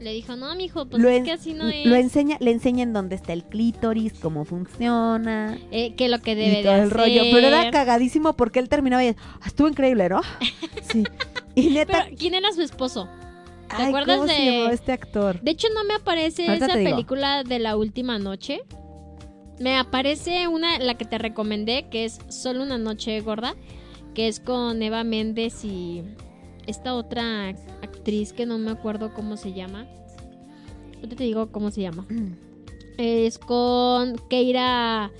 Le 0.00 0.14
dijo, 0.14 0.34
no, 0.34 0.56
mijo, 0.56 0.86
pues 0.86 1.02
lo, 1.02 1.10
es 1.10 1.24
que 1.24 1.32
así 1.32 1.52
no 1.52 1.68
es. 1.68 1.84
lo 1.84 1.94
enseña, 1.94 2.38
le 2.40 2.50
enseña 2.52 2.82
en 2.84 2.94
dónde 2.94 3.16
está 3.16 3.34
el 3.34 3.44
clítoris, 3.44 4.14
cómo 4.14 4.46
funciona. 4.46 5.58
Eh, 5.70 5.94
que 5.94 6.08
lo 6.08 6.20
que 6.20 6.34
debe 6.34 6.60
y 6.60 6.62
todo 6.62 6.72
de 6.72 6.78
el 6.80 6.84
hacer. 6.86 6.96
rollo. 6.96 7.22
Pero 7.30 7.48
era 7.48 7.70
cagadísimo 7.70 8.32
porque 8.32 8.60
él 8.60 8.70
terminaba 8.70 9.04
y 9.04 9.08
"Ah, 9.08 9.46
estuvo 9.46 9.68
increíble, 9.68 10.08
¿no? 10.08 10.22
Sí. 10.90 11.04
Y 11.54 11.68
neta, 11.68 12.04
Pero, 12.04 12.16
¿quién 12.18 12.32
era 12.34 12.50
su 12.52 12.62
esposo? 12.62 13.08
¿Te 13.76 13.82
ay, 13.82 13.88
acuerdas 13.88 14.16
¿cómo 14.18 14.28
se 14.28 14.34
de- 14.34 14.66
este 14.72 14.92
actor? 14.92 15.40
De 15.40 15.50
hecho, 15.50 15.68
no 15.74 15.84
me 15.84 15.94
aparece 15.94 16.46
Ahorita 16.46 16.66
esa 16.66 16.74
película 16.74 17.44
de 17.44 17.58
la 17.58 17.76
última 17.76 18.18
noche. 18.18 18.60
Me 19.58 19.76
aparece 19.76 20.48
una, 20.48 20.78
la 20.78 20.94
que 20.96 21.04
te 21.04 21.18
recomendé, 21.18 21.88
que 21.90 22.04
es 22.06 22.18
Solo 22.28 22.62
una 22.62 22.78
noche 22.78 23.20
gorda, 23.20 23.54
que 24.14 24.26
es 24.28 24.40
con 24.40 24.82
Eva 24.82 25.04
Méndez 25.04 25.64
y 25.64 26.02
esta 26.66 26.94
otra 26.94 27.48
actriz 27.82 28.32
que 28.32 28.46
no 28.46 28.56
me 28.58 28.70
acuerdo 28.70 29.12
cómo 29.14 29.36
se 29.36 29.52
llama. 29.52 29.86
Ahorita 30.96 31.16
te 31.16 31.24
digo 31.24 31.50
cómo 31.52 31.70
se 31.70 31.82
llama. 31.82 32.06
Es 32.98 33.38
con 33.38 34.16
Keira 34.28 35.10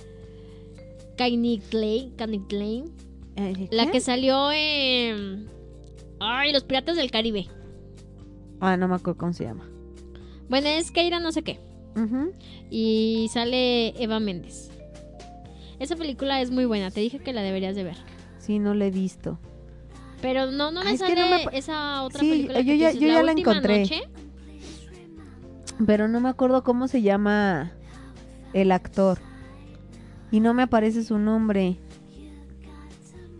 Knightley, 1.17 2.11
Knightley, 2.17 2.83
Eh, 3.37 3.67
la 3.71 3.89
que 3.91 3.99
salió 4.01 4.51
en... 4.51 5.47
Ay, 6.19 6.51
Los 6.53 6.63
Piratas 6.63 6.95
del 6.97 7.09
Caribe. 7.09 7.47
Ah, 8.61 8.77
no 8.77 8.87
me 8.87 8.95
acuerdo 8.95 9.17
cómo 9.19 9.33
se 9.33 9.43
llama. 9.43 9.65
Bueno, 10.49 10.67
es 10.69 10.91
Keira 10.91 11.19
no 11.19 11.31
sé 11.31 11.41
qué. 11.43 11.59
Y 12.69 13.29
sale 13.33 13.89
Eva 14.01 14.19
Méndez. 14.19 14.69
Esa 15.79 15.95
película 15.95 16.39
es 16.41 16.51
muy 16.51 16.65
buena, 16.65 16.91
te 16.91 17.01
dije 17.01 17.19
que 17.19 17.33
la 17.33 17.41
deberías 17.41 17.75
de 17.75 17.83
ver. 17.83 17.97
Sí, 18.37 18.59
no 18.59 18.73
lo 18.73 18.85
he 18.85 18.91
visto. 18.91 19.39
Pero 20.21 20.51
no, 20.51 20.71
no 20.71 20.81
me 20.83 20.89
Ay, 20.89 20.95
es 20.95 21.01
que 21.01 21.07
sale 21.15 21.21
no 21.21 21.49
me 21.51 21.57
esa 21.57 22.03
otra 22.03 22.19
Sí, 22.19 22.29
película. 22.29 22.59
yo 22.59 22.65
que 22.65 22.77
ya- 22.77 22.87
dices, 22.89 23.01
yo 23.01 23.07
ya 23.07 23.23
la 23.23 23.31
última 23.31 23.51
encontré. 23.51 23.79
noche. 23.81 24.01
Pero 25.85 26.07
no 26.07 26.19
me 26.19 26.29
acuerdo 26.29 26.63
cómo 26.63 26.87
se 26.87 27.01
llama 27.01 27.71
el 28.53 28.71
actor. 28.71 29.17
Y 30.31 30.39
no 30.39 30.53
me 30.53 30.61
aparece 30.63 31.03
su 31.03 31.17
nombre. 31.17 31.77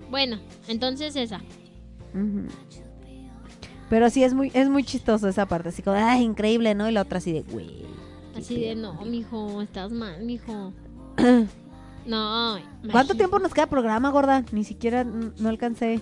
Bueno, 0.10 0.40
entonces 0.68 1.16
esa. 1.16 1.38
Ujú. 2.14 2.48
Pero 3.92 4.10
sí 4.10 4.24
es 4.24 4.34
muy, 4.34 4.52
es 4.54 4.70
muy 4.70 4.86
chistoso 4.86 5.28
esa 5.28 5.46
parte, 5.48 5.68
así 5.68 5.82
como, 5.84 5.98
ay, 5.98 6.24
increíble, 6.24 6.74
¿no? 6.76 6.88
Y 6.90 6.94
la 6.94 7.02
otra 7.02 7.18
así 7.18 7.34
de, 7.34 7.42
güey. 7.42 7.84
Así 8.38 8.58
de, 8.62 8.74
no, 8.74 8.94
mijo, 9.04 9.62
estás 9.62 9.92
mal, 9.92 10.24
mijo. 10.24 10.74
No. 12.04 12.54
¿Cuánto 12.56 12.88
imagínate. 12.88 13.16
tiempo 13.16 13.38
nos 13.38 13.54
queda 13.54 13.68
programa, 13.68 14.10
gorda? 14.10 14.44
Ni 14.52 14.64
siquiera 14.64 15.04
no 15.04 15.50
alcancé. 15.50 16.00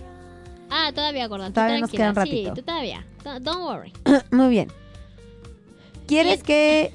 Ah, 0.70 0.92
todavía, 0.94 1.26
gorda. 1.26 1.48
tú 1.48 1.52
Todavía 1.52 1.80
nos 1.80 1.90
queda 1.90 2.08
un 2.08 2.14
ratito. 2.14 2.54
Sí, 2.54 2.60
tú 2.60 2.62
todavía. 2.64 3.04
Do- 3.22 3.38
Don't 3.40 3.60
worry. 3.64 3.92
Muy 4.30 4.48
bien. 4.48 4.68
¿Quieres 6.06 6.42
que 6.42 6.90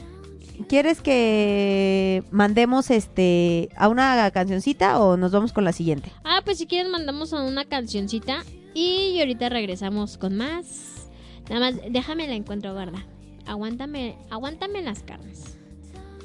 quieres 0.67 1.01
que 1.01 2.23
mandemos 2.31 2.89
este 2.89 3.69
a 3.77 3.89
una 3.89 4.31
cancioncita 4.31 4.99
o 4.99 5.17
nos 5.17 5.31
vamos 5.31 5.53
con 5.53 5.65
la 5.65 5.71
siguiente? 5.71 6.11
Ah, 6.23 6.41
pues 6.43 6.57
si 6.57 6.65
quieres 6.65 6.89
mandamos 6.91 7.31
a 7.33 7.43
una 7.43 7.65
cancioncita 7.65 8.43
y 8.75 9.19
ahorita 9.19 9.49
regresamos 9.49 10.17
con 10.19 10.35
más. 10.37 11.07
Nada 11.49 11.71
más, 11.71 11.81
déjame 11.89 12.27
la 12.27 12.35
encuentro, 12.35 12.73
gorda. 12.73 13.05
Aguántame, 13.47 14.17
aguántame 14.29 14.81
las 14.81 15.01
carnes. 15.03 15.57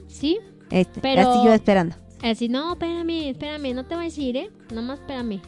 ¿Sí? 0.09 0.39
Este, 0.71 1.01
Pero- 1.01 1.31
así 1.31 1.47
yo 1.47 1.53
esperando. 1.53 1.97
Así, 2.23 2.49
no, 2.49 2.73
espérame, 2.73 3.31
espérame, 3.31 3.75
no 3.75 3.87
te 3.87 3.95
voy 3.95 4.05
a 4.05 4.09
decir, 4.09 4.37
¿eh? 4.37 4.51
Nada 4.71 4.83
más 4.83 5.01
espérame. 5.01 5.41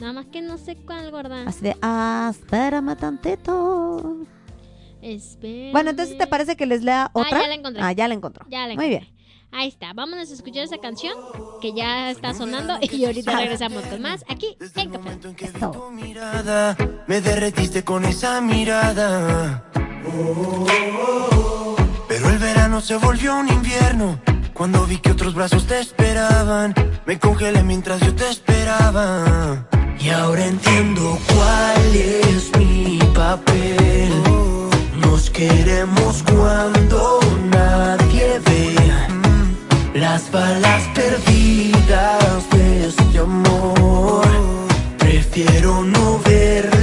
Nada 0.00 0.14
más 0.14 0.26
que 0.26 0.40
no 0.40 0.56
sé 0.56 0.76
cuál, 0.76 1.10
gorda. 1.10 1.42
Así 1.46 1.60
de, 1.60 1.76
ah, 1.82 2.28
espérame 2.30 2.96
tantito. 2.96 4.16
Espérame. 5.02 5.72
Bueno, 5.72 5.90
entonces 5.90 6.16
¿te 6.16 6.26
parece 6.26 6.56
que 6.56 6.64
les 6.64 6.82
lea 6.82 7.10
otra? 7.12 7.42
ya 7.42 7.48
la 7.48 7.54
encontré. 7.54 7.82
Ah, 7.82 7.92
ya 7.92 8.08
la 8.08 8.14
encontró. 8.14 8.46
Ya 8.48 8.66
la 8.66 8.74
Muy 8.76 8.88
bien. 8.88 9.06
Ahí 9.52 9.68
está, 9.68 9.92
vámonos 9.92 10.30
a 10.30 10.34
escuchar 10.34 10.62
esa 10.62 10.78
canción 10.78 11.12
que 11.60 11.72
ya 11.72 12.10
está 12.10 12.34
sonando 12.34 12.78
y 12.80 13.04
ahorita 13.04 13.36
regresamos 13.36 13.82
con 13.84 14.00
más 14.00 14.24
aquí 14.28 14.56
en 14.76 14.90
Café. 14.90 15.18
me 17.06 17.20
derretiste 17.20 17.82
con 17.82 18.04
esa 18.04 18.40
mirada. 18.40 19.64
Pero 22.08 22.30
el 22.30 22.38
verano 22.38 22.80
se 22.80 22.96
volvió 22.96 23.36
un 23.36 23.48
invierno. 23.48 24.20
Cuando 24.54 24.84
vi 24.86 24.98
que 24.98 25.10
otros 25.10 25.34
brazos 25.34 25.66
te 25.66 25.80
esperaban, 25.80 26.74
me 27.06 27.18
congelé 27.18 27.62
mientras 27.64 28.00
yo 28.00 28.14
te 28.14 28.28
esperaba. 28.28 29.66
Y 29.98 30.10
ahora 30.10 30.46
entiendo 30.46 31.18
cuál 31.34 31.96
es 31.96 32.50
mi 32.56 32.98
papel. 33.14 34.12
Nos 35.00 35.28
queremos 35.30 36.22
cuando 36.22 37.20
nadie 37.50 38.38
ve 38.46 38.79
las 39.94 40.30
balas 40.30 40.82
perdidas 40.94 42.50
de 42.50 42.86
este 42.86 43.18
amor. 43.18 44.26
Prefiero 44.98 45.82
no 45.82 46.18
verlas 46.20 46.79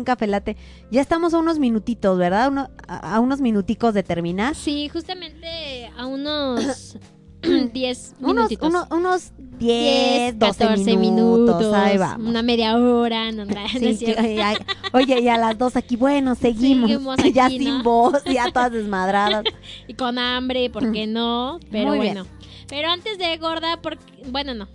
en 0.00 0.04
Café 0.04 0.26
Latte. 0.26 0.56
Ya 0.90 1.00
estamos 1.00 1.32
a 1.34 1.38
unos 1.38 1.58
minutitos, 1.58 2.18
¿verdad? 2.18 2.48
Uno- 2.48 2.70
a, 2.88 3.14
a 3.16 3.20
unos 3.20 3.40
minuticos 3.40 3.94
de 3.94 4.02
terminar. 4.02 4.54
Sí, 4.56 4.88
justamente 4.88 5.90
a 5.96 6.06
unos 6.06 6.96
10 7.42 8.14
Unos, 8.20 8.34
minutitos. 8.34 8.68
uno- 8.68 8.86
unos 8.90 9.32
10, 9.58 10.38
12 10.38 10.58
14 10.58 10.96
minutos. 10.96 11.72
Ahí. 11.74 11.98
Una 12.18 12.42
media 12.42 12.76
hora, 12.76 13.30
no, 13.32 13.44
no, 13.44 13.54
Sí, 13.78 13.94
sí, 13.94 14.06
ay. 14.18 14.56
Oye, 14.92 15.20
y 15.20 15.28
a 15.28 15.36
las 15.36 15.56
dos 15.56 15.76
aquí, 15.76 15.96
bueno, 15.96 16.34
seguimos. 16.34 16.90
Seguimos 16.90 17.16
ya 17.34 17.48
sin 17.48 17.82
voz, 17.82 18.22
ya 18.24 18.50
todas 18.52 18.72
desmadradas. 18.72 19.44
Y 19.86 19.94
con 19.94 20.18
hambre, 20.18 20.68
¿por 20.70 20.90
qué 20.92 21.06
no? 21.06 21.60
Pero 21.70 21.90
Muy 21.90 22.00
bien. 22.00 22.14
bueno. 22.14 22.28
Pero 22.68 22.88
antes 22.88 23.18
de 23.18 23.36
gorda, 23.38 23.80
porque... 23.82 24.04
bueno, 24.30 24.54
no. 24.54 24.68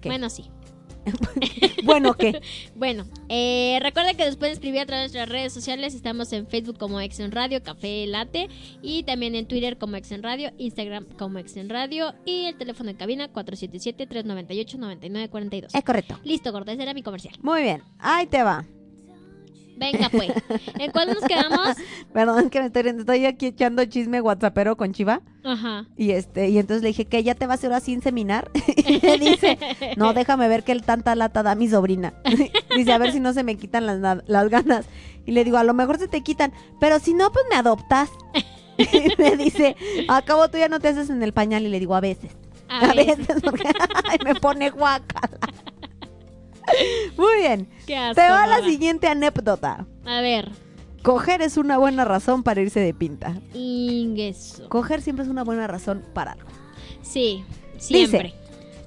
¿Qué? 0.00 0.08
Bueno, 0.08 0.30
sí. 0.30 0.50
bueno, 1.84 2.14
¿qué? 2.14 2.40
Bueno, 2.74 3.06
eh, 3.28 3.78
recuerda 3.82 4.14
que 4.14 4.24
nos 4.26 4.36
pueden 4.36 4.54
escribir 4.54 4.80
a 4.80 4.86
través 4.86 5.12
de 5.12 5.18
nuestras 5.18 5.28
redes 5.28 5.52
sociales. 5.52 5.94
Estamos 5.94 6.32
en 6.32 6.46
Facebook 6.46 6.78
como 6.78 6.98
Exen 7.00 7.32
Radio, 7.32 7.62
Café 7.62 8.06
Late. 8.06 8.48
Y 8.82 9.02
también 9.04 9.34
en 9.34 9.46
Twitter 9.46 9.76
como 9.78 9.96
Exen 9.96 10.22
Radio, 10.22 10.50
Instagram 10.58 11.06
como 11.18 11.38
Exen 11.38 11.68
Radio. 11.68 12.14
Y 12.24 12.46
el 12.46 12.56
teléfono 12.56 12.88
en 12.90 12.96
cabina 12.96 13.30
477-398-9942. 13.32 15.74
Es 15.74 15.84
correcto. 15.84 16.18
Listo, 16.24 16.52
gorda, 16.52 16.72
ese 16.72 16.82
era 16.82 16.94
mi 16.94 17.02
comercial. 17.02 17.34
Muy 17.42 17.60
bien, 17.62 17.82
ahí 17.98 18.26
te 18.26 18.42
va. 18.42 18.64
Venga, 19.76 20.08
pues. 20.10 20.30
¿En 20.78 20.90
cuál 20.90 21.08
nos 21.12 21.22
quedamos? 21.24 21.76
Perdón 22.12 22.48
que 22.50 22.60
me 22.60 22.66
estoy, 22.66 22.88
estoy 22.88 23.26
aquí 23.26 23.46
echando 23.46 23.84
chisme 23.84 24.20
whatsappero 24.20 24.76
con 24.76 24.92
Chiva. 24.92 25.20
Ajá. 25.44 25.86
Y 25.96 26.12
este, 26.12 26.48
y 26.48 26.58
entonces 26.58 26.82
le 26.82 26.88
dije 26.88 27.04
que 27.04 27.22
ya 27.22 27.34
te 27.34 27.46
vas 27.46 27.62
a 27.62 27.66
ir 27.66 27.72
así 27.72 27.92
inseminar. 27.92 28.50
y 28.76 29.00
me 29.04 29.18
dice, 29.20 29.58
no, 29.96 30.12
déjame 30.14 30.48
ver 30.48 30.64
que 30.64 30.72
el 30.72 30.82
tanta 30.82 31.14
lata 31.14 31.42
da 31.42 31.54
mi 31.54 31.68
sobrina. 31.68 32.14
dice, 32.74 32.92
a 32.92 32.98
ver 32.98 33.12
si 33.12 33.20
no 33.20 33.32
se 33.32 33.44
me 33.44 33.56
quitan 33.56 33.86
las, 33.86 33.98
na- 33.98 34.22
las 34.26 34.48
ganas. 34.48 34.86
Y 35.26 35.32
le 35.32 35.44
digo, 35.44 35.58
a 35.58 35.64
lo 35.64 35.74
mejor 35.74 35.98
se 35.98 36.08
te 36.08 36.22
quitan, 36.22 36.52
pero 36.80 36.98
si 36.98 37.12
no, 37.12 37.30
pues 37.32 37.44
me 37.50 37.56
adoptas. 37.56 38.08
y 38.78 39.12
me 39.20 39.36
dice, 39.36 39.76
a 40.08 40.22
cabo 40.22 40.48
tú 40.48 40.58
ya 40.58 40.68
no 40.68 40.80
te 40.80 40.88
haces 40.88 41.10
en 41.10 41.22
el 41.22 41.32
pañal. 41.32 41.64
Y 41.64 41.68
le 41.68 41.78
digo, 41.80 41.94
a 41.94 42.00
veces. 42.00 42.30
A 42.68 42.90
A, 42.90 42.94
veces, 42.94 43.28
porque 43.44 43.62
ay, 44.04 44.18
me 44.24 44.34
pone 44.34 44.70
guacala. 44.70 45.38
Muy 47.16 47.36
bien. 47.38 47.68
qué 47.86 47.96
asco, 47.96 48.14
Te 48.20 48.28
va 48.28 48.46
la 48.46 48.62
siguiente 48.62 49.06
anécdota. 49.08 49.86
A 50.04 50.20
ver. 50.20 50.50
Coger 51.02 51.40
es 51.42 51.56
una 51.56 51.78
buena 51.78 52.04
razón 52.04 52.42
para 52.42 52.60
irse 52.60 52.80
de 52.80 52.92
pinta. 52.92 53.34
Ingeso. 53.54 54.68
Coger 54.68 55.00
siempre 55.02 55.24
es 55.24 55.30
una 55.30 55.44
buena 55.44 55.66
razón 55.66 56.02
para 56.14 56.32
algo. 56.32 56.48
Sí, 57.02 57.44
siempre. 57.78 58.34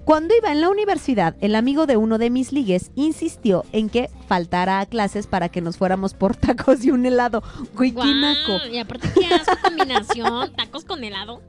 Cuando 0.03 0.35
iba 0.35 0.51
en 0.51 0.59
la 0.59 0.69
universidad, 0.69 1.35
el 1.39 1.53
amigo 1.55 1.85
de 1.85 1.95
uno 1.95 2.17
de 2.17 2.31
mis 2.31 2.51
ligues 2.51 2.89
insistió 2.95 3.63
en 3.71 3.89
que 3.89 4.09
faltara 4.27 4.79
a 4.79 4.85
clases 4.87 5.27
para 5.27 5.49
que 5.49 5.61
nos 5.61 5.77
fuéramos 5.77 6.13
por 6.15 6.35
tacos 6.35 6.83
y 6.83 6.89
un 6.91 7.05
helado. 7.05 7.43
Güey, 7.75 7.91
qué 7.91 8.13
naco. 8.15 8.65
Y 8.71 8.79
aparte, 8.79 9.07
qué 9.13 9.27
asco 9.27 9.53
combinación. 9.63 10.51
Tacos 10.55 10.83
con 10.83 11.03
helado. 11.03 11.41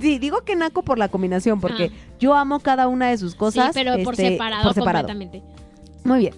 Sí, 0.00 0.18
digo 0.18 0.42
que 0.44 0.54
naco 0.56 0.82
por 0.82 0.98
la 0.98 1.08
combinación, 1.08 1.60
porque 1.60 1.90
Ah. 1.92 2.14
yo 2.20 2.34
amo 2.34 2.60
cada 2.60 2.86
una 2.86 3.08
de 3.10 3.18
sus 3.18 3.34
cosas. 3.34 3.66
sí, 3.66 3.72
pero 3.74 4.02
por 4.04 4.14
este, 4.14 4.30
separado, 4.30 4.62
por 4.62 4.74
separado. 4.74 5.08
completamente. 5.08 5.65
Muy 6.06 6.18
bien. 6.20 6.34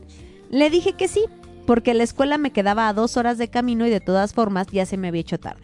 Le 0.50 0.70
dije 0.70 0.94
que 0.94 1.08
sí, 1.08 1.24
porque 1.66 1.94
la 1.94 2.02
escuela 2.04 2.38
me 2.38 2.50
quedaba 2.52 2.88
a 2.88 2.92
dos 2.94 3.16
horas 3.16 3.38
de 3.38 3.48
camino 3.48 3.86
y 3.86 3.90
de 3.90 4.00
todas 4.00 4.32
formas 4.32 4.66
ya 4.72 4.86
se 4.86 4.96
me 4.96 5.08
había 5.08 5.20
hecho 5.20 5.38
tarde. 5.38 5.62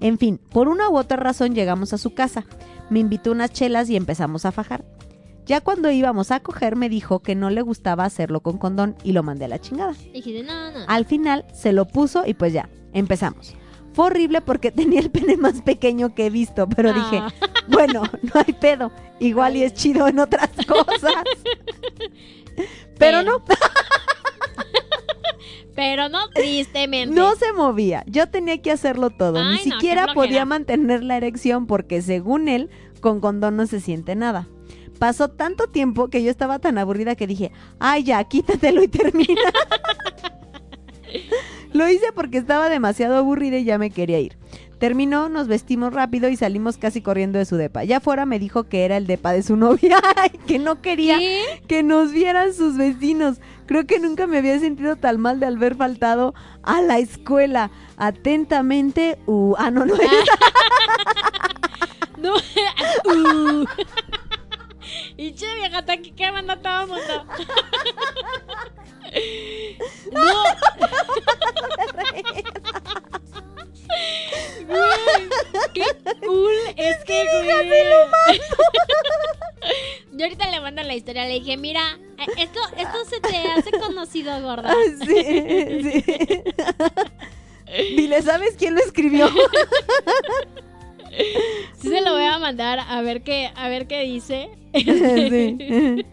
En 0.00 0.18
fin, 0.18 0.38
por 0.50 0.68
una 0.68 0.88
u 0.88 0.96
otra 0.96 1.16
razón 1.18 1.54
llegamos 1.54 1.92
a 1.92 1.98
su 1.98 2.14
casa. 2.14 2.44
Me 2.90 2.98
invitó 2.98 3.30
unas 3.30 3.52
chelas 3.52 3.88
y 3.90 3.96
empezamos 3.96 4.44
a 4.46 4.52
fajar. 4.52 4.84
Ya 5.44 5.60
cuando 5.60 5.90
íbamos 5.90 6.30
a 6.30 6.40
coger 6.40 6.76
me 6.76 6.88
dijo 6.88 7.20
que 7.20 7.34
no 7.34 7.50
le 7.50 7.62
gustaba 7.62 8.04
hacerlo 8.04 8.40
con 8.40 8.58
condón 8.58 8.96
y 9.04 9.12
lo 9.12 9.22
mandé 9.22 9.44
a 9.44 9.48
la 9.48 9.60
chingada. 9.60 9.92
Dije, 10.12 10.42
no, 10.42 10.70
no. 10.70 10.78
Al 10.88 11.04
final 11.04 11.44
se 11.52 11.72
lo 11.72 11.86
puso 11.86 12.24
y 12.26 12.34
pues 12.34 12.52
ya, 12.52 12.68
empezamos. 12.92 13.54
Fue 13.92 14.06
horrible 14.06 14.40
porque 14.40 14.70
tenía 14.72 15.00
el 15.00 15.10
pene 15.10 15.36
más 15.36 15.60
pequeño 15.62 16.14
que 16.14 16.26
he 16.26 16.30
visto, 16.30 16.68
pero 16.68 16.90
Ah. 16.90 16.92
dije, 16.94 17.22
bueno, 17.68 18.02
no 18.22 18.40
hay 18.46 18.52
pedo. 18.54 18.90
Igual 19.20 19.56
y 19.56 19.64
es 19.64 19.74
chido 19.74 20.08
en 20.08 20.18
otras 20.20 20.50
cosas. 20.66 21.12
Pero 23.02 23.22
no, 23.22 23.44
Pero 25.74 26.08
no, 26.08 26.28
tristemente. 26.30 27.14
no 27.14 27.34
se 27.36 27.52
movía. 27.52 28.04
Yo 28.06 28.28
tenía 28.28 28.60
que 28.60 28.70
hacerlo 28.70 29.10
todo. 29.10 29.38
Ay, 29.38 29.60
Ni 29.64 29.70
no, 29.70 29.76
siquiera 29.76 30.14
podía 30.14 30.44
mantener 30.44 31.02
la 31.02 31.16
erección 31.16 31.66
porque 31.66 32.02
según 32.02 32.48
él, 32.48 32.70
con 33.00 33.20
condón 33.20 33.56
no 33.56 33.66
se 33.66 33.80
siente 33.80 34.14
nada. 34.14 34.48
Pasó 34.98 35.28
tanto 35.28 35.68
tiempo 35.68 36.08
que 36.08 36.22
yo 36.22 36.30
estaba 36.30 36.58
tan 36.58 36.78
aburrida 36.78 37.16
que 37.16 37.26
dije, 37.26 37.50
ay 37.80 38.04
ya, 38.04 38.22
quítatelo 38.24 38.82
y 38.82 38.88
termina. 38.88 39.40
Lo 41.72 41.88
hice 41.88 42.12
porque 42.14 42.38
estaba 42.38 42.68
demasiado 42.68 43.16
aburrida 43.16 43.58
y 43.58 43.64
ya 43.64 43.78
me 43.78 43.90
quería 43.90 44.20
ir. 44.20 44.36
Terminó, 44.82 45.28
nos 45.28 45.46
vestimos 45.46 45.94
rápido 45.94 46.28
y 46.28 46.36
salimos 46.36 46.76
casi 46.76 47.02
corriendo 47.02 47.38
de 47.38 47.44
su 47.44 47.54
depa. 47.54 47.84
Ya 47.84 48.00
fuera 48.00 48.26
me 48.26 48.40
dijo 48.40 48.64
que 48.64 48.84
era 48.84 48.96
el 48.96 49.06
depa 49.06 49.30
de 49.30 49.44
su 49.44 49.54
novia, 49.56 49.96
Ay, 50.16 50.30
que 50.44 50.58
no 50.58 50.82
quería 50.82 51.18
¿Qué? 51.18 51.62
que 51.68 51.84
nos 51.84 52.10
vieran 52.10 52.52
sus 52.52 52.76
vecinos. 52.76 53.38
Creo 53.66 53.86
que 53.86 54.00
nunca 54.00 54.26
me 54.26 54.38
había 54.38 54.58
sentido 54.58 54.96
tan 54.96 55.20
mal 55.20 55.38
de 55.38 55.46
haber 55.46 55.76
faltado 55.76 56.34
a 56.64 56.80
la 56.80 56.98
escuela. 56.98 57.70
Atentamente, 57.96 59.20
uh, 59.26 59.54
ah, 59.56 59.70
no, 59.70 59.86
no 59.86 59.94
es. 59.94 60.00
No. 62.18 62.34
Uh. 62.34 63.64
Y 65.16 65.32
che, 65.34 65.46
vieja, 65.56 65.84
que 65.84 66.32
manda 66.32 66.60
todo 66.60 66.88
mundo. 66.88 67.24
No. 70.12 70.42
Güey, 74.66 75.28
qué 75.74 75.84
cool 76.24 76.52
es 76.76 77.04
que, 77.04 77.24
güey. 77.42 77.90
Yo 80.12 80.24
ahorita 80.24 80.50
le 80.50 80.60
mando 80.60 80.82
la 80.82 80.94
historia, 80.94 81.26
le 81.26 81.34
dije, 81.34 81.56
mira, 81.56 81.98
eh, 82.18 82.26
esto, 82.38 82.60
esto 82.76 83.04
se 83.08 83.20
te 83.20 83.36
hace 83.36 83.70
conocido, 83.72 84.40
gorda. 84.42 84.74
Sí, 85.04 86.02
sí. 86.04 86.04
Dile, 87.96 88.22
¿sabes 88.22 88.54
quién 88.58 88.74
lo 88.74 88.80
escribió? 88.80 89.28
Sí 91.78 91.88
se 91.88 92.00
lo 92.00 92.12
voy 92.12 92.24
a 92.24 92.38
mandar 92.38 92.78
a 92.78 93.02
ver 93.02 93.22
qué, 93.22 93.50
a 93.54 93.68
ver 93.68 93.86
qué 93.86 94.00
dice. 94.00 94.48
Sí. 94.72 96.06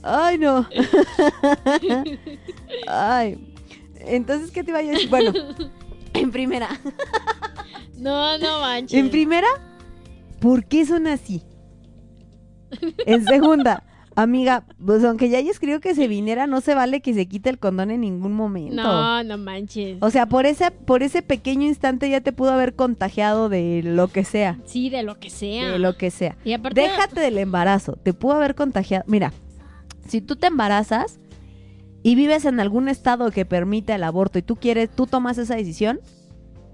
Ay, 0.00 0.38
no. 0.38 0.68
Ay. 2.86 3.36
Entonces, 3.96 4.52
¿qué 4.52 4.62
te 4.62 4.70
iba 4.70 4.78
a 4.78 4.82
decir? 4.82 5.08
Bueno, 5.08 5.32
en 6.14 6.30
primera. 6.30 6.68
No, 7.98 8.38
no 8.38 8.60
manches. 8.60 8.98
En 8.98 9.10
primera, 9.10 9.48
¿por 10.40 10.64
qué 10.64 10.86
son 10.86 11.06
así? 11.06 11.42
En 13.04 13.24
segunda, 13.24 13.82
amiga, 14.14 14.64
pues 14.84 15.04
aunque 15.04 15.28
ya 15.28 15.38
haya 15.38 15.50
escrito 15.50 15.80
que 15.80 15.94
se 15.94 16.08
viniera, 16.08 16.46
no 16.46 16.60
se 16.60 16.74
vale 16.74 17.00
que 17.00 17.14
se 17.14 17.26
quite 17.26 17.50
el 17.50 17.58
condón 17.58 17.90
en 17.90 18.02
ningún 18.02 18.32
momento. 18.32 18.74
No, 18.74 19.22
no 19.24 19.38
manches. 19.38 19.98
O 20.00 20.10
sea, 20.10 20.26
por 20.26 20.46
ese, 20.46 20.70
por 20.70 21.02
ese 21.02 21.22
pequeño 21.22 21.66
instante 21.66 22.08
ya 22.08 22.20
te 22.20 22.32
pudo 22.32 22.52
haber 22.52 22.74
contagiado 22.74 23.48
de 23.48 23.82
lo 23.84 24.08
que 24.08 24.24
sea. 24.24 24.58
Sí, 24.64 24.90
de 24.90 25.02
lo 25.02 25.18
que 25.18 25.30
sea. 25.30 25.72
De 25.72 25.78
lo 25.78 25.96
que 25.96 26.10
sea. 26.10 26.36
Y 26.44 26.52
aparte, 26.52 26.80
Déjate 26.80 27.20
del 27.20 27.38
embarazo, 27.38 27.94
te 28.02 28.12
pudo 28.12 28.34
haber 28.34 28.54
contagiado. 28.54 29.04
Mira, 29.06 29.32
si 30.06 30.20
tú 30.20 30.36
te 30.36 30.46
embarazas 30.46 31.18
y 32.02 32.14
vives 32.14 32.44
en 32.44 32.60
algún 32.60 32.88
estado 32.88 33.30
que 33.30 33.44
permite 33.44 33.94
el 33.94 34.04
aborto 34.04 34.38
y 34.38 34.42
tú 34.42 34.56
quieres, 34.56 34.90
tú 34.90 35.06
tomas 35.06 35.38
esa 35.38 35.56
decisión, 35.56 36.00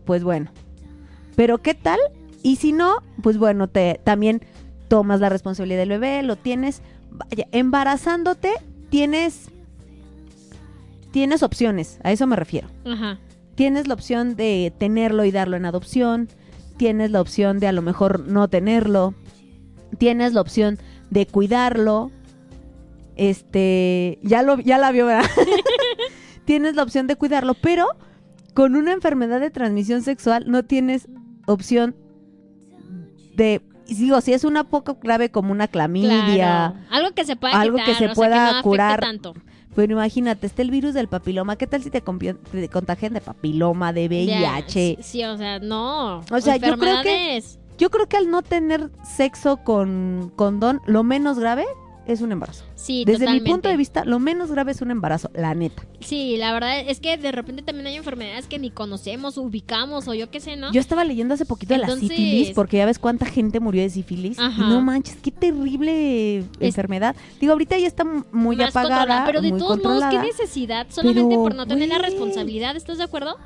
pues 0.05 0.23
bueno. 0.23 0.51
Pero 1.35 1.59
¿qué 1.59 1.75
tal? 1.75 1.99
Y 2.43 2.57
si 2.57 2.73
no, 2.73 3.03
pues 3.23 3.39
bueno, 3.39 3.69
te 3.69 4.01
también 4.05 4.43
tomas 4.89 5.21
la 5.21 5.29
responsabilidad 5.29 5.81
del 5.81 5.89
bebé, 5.89 6.23
lo 6.23 6.37
tienes, 6.37 6.83
vaya, 7.11 7.47
embarazándote 7.53 8.53
tienes 8.89 9.51
tienes 11.11 11.43
opciones, 11.43 11.99
a 12.05 12.13
eso 12.13 12.27
me 12.27 12.37
refiero. 12.37 12.69
Ajá. 12.85 13.19
Tienes 13.57 13.89
la 13.89 13.95
opción 13.95 14.37
de 14.37 14.73
tenerlo 14.79 15.25
y 15.25 15.31
darlo 15.31 15.57
en 15.57 15.65
adopción. 15.65 16.29
Tienes 16.77 17.11
la 17.11 17.23
opción 17.23 17.59
de 17.59 17.67
a 17.67 17.73
lo 17.73 17.81
mejor 17.81 18.21
no 18.21 18.49
tenerlo. 18.49 19.15
Tienes 19.97 20.35
la 20.35 20.43
opción 20.43 20.79
de 21.11 21.27
cuidarlo. 21.27 22.11
Este, 23.17 24.19
ya 24.23 24.43
lo 24.43 24.59
ya 24.61 24.79
la 24.79 24.93
vio, 24.93 25.07
¿verdad? 25.07 25.29
tienes 26.45 26.77
la 26.77 26.83
opción 26.83 27.07
de 27.07 27.17
cuidarlo, 27.17 27.55
pero 27.55 27.87
con 28.55 28.77
una 28.77 28.93
enfermedad 28.93 29.41
de 29.41 29.51
transmisión 29.51 30.03
sexual 30.03 30.45
no 30.47 30.65
tienes 30.65 31.09
opción 31.47 31.97
de 33.35 33.63
digo, 33.89 34.21
si 34.21 34.33
es 34.33 34.45
una 34.45 34.65
poco 34.65 34.99
grave 35.03 35.31
como 35.31 35.53
una 35.53 35.69
clamidia, 35.69 36.75
Claro. 36.75 36.87
Algo 36.91 37.15
que 37.15 37.25
se 37.25 37.37
pueda 37.37 37.61
algo 37.61 37.79
que 37.85 37.95
se 37.95 38.09
pueda 38.11 38.55
no 38.55 38.63
curar. 38.63 39.01
tanto. 39.01 39.35
pero 39.75 39.93
imagínate, 39.93 40.47
está 40.47 40.63
el 40.63 40.71
virus 40.71 40.95
del 40.95 41.09
papiloma, 41.09 41.57
¿qué 41.57 41.67
tal 41.67 41.83
si 41.83 41.91
te, 41.91 42.01
te 42.01 42.69
contagian 42.69 43.13
de 43.13 43.21
papiloma, 43.21 43.93
de 43.93 44.09
VIH? 44.09 44.69
sí, 44.71 44.99
sí, 45.03 45.25
o 45.25 45.37
sea, 45.37 45.59
no. 45.61 46.19
O 46.31 46.41
sea, 46.41 46.57
yo 46.57 46.77
creo 46.79 47.03
que-. 47.03 47.43
Yo 47.79 47.91
creo 47.91 48.09
que 48.09 48.17
al 48.17 48.31
no 48.31 48.41
tener 48.41 48.91
sexo 49.05 49.59
con 49.59 50.33
condón, 50.35 50.81
lo 50.87 51.03
menos 51.03 51.39
grave 51.39 51.67
es 52.07 52.21
un 52.21 52.33
embarazo. 52.33 52.65
Sí, 52.75 53.05
Desde 53.05 53.21
totalmente. 53.21 53.45
mi 53.45 53.51
punto 53.51 53.69
de 53.69 53.77
vista, 53.77 54.05
lo 54.05 54.19
menos 54.19 54.51
grave 54.51 54.73
es 54.73 54.81
un 54.81 54.91
embarazo, 54.91 55.31
la 55.35 55.55
neta. 55.55 55.83
Sí, 56.01 56.37
la 56.37 56.53
verdad 56.53 56.81
es 56.81 57.01
que 57.01 57.17
de 57.17 57.33
repente 57.33 57.63
también 57.63 57.87
hay 57.89 57.97
enfermedades 57.97 58.47
que 58.47 58.59
ni 58.59 58.71
conocemos, 58.71 59.39
ubicamos 59.39 60.07
o 60.09 60.15
yo 60.15 60.31
qué 60.31 60.41
sé, 60.41 60.57
¿no? 60.57 60.73
Yo 60.73 60.81
estaba 60.81 61.05
leyendo 61.05 61.35
hace 61.35 61.47
poquito 61.47 61.75
de 61.75 61.81
la 61.81 61.91
sífilis, 61.91 62.51
porque 62.51 62.77
ya 62.77 62.87
ves 62.87 62.99
cuánta 62.99 63.27
gente 63.27 63.61
murió 63.61 63.83
de 63.83 63.91
sífilis. 63.91 64.39
Ajá. 64.39 64.63
Y 64.63 64.69
no 64.69 64.81
manches, 64.81 65.17
qué 65.17 65.31
terrible 65.31 66.45
enfermedad. 66.61 67.17
Digo, 67.41 67.53
ahorita 67.53 67.79
ya 67.79 67.87
está 67.87 68.05
muy 68.33 68.57
Más 68.57 68.71
apagada, 68.71 69.25
pero 69.27 69.41
de 69.41 69.51
muy 69.51 69.59
todos 69.59 69.83
modos. 69.83 70.05
¿qué 70.11 70.19
necesidad? 70.19 70.87
Solamente 70.91 71.29
Pero, 71.29 71.43
por 71.43 71.55
no 71.55 71.67
tener 71.67 71.89
la 71.89 71.99
responsabilidad, 71.99 72.77
¿estás 72.77 72.99
de 72.99 73.05
acuerdo? 73.05 73.37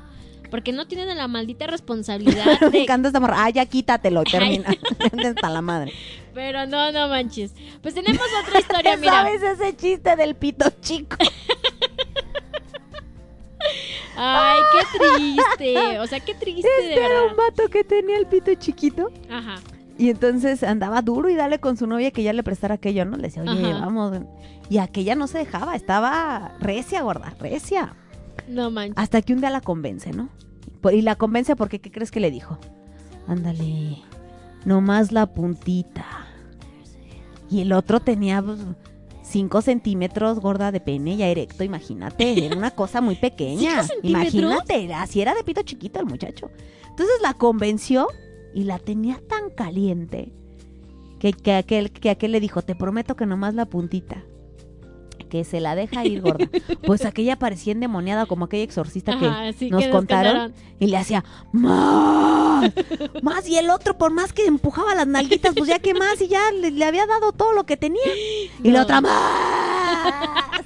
Porque 0.51 0.71
no 0.73 0.85
tienen 0.85 1.17
la 1.17 1.27
maldita 1.27 1.65
responsabilidad 1.65 2.45
Me 2.61 2.69
de... 2.69 2.81
encanta 2.83 3.07
esta 3.07 3.19
morra. 3.19 3.37
Ah, 3.43 3.49
ya 3.49 3.65
quítatelo, 3.65 4.23
termina. 4.23 4.69
Hasta 5.25 5.49
la 5.49 5.61
madre. 5.61 5.93
Pero 6.35 6.67
no, 6.67 6.91
no 6.91 7.07
manches. 7.07 7.53
Pues 7.81 7.95
tenemos 7.95 8.21
otra 8.45 8.59
historia, 8.59 8.91
¿Ya 8.91 8.97
mira. 9.01 9.13
sabes 9.13 9.41
ese 9.41 9.75
chiste 9.75 10.15
del 10.15 10.35
pito 10.35 10.65
chico? 10.81 11.15
Ay, 14.15 14.59
qué 14.73 14.99
triste. 14.99 15.99
O 15.99 16.07
sea, 16.07 16.19
qué 16.19 16.35
triste, 16.35 16.69
de 16.81 16.89
Este 16.89 17.03
era 17.05 17.23
un 17.23 17.35
vato 17.35 17.67
que 17.69 17.83
tenía 17.83 18.17
el 18.17 18.27
pito 18.27 18.53
chiquito. 18.55 19.09
Ajá. 19.29 19.55
Y 19.97 20.09
entonces 20.09 20.63
andaba 20.63 21.01
duro 21.01 21.29
y 21.29 21.35
dale 21.35 21.59
con 21.59 21.77
su 21.77 21.87
novia 21.87 22.11
que 22.11 22.23
ya 22.23 22.33
le 22.33 22.43
prestara 22.43 22.75
aquello, 22.75 23.05
¿no? 23.05 23.17
Le 23.17 23.23
decía, 23.23 23.43
oye, 23.43 23.71
Ajá. 23.71 23.85
vamos. 23.85 24.19
Y 24.69 24.77
aquella 24.79 25.15
no 25.15 25.27
se 25.27 25.37
dejaba, 25.39 25.75
estaba 25.75 26.53
recia, 26.59 27.01
gorda, 27.01 27.33
recia. 27.39 27.93
No 28.51 28.69
manches. 28.69 28.97
Hasta 28.97 29.21
que 29.21 29.33
un 29.33 29.39
día 29.39 29.49
la 29.49 29.61
convence, 29.61 30.11
¿no? 30.11 30.29
Y 30.91 31.01
la 31.01 31.15
convence 31.15 31.55
porque, 31.55 31.79
¿qué 31.79 31.91
crees 31.91 32.11
que 32.11 32.19
le 32.19 32.31
dijo? 32.31 32.57
Ándale, 33.27 33.97
nomás 34.65 35.11
la 35.11 35.27
puntita. 35.27 36.05
Y 37.49 37.61
el 37.61 37.73
otro 37.73 37.99
tenía 37.99 38.41
pues, 38.41 38.59
cinco 39.23 39.61
centímetros 39.61 40.39
gorda 40.39 40.71
de 40.71 40.79
pene 40.79 41.17
ya 41.17 41.27
erecto, 41.27 41.63
imagínate. 41.63 42.45
Era 42.45 42.57
una 42.57 42.71
cosa 42.71 43.01
muy 43.01 43.15
pequeña. 43.21 43.85
Imagínate, 44.03 44.93
así 44.93 45.21
era 45.21 45.33
de 45.33 45.43
pito 45.43 45.61
chiquito 45.61 45.99
el 45.99 46.05
muchacho. 46.05 46.49
Entonces 46.89 47.15
la 47.21 47.33
convenció 47.33 48.07
y 48.53 48.63
la 48.63 48.79
tenía 48.79 49.21
tan 49.27 49.49
caliente 49.49 50.33
que, 51.19 51.33
que 51.33 51.53
aquel, 51.53 51.91
que 51.91 52.09
aquel 52.09 52.31
le 52.31 52.39
dijo, 52.39 52.61
te 52.61 52.75
prometo 52.75 53.15
que 53.15 53.25
nomás 53.25 53.53
la 53.53 53.65
puntita. 53.65 54.23
Que 55.31 55.43
se 55.45 55.61
la 55.61 55.75
deja 55.75 56.05
ir, 56.05 56.19
gorda. 56.21 56.49
Pues 56.85 57.05
aquella 57.05 57.37
parecía 57.39 57.71
endemoniada 57.71 58.25
como 58.25 58.43
aquella 58.45 58.63
exorcista 58.63 59.17
que 59.17 59.25
Ajá, 59.27 59.45
nos 59.69 59.83
que 59.83 59.89
contaron. 59.89 60.53
Y 60.77 60.87
le 60.87 60.97
hacía, 60.97 61.23
más, 61.53 62.69
más. 63.23 63.47
Y 63.47 63.57
el 63.57 63.69
otro, 63.69 63.97
por 63.97 64.11
más 64.11 64.33
que 64.33 64.45
empujaba 64.45 64.93
las 64.93 65.07
nalguitas, 65.07 65.53
pues 65.55 65.69
ya 65.69 65.79
que 65.79 65.93
más. 65.93 66.19
Y 66.21 66.27
ya 66.27 66.51
le, 66.51 66.71
le 66.71 66.83
había 66.85 67.05
dado 67.07 67.31
todo 67.31 67.53
lo 67.53 67.63
que 67.65 67.77
tenía. 67.77 68.01
Y 68.61 68.71
la 68.71 68.79
No. 68.79 68.83
otra, 68.83 68.99
más. 68.99 70.61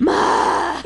más. 0.00 0.84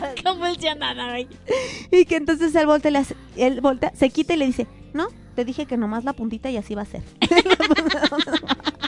Y 1.92 2.04
que 2.04 2.16
entonces 2.16 2.52
él 2.56 2.66
voltea, 2.66 2.90
le 2.90 2.98
hace- 2.98 3.16
él 3.36 3.60
voltea, 3.60 3.92
se 3.94 4.10
quita 4.10 4.34
y 4.34 4.38
le 4.38 4.46
dice, 4.46 4.66
no, 4.92 5.06
te 5.36 5.44
dije 5.44 5.66
que 5.66 5.76
nomás 5.76 6.02
la 6.04 6.14
puntita 6.14 6.50
y 6.50 6.56
así 6.56 6.74
va 6.74 6.82
a 6.82 6.86
ser. 6.86 7.02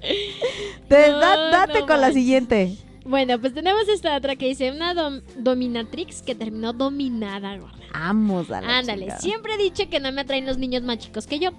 Te- 0.00 1.10
No, 1.10 1.18
da- 1.18 1.50
date 1.50 1.80
no 1.80 1.86
con 1.86 2.00
la 2.00 2.12
siguiente. 2.12 2.76
Bueno, 3.04 3.40
pues 3.40 3.54
tenemos 3.54 3.88
esta 3.88 4.16
otra 4.16 4.36
que 4.36 4.46
dice 4.46 4.70
una 4.70 4.94
dom- 4.94 5.22
dominatrix 5.36 6.22
que 6.22 6.34
terminó 6.34 6.72
dominada, 6.72 7.56
gorda. 7.56 7.78
Vamos 7.92 8.50
a 8.50 8.60
la 8.60 8.78
Ándale, 8.78 9.10
siempre 9.18 9.54
he 9.54 9.58
dicho 9.58 9.88
que 9.88 10.00
no 10.00 10.12
me 10.12 10.20
atraen 10.20 10.46
los 10.46 10.58
niños 10.58 10.82
más 10.82 10.98
chicos 10.98 11.26
que 11.26 11.38
yo, 11.38 11.50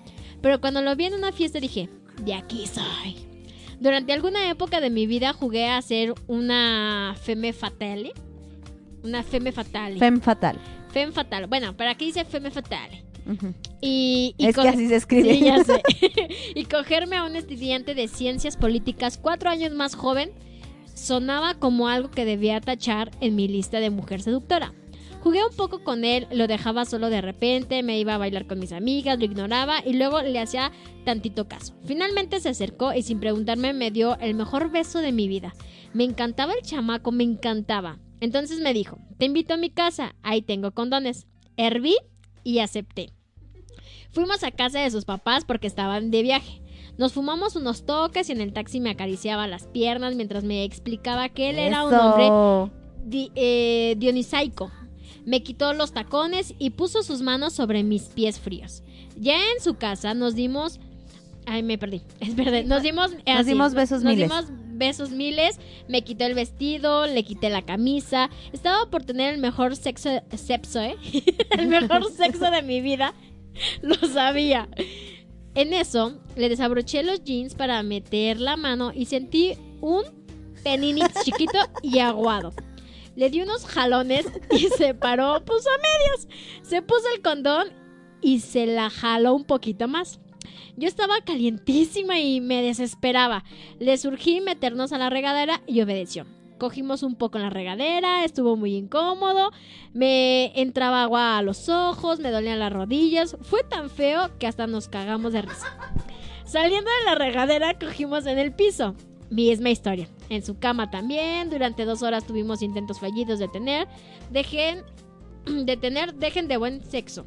pero 0.42 0.62
cuando 0.62 0.82
lo 0.82 0.96
vi 0.96 1.06
en 1.06 1.14
una 1.16 1.32
fiesta 1.32 1.60
dije, 1.60 1.90
de 2.24 2.34
aquí 2.36 2.66
soy. 2.68 3.18
Durante 3.80 4.14
alguna 4.14 4.50
época 4.50 4.80
de 4.80 4.92
mi 4.92 5.08
vida 5.08 5.34
jugué 5.34 5.68
a 5.68 5.82
ser 5.82 6.14
una 6.28 7.16
femme 7.22 7.52
fatale. 7.54 8.14
Una 9.04 9.24
femme 9.24 9.52
fatale. 9.52 9.98
Fem 9.98 10.22
fatal. 10.22 10.60
Femme 10.94 11.12
fatale. 11.12 11.48
Bueno, 11.48 11.76
pero 11.76 11.90
aquí 11.90 12.06
dice 12.06 12.24
femme 12.24 12.52
fatale. 12.52 13.04
Y, 13.82 14.36
y 14.38 14.46
Es 14.48 14.56
co- 14.56 14.62
que 14.64 14.70
así 14.70 14.88
se 14.88 14.96
escribe. 14.96 15.34
Sí, 15.34 15.42
ya 15.42 15.64
sé. 15.64 15.82
y 16.56 16.66
cogerme 16.66 17.18
a 17.18 17.24
un 17.26 17.36
estudiante 17.36 17.94
de 17.96 18.08
ciencias 18.08 18.58
políticas 18.58 19.18
cuatro 19.18 19.50
años 19.50 19.72
más 19.74 19.96
joven 19.96 20.32
sonaba 20.94 21.56
como 21.56 21.88
algo 21.88 22.12
que 22.12 22.26
debía 22.26 22.60
tachar 22.62 23.12
en 23.22 23.36
mi 23.36 23.48
lista 23.48 23.80
de 23.80 23.90
mujer 23.90 24.22
seductora. 24.22 24.74
Jugué 25.22 25.40
un 25.46 25.56
poco 25.56 25.84
con 25.84 26.04
él, 26.04 26.28
lo 26.32 26.48
dejaba 26.48 26.84
solo 26.84 27.12
de 27.12 27.22
repente, 27.22 27.84
me 27.84 28.00
iba 28.00 28.16
a 28.16 28.18
bailar 28.18 28.48
con 28.48 28.58
mis 28.60 28.72
amigas, 28.72 29.20
lo 29.20 29.26
ignoraba 29.26 29.84
y 29.86 29.94
luego 29.94 30.22
le 30.24 30.40
hacía 30.40 30.72
tantito 31.06 31.48
caso. 31.48 31.76
Finalmente 31.86 32.40
se 32.40 32.50
acercó 32.50 32.92
y 32.94 33.04
sin 33.04 33.20
preguntarme 33.20 33.72
me 33.74 33.92
dio 33.92 34.18
el 34.20 34.34
mejor 34.34 34.72
beso 34.72 34.98
de 35.00 35.12
mi 35.12 35.28
vida. 35.28 35.54
Me 35.94 36.06
encantaba 36.06 36.54
el 36.54 36.62
chamaco, 36.64 37.12
me 37.12 37.24
encantaba. 37.24 38.00
Entonces 38.20 38.60
me 38.62 38.74
dijo, 38.74 38.98
te 39.20 39.26
invito 39.26 39.54
a 39.54 39.58
mi 39.58 39.70
casa, 39.70 40.16
ahí 40.24 40.42
tengo 40.42 40.72
condones. 40.72 41.28
Herví 41.56 41.96
y 42.44 42.60
acepté. 42.60 43.12
Fuimos 44.12 44.44
a 44.44 44.52
casa 44.52 44.80
de 44.80 44.92
sus 44.92 45.06
papás 45.06 45.46
porque 45.46 45.68
estaban 45.68 46.12
de 46.12 46.22
viaje. 46.24 46.62
Nos 46.98 47.14
fumamos 47.14 47.56
unos 47.56 47.86
toques 47.86 48.30
y 48.30 48.34
en 48.34 48.42
el 48.42 48.52
taxi 48.54 48.80
me 48.80 48.90
acariciaba 48.90 49.48
las 49.48 49.66
piernas 49.68 50.16
mientras 50.16 50.44
me 50.44 50.64
explicaba 50.64 51.30
que 51.30 51.50
él 51.50 51.58
era 51.60 51.86
un 51.86 51.94
hombre 51.94 52.72
di- 53.06 53.32
eh, 53.36 53.96
dionisaico. 53.98 54.72
Me 55.26 55.44
quitó 55.44 55.74
los 55.74 55.94
tacones 55.94 56.54
y 56.60 56.72
puso 56.72 57.04
sus 57.04 57.22
manos 57.22 57.54
sobre 57.54 57.84
mis 57.84 58.04
pies 58.10 58.40
fríos. 58.40 58.84
Ya 59.18 59.36
en 59.36 59.64
su 59.64 59.76
casa 59.76 60.14
nos 60.14 60.36
dimos... 60.36 60.80
Ay, 61.46 61.64
me 61.64 61.78
perdí. 61.78 62.02
Es 62.20 62.36
verdad. 62.36 62.64
Nos 62.66 62.84
dimos... 62.84 63.12
eh, 63.26 63.32
Nos 63.34 63.42
así, 63.42 63.50
dimos 63.50 63.74
besos 63.74 64.04
nos 64.04 64.14
miles. 64.14 64.30
dimos 64.30 64.52
besos 64.82 65.12
miles. 65.12 65.60
Me 65.88 66.04
quitó 66.04 66.26
el 66.26 66.34
vestido, 66.34 67.06
le 67.06 67.24
quité 67.24 67.52
la 67.52 67.62
camisa. 67.62 68.32
Estaba 68.52 68.90
por 68.90 69.04
tener 69.04 69.34
el 69.34 69.40
mejor 69.40 69.76
sexo... 69.76 70.10
¿eh? 70.10 70.96
el 71.58 71.68
mejor 71.68 72.12
sexo 72.12 72.50
de 72.50 72.64
mi 72.64 72.82
vida. 72.82 73.14
Lo 73.84 73.96
sabía. 73.96 74.68
En 75.54 75.74
eso, 75.74 76.20
le 76.36 76.50
desabroché 76.50 77.04
los 77.04 77.24
jeans 77.24 77.54
para 77.54 77.84
meter 77.84 78.40
la 78.40 78.58
mano 78.58 78.92
y 78.96 79.06
sentí 79.06 79.54
un 79.82 80.04
penini 80.64 81.02
chiquito 81.24 81.60
y 81.84 82.00
aguado. 82.00 82.54
Le 83.16 83.30
di 83.30 83.42
unos 83.42 83.66
jalones 83.66 84.26
y 84.50 84.68
se 84.78 84.96
paró, 84.96 85.44
puso 85.46 85.70
a 85.70 85.78
medias. 85.78 86.28
Se 86.64 86.82
puso 86.82 87.04
el 87.14 87.22
condón 87.22 87.68
y 88.22 88.40
se 88.40 88.66
la 88.66 88.90
jaló 88.90 89.34
un 89.36 89.44
poquito 89.44 89.88
más. 89.88 90.20
Yo 90.78 90.88
estaba 90.88 91.22
calientísima 91.22 92.20
y 92.20 92.42
me 92.42 92.62
desesperaba. 92.62 93.44
Le 93.80 93.98
surgí 93.98 94.42
meternos 94.42 94.94
a 94.94 94.98
la 94.98 95.10
regadera 95.10 95.62
y 95.68 95.82
obedeció. 95.82 96.26
Cogimos 96.58 97.02
un 97.02 97.16
poco 97.16 97.40
en 97.40 97.44
la 97.44 97.50
regadera, 97.50 98.24
estuvo 98.24 98.56
muy 98.56 98.76
incómodo, 98.76 99.52
me 99.94 100.52
entraba 100.60 101.02
agua 101.02 101.40
a 101.40 101.42
los 101.42 101.70
ojos, 101.70 102.20
me 102.20 102.30
dolían 102.30 102.60
las 102.60 102.72
rodillas, 102.72 103.36
fue 103.42 103.64
tan 103.64 103.90
feo 103.90 104.38
que 104.38 104.46
hasta 104.46 104.68
nos 104.68 104.88
cagamos 104.88 105.34
de 105.34 105.42
risa. 105.42 105.76
Saliendo 106.46 106.92
de 107.00 107.06
la 107.06 107.16
regadera 107.16 107.80
cogimos 107.80 108.26
en 108.26 108.38
el 108.38 108.52
piso. 108.52 108.94
Misma 109.30 109.70
historia. 109.70 110.10
En 110.28 110.44
su 110.44 110.60
cama 110.60 110.92
también. 110.92 111.50
Durante 111.50 111.86
dos 111.86 112.04
horas 112.04 112.28
tuvimos 112.28 112.62
intentos 112.62 113.00
fallidos 113.00 113.40
de 113.40 113.48
tener. 113.48 113.88
Dejen 114.30 114.84
de 115.46 115.78
tener, 115.78 116.14
dejen 116.16 116.50
de 116.50 116.58
buen 116.58 116.84
sexo. 116.84 117.26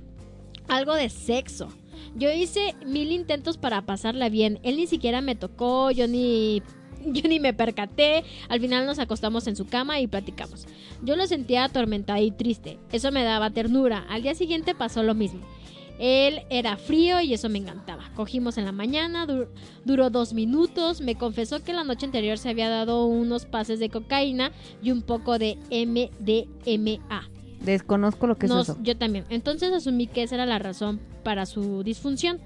Algo 0.68 0.94
de 0.94 1.08
sexo. 1.08 1.68
Yo 2.16 2.30
hice 2.32 2.74
mil 2.86 3.12
intentos 3.12 3.57
para 3.59 3.82
pasarla 3.82 4.28
bien. 4.28 4.59
Él 4.62 4.76
ni 4.76 4.86
siquiera 4.86 5.20
me 5.20 5.34
tocó, 5.34 5.90
yo 5.90 6.07
ni 6.09 6.62
yo 7.07 7.28
ni 7.28 7.40
me 7.40 7.52
percaté. 7.52 8.24
Al 8.48 8.61
final 8.61 8.86
nos 8.86 8.98
acostamos 8.98 9.46
en 9.46 9.57
su 9.57 9.66
cama 9.66 10.00
y 10.00 10.07
platicamos. 10.07 10.66
Yo 11.02 11.16
lo 11.16 11.26
sentía 11.26 11.64
atormentado 11.64 12.22
y 12.22 12.30
triste. 12.30 12.78
Eso 12.92 13.12
me 13.12 13.24
daba 13.24 13.50
ternura. 13.50 14.07
Al 14.09 14.22
día 14.22 14.34
siguiente 14.34 14.74
pasó 14.74 15.02
lo 15.02 15.14
mismo. 15.14 15.40
Él 16.00 16.40
era 16.50 16.76
frío 16.76 17.20
y 17.20 17.34
eso 17.34 17.48
me 17.48 17.59
encantaba. 17.59 18.11
Cogimos 18.16 18.59
en 18.59 18.64
la 18.64 18.72
mañana, 18.72 19.28
dur- 19.28 19.48
duró 19.84 20.11
dos 20.11 20.32
minutos. 20.32 21.00
Me 21.00 21.14
confesó 21.14 21.62
que 21.62 21.72
la 21.72 21.84
noche 21.84 22.07
anterior 22.07 22.36
se 22.36 22.48
había 22.48 22.68
dado 22.68 23.07
unos 23.07 23.46
pases 23.46 23.78
de 23.78 23.90
cocaína 23.90 24.50
y 24.82 24.90
un 24.90 25.02
poco 25.02 25.38
de 25.38 25.57
MDMA. 25.70 27.28
Desconozco 27.64 28.26
lo 28.26 28.36
que 28.36 28.46
Nos- 28.46 28.68
es 28.68 28.74
eso. 28.74 28.82
Yo 28.82 28.96
también. 28.96 29.24
Entonces 29.30 29.72
asumí 29.72 30.06
que 30.06 30.22
esa 30.22 30.34
era 30.36 30.46
la 30.46 30.58
razón 30.58 31.00
para 31.22 31.46
su 31.46 31.82
disfunción. 31.82 32.40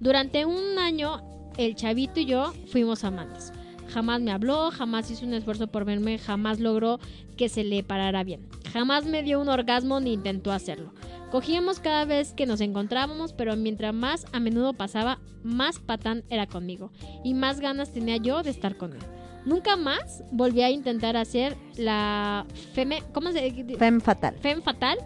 Durante 0.00 0.44
un 0.44 0.78
año, 0.78 1.22
el 1.56 1.74
chavito 1.74 2.20
y 2.20 2.26
yo 2.26 2.52
fuimos 2.70 3.04
amantes. 3.04 3.52
Jamás 3.88 4.20
me 4.20 4.30
habló, 4.32 4.70
jamás 4.70 5.10
hizo 5.10 5.24
un 5.24 5.32
esfuerzo 5.34 5.66
por 5.68 5.84
verme, 5.84 6.18
jamás 6.18 6.60
logró 6.60 7.00
que 7.36 7.48
se 7.48 7.64
le 7.64 7.82
parara 7.82 8.22
bien. 8.22 8.46
Jamás 8.72 9.06
me 9.06 9.22
dio 9.22 9.40
un 9.40 9.48
orgasmo 9.48 9.98
ni 10.00 10.12
intentó 10.12 10.52
hacerlo. 10.52 10.92
Cogíamos 11.30 11.80
cada 11.80 12.04
vez 12.04 12.32
que 12.32 12.46
nos 12.46 12.60
encontrábamos, 12.60 13.32
pero 13.32 13.56
mientras 13.56 13.94
más 13.94 14.26
a 14.32 14.40
menudo 14.40 14.72
pasaba, 14.74 15.18
más 15.42 15.78
patán 15.78 16.24
era 16.30 16.46
conmigo 16.46 16.90
y 17.24 17.34
más 17.34 17.60
ganas 17.60 17.92
tenía 17.92 18.16
yo 18.18 18.42
de 18.42 18.50
estar 18.50 18.76
con 18.76 18.92
él. 18.92 19.00
Nunca 19.44 19.76
más 19.76 20.22
volví 20.30 20.62
a 20.62 20.70
intentar 20.70 21.16
hacer 21.16 21.56
la 21.76 22.44
feme, 22.74 23.02
¿cómo 23.12 23.32
se 23.32 23.50
Fem 23.78 24.00
fatal. 24.00 24.36
fem 24.40 24.62
fatal 24.62 24.98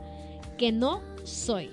que 0.58 0.72
no 0.72 1.00
soy. 1.24 1.70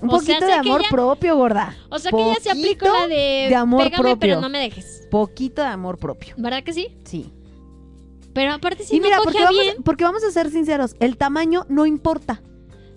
Un 0.00 0.08
O 0.08 0.12
poquito 0.14 0.44
de 0.44 0.52
amor 0.52 0.80
ella- 0.80 0.90
propio, 0.90 1.36
gorda. 1.36 1.76
O 1.88 1.98
sea 1.98 2.10
que 2.10 2.20
ella 2.20 2.36
se 2.40 2.50
aplicó 2.50 2.86
la 2.86 3.06
de, 3.06 3.46
de 3.48 3.54
amor 3.54 3.84
pégame 3.84 4.02
propio. 4.02 4.18
pero 4.18 4.40
no 4.40 4.48
me 4.48 4.58
dejes. 4.58 5.06
Poquito 5.10 5.62
de 5.62 5.68
amor 5.68 5.98
propio. 5.98 6.34
¿Verdad 6.38 6.64
que 6.64 6.72
sí? 6.72 6.96
Sí. 7.04 7.32
Pero 8.34 8.52
aparte 8.52 8.82
si 8.82 8.96
y 8.96 8.98
no 8.98 9.04
mira, 9.04 9.18
porque 9.18 9.32
cogía 9.38 9.44
vamos, 9.46 9.62
bien, 9.62 9.76
porque 9.84 10.04
vamos 10.04 10.24
a 10.24 10.30
ser 10.32 10.50
sinceros, 10.50 10.96
el 10.98 11.16
tamaño 11.18 11.66
no 11.68 11.86
importa. 11.86 12.42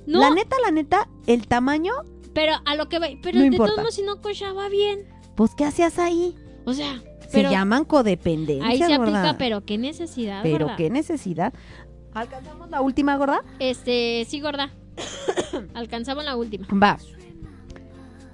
no, 0.08 0.20
La 0.20 0.32
neta, 0.32 0.56
la 0.64 0.72
neta, 0.72 1.08
el 1.28 1.48
tamaño, 1.48 1.94
pero 2.34 2.54
a 2.66 2.76
lo 2.76 2.88
que 2.90 2.98
va, 3.00 3.08
pero 3.22 3.36
No 3.36 3.42
de 3.42 3.48
importa. 3.48 3.74
todos 3.74 3.84
modos 3.84 3.96
si 3.96 4.02
no 4.02 4.20
cochaba 4.22 4.68
bien. 4.70 5.06
pues 5.36 5.52
¿qué 5.56 5.66
hacías 5.66 6.00
ahí? 6.00 6.36
O 6.66 6.74
sea, 6.74 7.04
Se 7.36 7.50
llaman 7.50 7.86
codependencia, 7.86 8.68
ahí 8.68 8.78
se 8.80 8.98
gorda. 8.98 9.20
aplica, 9.22 9.38
pero 9.38 9.66
qué 9.66 9.78
necesidad, 9.78 10.42
Pero 10.44 10.66
gorda. 10.66 10.76
qué 10.78 10.90
necesidad. 10.90 11.54
¿Alcanzamos 12.14 12.70
la 12.70 12.82
última, 12.82 13.18
gorda? 13.18 13.42
Este, 13.60 14.26
sí, 14.28 14.40
gorda. 14.40 14.72
Alcanzaba 15.74 16.24
la 16.24 16.36
última. 16.36 16.66
Va. 16.72 16.98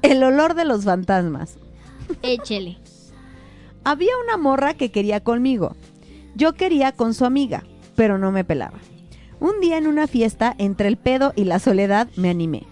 El 0.02 0.24
olor 0.24 0.54
de 0.54 0.66
los 0.66 0.84
fantasmas. 0.86 1.58
Échele. 2.22 2.78
Había 3.84 4.12
una 4.24 4.38
morra 4.38 4.76
que 4.76 4.92
quería 4.92 5.24
conmigo. 5.24 5.76
Yo 6.36 6.54
quería 6.54 6.92
con 6.92 7.14
su 7.14 7.26
amiga, 7.26 7.64
pero 7.96 8.18
no 8.18 8.32
me 8.32 8.44
pelaba. 8.44 8.80
Un 9.40 9.60
día 9.60 9.78
en 9.78 9.88
una 9.88 10.06
fiesta, 10.08 10.54
entre 10.60 10.88
el 10.88 10.98
pedo 10.98 11.34
y 11.36 11.46
la 11.46 11.58
soledad, 11.60 12.08
me 12.16 12.30
animé. 12.30 12.68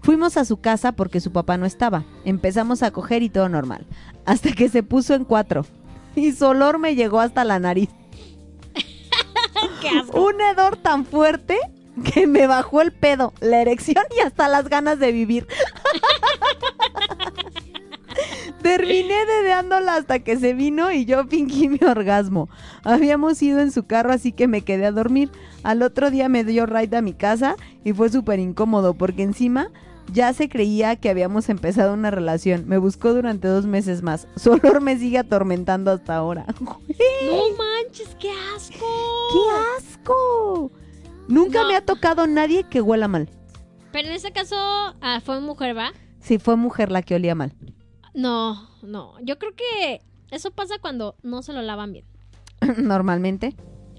Fuimos 0.00 0.36
a 0.36 0.44
su 0.44 0.58
casa 0.58 0.92
porque 0.92 1.20
su 1.20 1.32
papá 1.32 1.56
no 1.58 1.66
estaba. 1.66 2.04
Empezamos 2.24 2.82
a 2.82 2.90
coger 2.90 3.22
y 3.22 3.28
todo 3.28 3.48
normal. 3.48 3.86
Hasta 4.26 4.52
que 4.52 4.68
se 4.68 4.82
puso 4.82 5.14
en 5.14 5.24
cuatro. 5.24 5.64
Y 6.16 6.30
su 6.30 6.46
olor 6.46 6.78
me 6.78 6.94
llegó 6.94 7.18
hasta 7.18 7.42
la 7.42 7.58
nariz. 7.58 7.88
Qué 9.80 9.88
asco. 9.88 10.26
Un 10.26 10.40
hedor 10.40 10.76
tan 10.76 11.04
fuerte 11.04 11.58
que 12.12 12.28
me 12.28 12.46
bajó 12.46 12.82
el 12.82 12.92
pedo, 12.92 13.32
la 13.40 13.60
erección 13.60 14.04
y 14.16 14.20
hasta 14.20 14.48
las 14.48 14.68
ganas 14.68 15.00
de 15.00 15.10
vivir. 15.10 15.48
Terminé 18.62 19.26
dedeándola 19.26 19.96
hasta 19.96 20.20
que 20.20 20.36
se 20.38 20.54
vino 20.54 20.90
y 20.90 21.04
yo 21.04 21.24
fingí 21.26 21.68
mi 21.68 21.80
orgasmo. 21.86 22.48
Habíamos 22.82 23.42
ido 23.42 23.60
en 23.60 23.70
su 23.70 23.84
carro 23.84 24.12
así 24.12 24.32
que 24.32 24.48
me 24.48 24.62
quedé 24.62 24.86
a 24.86 24.92
dormir. 24.92 25.30
Al 25.62 25.82
otro 25.82 26.10
día 26.10 26.28
me 26.28 26.44
dio 26.44 26.64
ride 26.64 26.96
a 26.96 27.02
mi 27.02 27.12
casa 27.12 27.56
y 27.84 27.92
fue 27.92 28.08
súper 28.08 28.38
incómodo 28.38 28.94
porque 28.94 29.22
encima 29.22 29.70
ya 30.12 30.32
se 30.32 30.48
creía 30.48 30.96
que 30.96 31.08
habíamos 31.10 31.48
empezado 31.48 31.94
una 31.94 32.10
relación. 32.10 32.64
Me 32.68 32.78
buscó 32.78 33.12
durante 33.14 33.48
dos 33.48 33.66
meses 33.66 34.02
más. 34.02 34.28
Su 34.36 34.52
olor 34.52 34.80
me 34.80 34.98
sigue 34.98 35.18
atormentando 35.18 35.90
hasta 35.90 36.16
ahora. 36.16 36.46
No 37.26 37.40
manches, 37.56 38.14
qué 38.20 38.30
asco. 38.54 38.86
¡Qué 39.32 39.38
asco! 39.78 40.70
Nunca 41.26 41.62
No. 41.62 41.68
me 41.68 41.76
ha 41.76 41.84
tocado 41.84 42.26
nadie 42.26 42.64
que 42.64 42.80
huela 42.82 43.08
mal. 43.08 43.28
Pero 43.92 44.08
en 44.08 44.14
ese 44.14 44.30
caso 44.32 44.56
ah, 44.56 45.20
fue 45.24 45.40
mujer, 45.40 45.76
¿va? 45.76 45.92
Si 46.20 46.38
fue 46.38 46.56
mujer 46.56 46.90
la 46.92 47.02
que 47.02 47.14
olía 47.14 47.34
mal. 47.34 47.54
No, 48.12 48.68
no. 48.82 49.14
Yo 49.22 49.38
creo 49.38 49.52
que 49.54 50.02
eso 50.30 50.50
pasa 50.50 50.74
cuando 50.80 51.16
no 51.22 51.42
se 51.42 51.52
lo 51.52 51.62
lavan 51.62 51.92
bien. 51.92 52.04
Normalmente. 52.76 53.54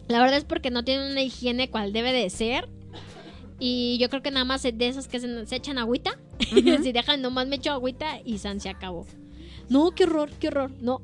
La 0.07 0.19
verdad 0.19 0.37
es 0.37 0.45
porque 0.45 0.69
no 0.69 0.83
tienen 0.83 1.11
una 1.11 1.21
higiene 1.21 1.69
cual 1.71 1.91
debe 1.93 2.13
de 2.13 2.29
ser. 2.29 2.69
Y 3.59 3.97
yo 3.99 4.09
creo 4.09 4.21
que 4.21 4.31
nada 4.31 4.45
más 4.45 4.63
de 4.63 4.73
esas 4.79 5.07
que 5.07 5.19
se, 5.19 5.45
se 5.45 5.55
echan 5.55 5.77
agüita. 5.77 6.17
si 6.83 6.91
dejan, 6.91 7.21
nomás 7.21 7.47
me 7.47 7.55
echo 7.57 7.71
agüita 7.71 8.19
y 8.23 8.37
san 8.37 8.59
se 8.59 8.69
acabó. 8.69 9.05
No, 9.69 9.91
qué 9.91 10.03
horror, 10.03 10.29
qué 10.39 10.49
horror. 10.49 10.71
No. 10.79 11.01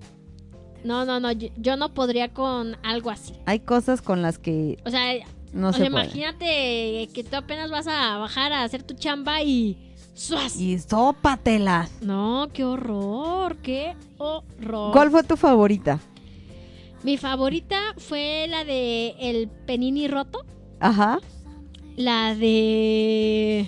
No, 0.83 1.05
no, 1.05 1.19
no. 1.19 1.31
Yo, 1.31 1.49
yo 1.57 1.77
no 1.77 1.93
podría 1.93 2.33
con 2.33 2.77
algo 2.83 3.09
así. 3.09 3.33
Hay 3.45 3.59
cosas 3.59 4.01
con 4.01 4.21
las 4.21 4.39
que 4.39 4.77
O 4.85 4.89
sea, 4.89 5.13
no 5.53 5.69
o 5.69 5.73
se 5.73 5.79
sea 5.79 5.87
imagínate 5.87 7.09
que 7.13 7.23
tú 7.23 7.35
apenas 7.35 7.69
vas 7.71 7.87
a 7.87 8.17
bajar 8.17 8.53
a 8.53 8.63
hacer 8.63 8.83
tu 8.83 8.93
chamba 8.93 9.41
y. 9.41 9.77
¡Suas! 10.13 10.59
Y 10.59 10.77
sópatelas. 10.77 11.89
No, 12.01 12.49
qué 12.53 12.65
horror, 12.65 13.57
qué 13.57 13.95
horror. 14.17 14.91
¿Cuál 14.91 15.09
fue 15.09 15.23
tu 15.23 15.37
favorita? 15.37 15.99
Mi 17.03 17.17
favorita 17.17 17.79
fue 17.97 18.45
la 18.49 18.63
de 18.63 19.15
el 19.19 19.47
penini 19.47 20.07
roto. 20.07 20.45
Ajá. 20.79 21.19
La 21.97 22.35
de. 22.35 23.67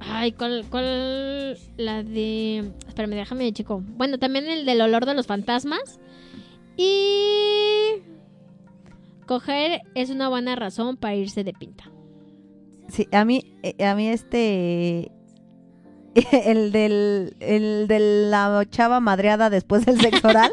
Ay, 0.00 0.32
¿cuál, 0.32 0.64
cuál? 0.70 1.58
La 1.76 2.02
de. 2.02 2.72
Espérame, 2.86 3.14
déjame, 3.14 3.52
chico. 3.52 3.82
Bueno, 3.84 4.18
también 4.18 4.46
el 4.46 4.66
del 4.66 4.80
olor 4.80 5.06
de 5.06 5.14
los 5.14 5.26
fantasmas. 5.26 6.00
Y. 6.76 8.02
Coger 9.26 9.82
es 9.94 10.10
una 10.10 10.28
buena 10.28 10.56
razón 10.56 10.96
para 10.96 11.14
irse 11.14 11.44
de 11.44 11.52
pinta. 11.52 11.90
Sí, 12.88 13.08
a 13.12 13.24
mí, 13.24 13.54
eh, 13.62 13.84
a 13.86 13.94
mí 13.94 14.08
este... 14.08 15.10
El 16.44 16.72
del, 16.72 17.34
el 17.40 17.88
de 17.88 18.28
la 18.28 18.66
chava 18.68 19.00
madreada 19.00 19.48
después 19.48 19.86
del 19.86 19.98
sexo 19.98 20.28
oral 20.28 20.52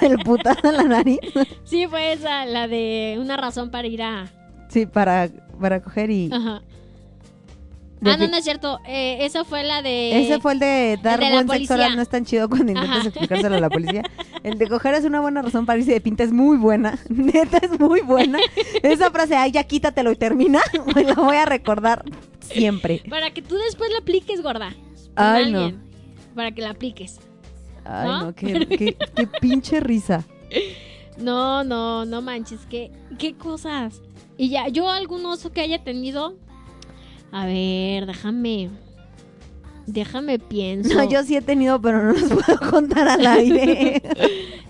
El 0.00 0.18
putazo 0.20 0.70
en 0.70 0.76
la 0.76 0.84
nariz. 0.84 1.18
Sí, 1.64 1.86
fue 1.86 2.14
esa, 2.14 2.46
la 2.46 2.68
de 2.68 3.18
una 3.20 3.36
razón 3.36 3.70
para 3.70 3.86
ir 3.86 4.00
a... 4.02 4.24
Sí, 4.70 4.86
para, 4.86 5.28
para 5.58 5.82
coger 5.82 6.10
y... 6.10 6.30
Ajá. 6.32 6.62
Ah, 8.06 8.18
no, 8.18 8.28
no 8.28 8.36
es 8.36 8.44
cierto. 8.44 8.80
Eh, 8.86 9.24
esa 9.24 9.44
fue 9.44 9.62
la 9.64 9.80
de... 9.80 10.20
Ese 10.20 10.38
fue 10.38 10.52
el 10.52 10.58
de 10.58 10.98
dar 11.02 11.18
de 11.20 11.30
buen 11.32 11.48
sexo 11.48 11.72
oral, 11.74 11.96
no 11.96 12.02
es 12.02 12.08
tan 12.10 12.26
chido 12.26 12.50
cuando 12.50 12.72
intentas 12.72 12.98
Ajá. 12.98 13.08
explicárselo 13.08 13.56
a 13.56 13.60
la 13.60 13.70
policía. 13.70 14.02
El 14.42 14.58
de 14.58 14.68
coger 14.68 14.92
es 14.94 15.04
una 15.06 15.20
buena 15.20 15.40
razón 15.40 15.64
para 15.64 15.78
irse 15.78 15.92
de 15.92 16.02
pinta, 16.02 16.22
es 16.22 16.30
muy 16.32 16.58
buena. 16.58 16.98
Neta, 17.08 17.58
es 17.62 17.80
muy 17.80 18.02
buena. 18.02 18.38
Esa 18.82 19.10
frase, 19.10 19.36
ay, 19.36 19.52
ya 19.52 19.64
quítatelo 19.64 20.12
y 20.12 20.16
termina, 20.16 20.60
la 20.94 21.14
voy 21.14 21.36
a 21.36 21.46
recordar 21.46 22.04
siempre. 22.40 23.02
Para 23.08 23.30
que 23.32 23.40
tú 23.40 23.56
después 23.56 23.90
la 23.90 23.98
apliques, 24.00 24.42
gorda. 24.42 24.74
Ay, 25.16 25.50
no. 25.50 25.72
Para 26.34 26.52
que 26.52 26.60
la 26.60 26.70
apliques. 26.70 27.20
Ay, 27.86 28.06
¿No? 28.08 28.24
no, 28.26 28.34
qué, 28.34 28.66
qué- 28.66 28.96
qué 29.16 29.26
pinche 29.40 29.80
risa. 29.80 30.24
No, 31.16 31.62
no, 31.62 32.04
no 32.04 32.22
manches, 32.22 32.66
qué, 32.68 32.90
qué 33.20 33.34
cosas. 33.34 34.02
Y 34.36 34.48
ya, 34.48 34.68
yo 34.68 34.88
algún 34.90 35.24
oso 35.26 35.52
que 35.52 35.60
haya 35.60 35.82
tenido. 35.84 36.34
A 37.32 37.46
ver, 37.46 38.06
déjame. 38.06 38.70
Déjame 39.86 40.38
pienso. 40.38 40.94
No, 40.94 41.04
yo 41.08 41.22
sí 41.24 41.36
he 41.36 41.42
tenido, 41.42 41.80
pero 41.80 42.02
no 42.02 42.12
los 42.12 42.22
puedo 42.46 42.58
contar 42.70 43.08
al 43.08 43.26
aire. 43.26 44.02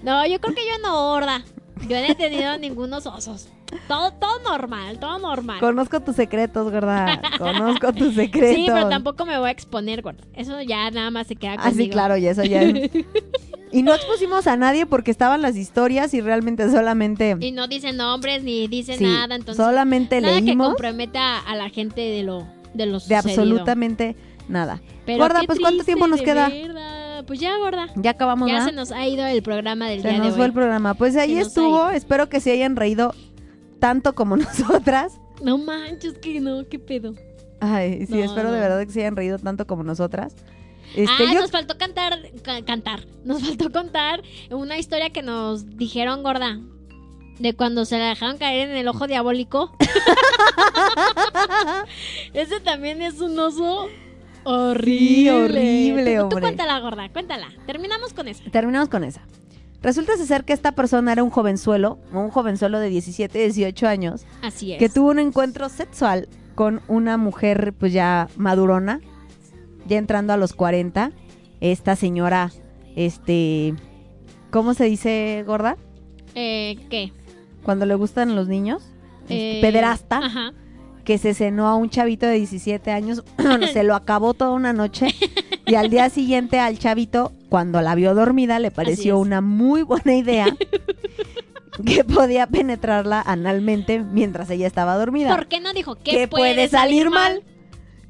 No, 0.03 0.27
yo 0.27 0.39
creo 0.39 0.55
que 0.55 0.61
yo 0.67 0.79
no, 0.83 1.12
gorda. 1.12 1.43
Yo 1.89 1.97
no 1.99 2.05
he 2.05 2.15
tenido 2.15 2.59
ningunos 2.59 3.07
osos. 3.07 3.49
Todo, 3.89 4.12
todo 4.12 4.39
normal, 4.41 4.99
todo 4.99 5.19
normal. 5.19 5.61
Conozco 5.61 5.99
tus 6.01 6.17
secretos, 6.17 6.71
gorda. 6.71 7.23
Conozco 7.39 7.91
tus 7.95 8.15
secretos. 8.15 8.55
Sí, 8.55 8.65
pero 8.67 8.91
tampoco 8.91 9.25
me 9.25 9.39
voy 9.39 9.49
a 9.49 9.53
exponer, 9.53 10.03
gorda. 10.03 10.23
Eso 10.35 10.61
ya 10.61 10.91
nada 10.91 11.11
más 11.11 11.27
se 11.27 11.37
queda 11.37 11.55
Ah, 11.55 11.71
conmigo. 11.71 11.85
sí, 11.85 11.89
claro, 11.89 12.19
y 12.19 12.27
eso 12.27 12.45
ya. 12.45 12.61
Y 13.75 13.83
no 13.83 13.93
expusimos 13.95 14.47
a 14.47 14.57
nadie 14.57 14.87
porque 14.87 15.11
estaban 15.11 15.43
las 15.43 15.57
historias 15.57 16.14
y 16.14 16.20
realmente 16.20 16.70
solamente. 16.70 17.37
Y 17.41 17.51
no 17.53 17.66
dicen 17.66 17.97
nombres 17.97 18.43
ni 18.45 18.68
dicen 18.68 18.99
sí, 18.99 19.05
nada, 19.05 19.35
entonces 19.35 19.62
solamente 19.64 20.20
nada 20.20 20.37
que 20.39 20.43
leímos 20.43 20.68
comprometa 20.68 21.39
a 21.41 21.55
la 21.57 21.68
gente 21.70 22.01
de 22.01 22.22
lo 22.22 22.47
de 22.72 22.87
los 22.87 23.09
de 23.09 23.16
absolutamente 23.16 24.16
nada. 24.49 24.81
gorda, 25.07 25.43
pues 25.47 25.59
¿cuánto 25.61 25.85
tiempo 25.85 26.07
nos 26.07 26.22
queda? 26.22 26.51
Pues 27.27 27.41
ya, 27.41 27.57
gorda. 27.57 27.89
Ya 27.97 28.11
acabamos, 28.11 28.49
Ya 28.49 28.55
¿verdad? 28.55 28.68
se 28.68 28.75
nos 28.75 28.93
ha 28.93 29.07
ido 29.07 29.25
el 29.27 29.43
programa 29.43 29.89
del 29.89 30.03
Se 30.03 30.09
día 30.09 30.18
nos 30.18 30.27
de 30.29 30.33
fue 30.33 30.43
hoy. 30.43 30.47
el 30.49 30.53
programa. 30.53 30.95
Pues 30.95 31.16
ahí 31.16 31.31
Se 31.35 31.39
nos 31.39 31.49
estuvo. 31.49 31.91
Espero 31.91 32.29
que 32.29 32.41
se 32.41 32.53
hayan 32.53 32.77
reído 32.77 33.14
tanto 33.79 34.14
como 34.14 34.37
nosotras. 34.37 35.18
No 35.43 35.59
manches, 35.59 36.18
que 36.18 36.41
no, 36.41 36.68
qué 36.68 36.79
pedo. 36.79 37.14
Ay, 37.61 38.07
sí, 38.07 38.12
No, 38.14 38.25
espero 38.25 38.53
de 38.53 38.61
verdad 38.61 38.85
que 38.87 38.93
se 38.93 39.01
hayan 39.01 39.16
reído 39.16 39.39
tanto 39.39 39.66
como 39.66 39.83
nosotras. 39.85 40.35
Este, 40.97 41.24
ah, 41.24 41.32
yo- 41.32 41.40
nos 41.40 41.51
faltó 41.51 41.76
cantar, 41.78 42.18
ca- 42.42 42.64
cantar. 42.64 43.07
Nos 43.24 43.42
faltó 43.42 43.70
contar 43.72 44.22
una 44.51 44.78
historia 44.78 45.11
que 45.11 45.22
nos 45.22 45.76
dijeron, 45.76 46.22
gorda. 46.22 46.61
De 47.38 47.53
cuando 47.55 47.84
se 47.84 47.99
la 47.99 48.11
dejaron 48.11 48.38
caer 48.38 48.68
en 48.70 48.76
el 48.76 48.86
ojo 48.86 49.09
diabólico. 49.09 49.76
Ese 52.32 52.61
también 52.61 53.03
es 53.03 53.20
un 53.20 53.38
oso 53.38 53.88
horrible. 54.45 54.99
Sí, 54.99 55.28
horrible, 55.28 56.05
Tú- 56.05 56.16
Tú, 56.18 56.22
hombre. 56.24 56.40
cuéntala, 56.42 56.80
gorda, 56.80 57.09
cuéntala. 57.11 57.49
Terminamos 57.66 58.12
con 58.12 58.28
eso. 58.28 58.42
Terminamos 58.51 58.88
con 58.88 59.05
esa. 59.05 59.22
Resulta 59.82 60.16
ser 60.16 60.45
que 60.45 60.55
esta 60.55 60.72
persona 60.72 61.12
era 61.12 61.22
un 61.22 61.30
jovenzuelo, 61.30 61.99
un 62.12 62.30
jovenzuelo 62.30 62.78
de 62.78 62.88
17, 62.88 63.38
18 63.38 63.86
años, 63.86 64.24
Así 64.40 64.72
es. 64.72 64.78
que 64.78 64.88
tuvo 64.88 65.11
un 65.11 65.18
encuentro 65.18 65.68
sexual 65.68 66.26
con 66.55 66.80
una 66.88 67.18
mujer 67.18 67.74
pues 67.78 67.92
ya 67.92 68.28
madurona, 68.36 69.01
ya 69.87 69.99
entrando 69.99 70.32
a 70.32 70.37
los 70.37 70.53
40. 70.53 71.12
Esta 71.61 71.97
señora, 71.97 72.51
este, 72.97 73.74
¿cómo 74.51 74.74
se 74.74 74.85
dice, 74.85 75.45
gorda? 75.47 75.76
Eh, 76.35 76.76
¿Qué? 76.91 77.12
Cuando 77.62 77.87
le 77.87 77.95
gustan 77.95 78.35
los 78.37 78.49
niños. 78.49 78.82
Este, 79.22 79.59
Eh, 79.59 79.61
pederasta, 79.62 80.18
Ajá. 80.18 80.53
que 81.05 81.16
se 81.18 81.32
cenó 81.32 81.66
a 81.68 81.76
un 81.76 81.89
chavito 81.89 82.26
de 82.26 82.35
17 82.37 82.91
años, 82.91 83.24
se 83.72 83.82
lo 83.85 83.95
acabó 83.95 84.35
toda 84.35 84.51
una 84.53 84.72
noche 84.74 85.07
y 85.66 85.74
al 85.76 85.89
día 85.89 86.11
siguiente 86.11 86.59
al 86.61 86.78
chavito, 86.78 87.32
cuando 87.49 87.80
la 87.80 87.95
vio 87.95 88.14
dormida, 88.14 88.59
le 88.59 88.70
pareció 88.70 89.18
una 89.18 89.41
muy 89.41 89.82
buena 89.82 90.14
idea 90.14 90.47
que 91.87 92.05
podía 92.05 92.47
penetrarla 92.47 93.22
analmente 93.22 94.01
mientras 94.01 94.51
ella 94.51 94.66
estaba 94.66 94.97
dormida. 94.97 95.35
¿Por 95.35 95.47
qué 95.49 95.61
no 95.61 95.72
dijo 95.72 95.95
que 95.97 96.11
¿Qué 96.11 96.28
puede 96.28 96.68
salir 96.68 97.09
mal? 97.11 97.43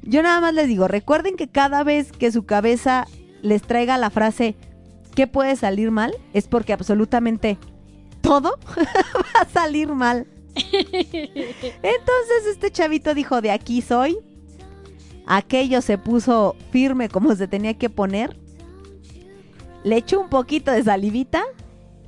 Yo 0.05 0.23
nada 0.23 0.39
más 0.39 0.53
les 0.53 0.67
digo, 0.67 0.87
recuerden 0.87 1.35
que 1.35 1.47
cada 1.47 1.83
vez 1.83 2.11
que 2.11 2.31
su 2.31 2.45
cabeza 2.45 3.07
les 3.41 3.61
traiga 3.63 3.97
la 3.97 4.09
frase 4.09 4.55
¿qué 5.15 5.25
puede 5.27 5.55
salir 5.55 5.89
mal? 5.89 6.13
Es 6.33 6.47
porque 6.47 6.73
absolutamente 6.73 7.57
todo 8.21 8.59
va 8.77 9.41
a 9.41 9.49
salir 9.49 9.87
mal. 9.87 10.27
Entonces 10.55 12.45
este 12.51 12.71
chavito 12.71 13.13
dijo, 13.15 13.41
de 13.41 13.51
aquí 13.51 13.81
soy. 13.81 14.17
Aquello 15.25 15.81
se 15.81 15.97
puso 15.97 16.55
firme 16.71 17.09
como 17.09 17.33
se 17.35 17.47
tenía 17.47 17.73
que 17.75 17.89
poner. 17.89 18.37
Le 19.83 19.97
echó 19.97 20.19
un 20.19 20.29
poquito 20.29 20.71
de 20.71 20.83
salivita 20.83 21.43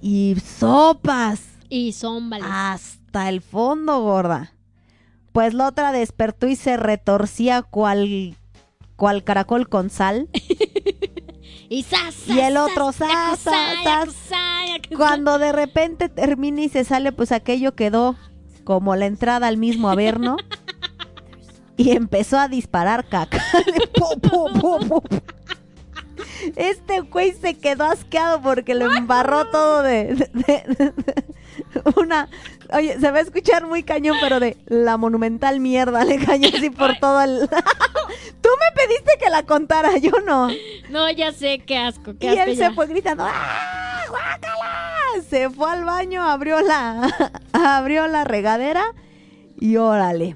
y 0.02 0.36
sopas 0.44 1.42
Y 1.70 1.94
son 1.94 2.30
vales. 2.30 2.48
hasta 2.50 3.30
el 3.30 3.42
fondo, 3.42 4.02
gorda. 4.02 4.54
Pues 5.38 5.54
la 5.54 5.68
otra 5.68 5.92
despertó 5.92 6.48
y 6.48 6.56
se 6.56 6.78
retorcía 6.78 7.62
cual, 7.62 8.36
cual 8.96 9.24
caracol 9.24 9.70
con 9.70 9.92
sal. 9.92 10.30
Y 11.70 11.86
Y 12.26 12.40
el 12.40 12.58
otro, 12.58 12.90
yakusai. 12.92 14.10
Cuando 14.98 15.38
de 15.38 15.52
repente 15.52 16.10
termina 16.10 16.62
y 16.62 16.70
se 16.70 16.84
sale, 16.84 17.12
pues 17.12 17.32
aquello 17.32 17.76
quedó 17.76 18.16
como 18.64 18.96
la 18.96 19.06
entrada 19.06 19.46
al 19.48 19.58
mismo 19.58 19.92
averno. 19.92 20.38
Y 21.78 21.92
empezó 21.92 22.40
a 22.40 22.48
disparar 22.48 23.08
caca. 23.08 23.40
Este 26.56 27.02
güey 27.02 27.34
se 27.34 27.60
quedó 27.60 27.86
asqueado 27.86 28.42
porque 28.42 28.74
le 28.74 28.86
embarró 28.86 29.46
todo 29.52 29.84
de, 29.84 30.16
de- 30.16 30.32
de- 30.34 30.64
de- 30.76 30.94
una... 31.96 32.30
Oye, 32.74 33.00
se 33.00 33.12
va 33.12 33.20
a 33.20 33.22
escuchar 33.22 33.66
muy 33.66 33.84
cañón, 33.84 34.18
pero 34.22 34.40
de 34.40 34.58
la 34.68 34.98
monumental 34.98 35.60
mierda 35.60 36.04
le 36.04 36.18
cayó 36.24 36.50
así 36.50 36.70
por 36.70 36.98
todo 37.00 37.22
el... 37.22 37.50
Tú 38.42 38.50
me 38.60 38.82
pediste 38.82 39.12
que 39.20 39.30
la 39.30 39.44
contara, 39.44 39.98
yo 39.98 40.12
no. 40.26 40.50
No, 40.90 41.10
ya 41.12 41.32
sé, 41.32 41.60
qué 41.60 41.78
asco, 41.78 42.16
qué 42.20 42.28
Y 42.28 42.30
asco 42.30 42.52
él 42.52 42.56
ya. 42.56 42.70
se 42.70 42.76
fue 42.76 42.88
gritando, 42.88 43.26
¡ah, 43.28 44.04
guácala! 44.10 45.24
Se 45.28 45.50
fue 45.50 45.72
al 45.72 45.84
baño, 45.84 46.24
abrió 46.24 46.62
la, 46.62 47.10
abrió 47.54 48.08
la 48.08 48.24
regadera 48.24 48.94
y 49.60 49.78
órale. 49.78 50.36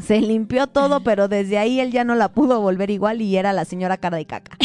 Se 0.00 0.20
limpió 0.20 0.66
todo, 0.66 1.02
pero 1.02 1.28
desde 1.28 1.58
ahí 1.58 1.80
él 1.80 1.92
ya 1.92 2.04
no 2.04 2.14
la 2.14 2.32
pudo 2.32 2.60
volver 2.60 2.90
igual 2.90 3.22
y 3.22 3.36
era 3.36 3.52
la 3.52 3.64
señora 3.64 3.96
cara 3.96 4.16
de 4.16 4.26
caca. 4.26 4.56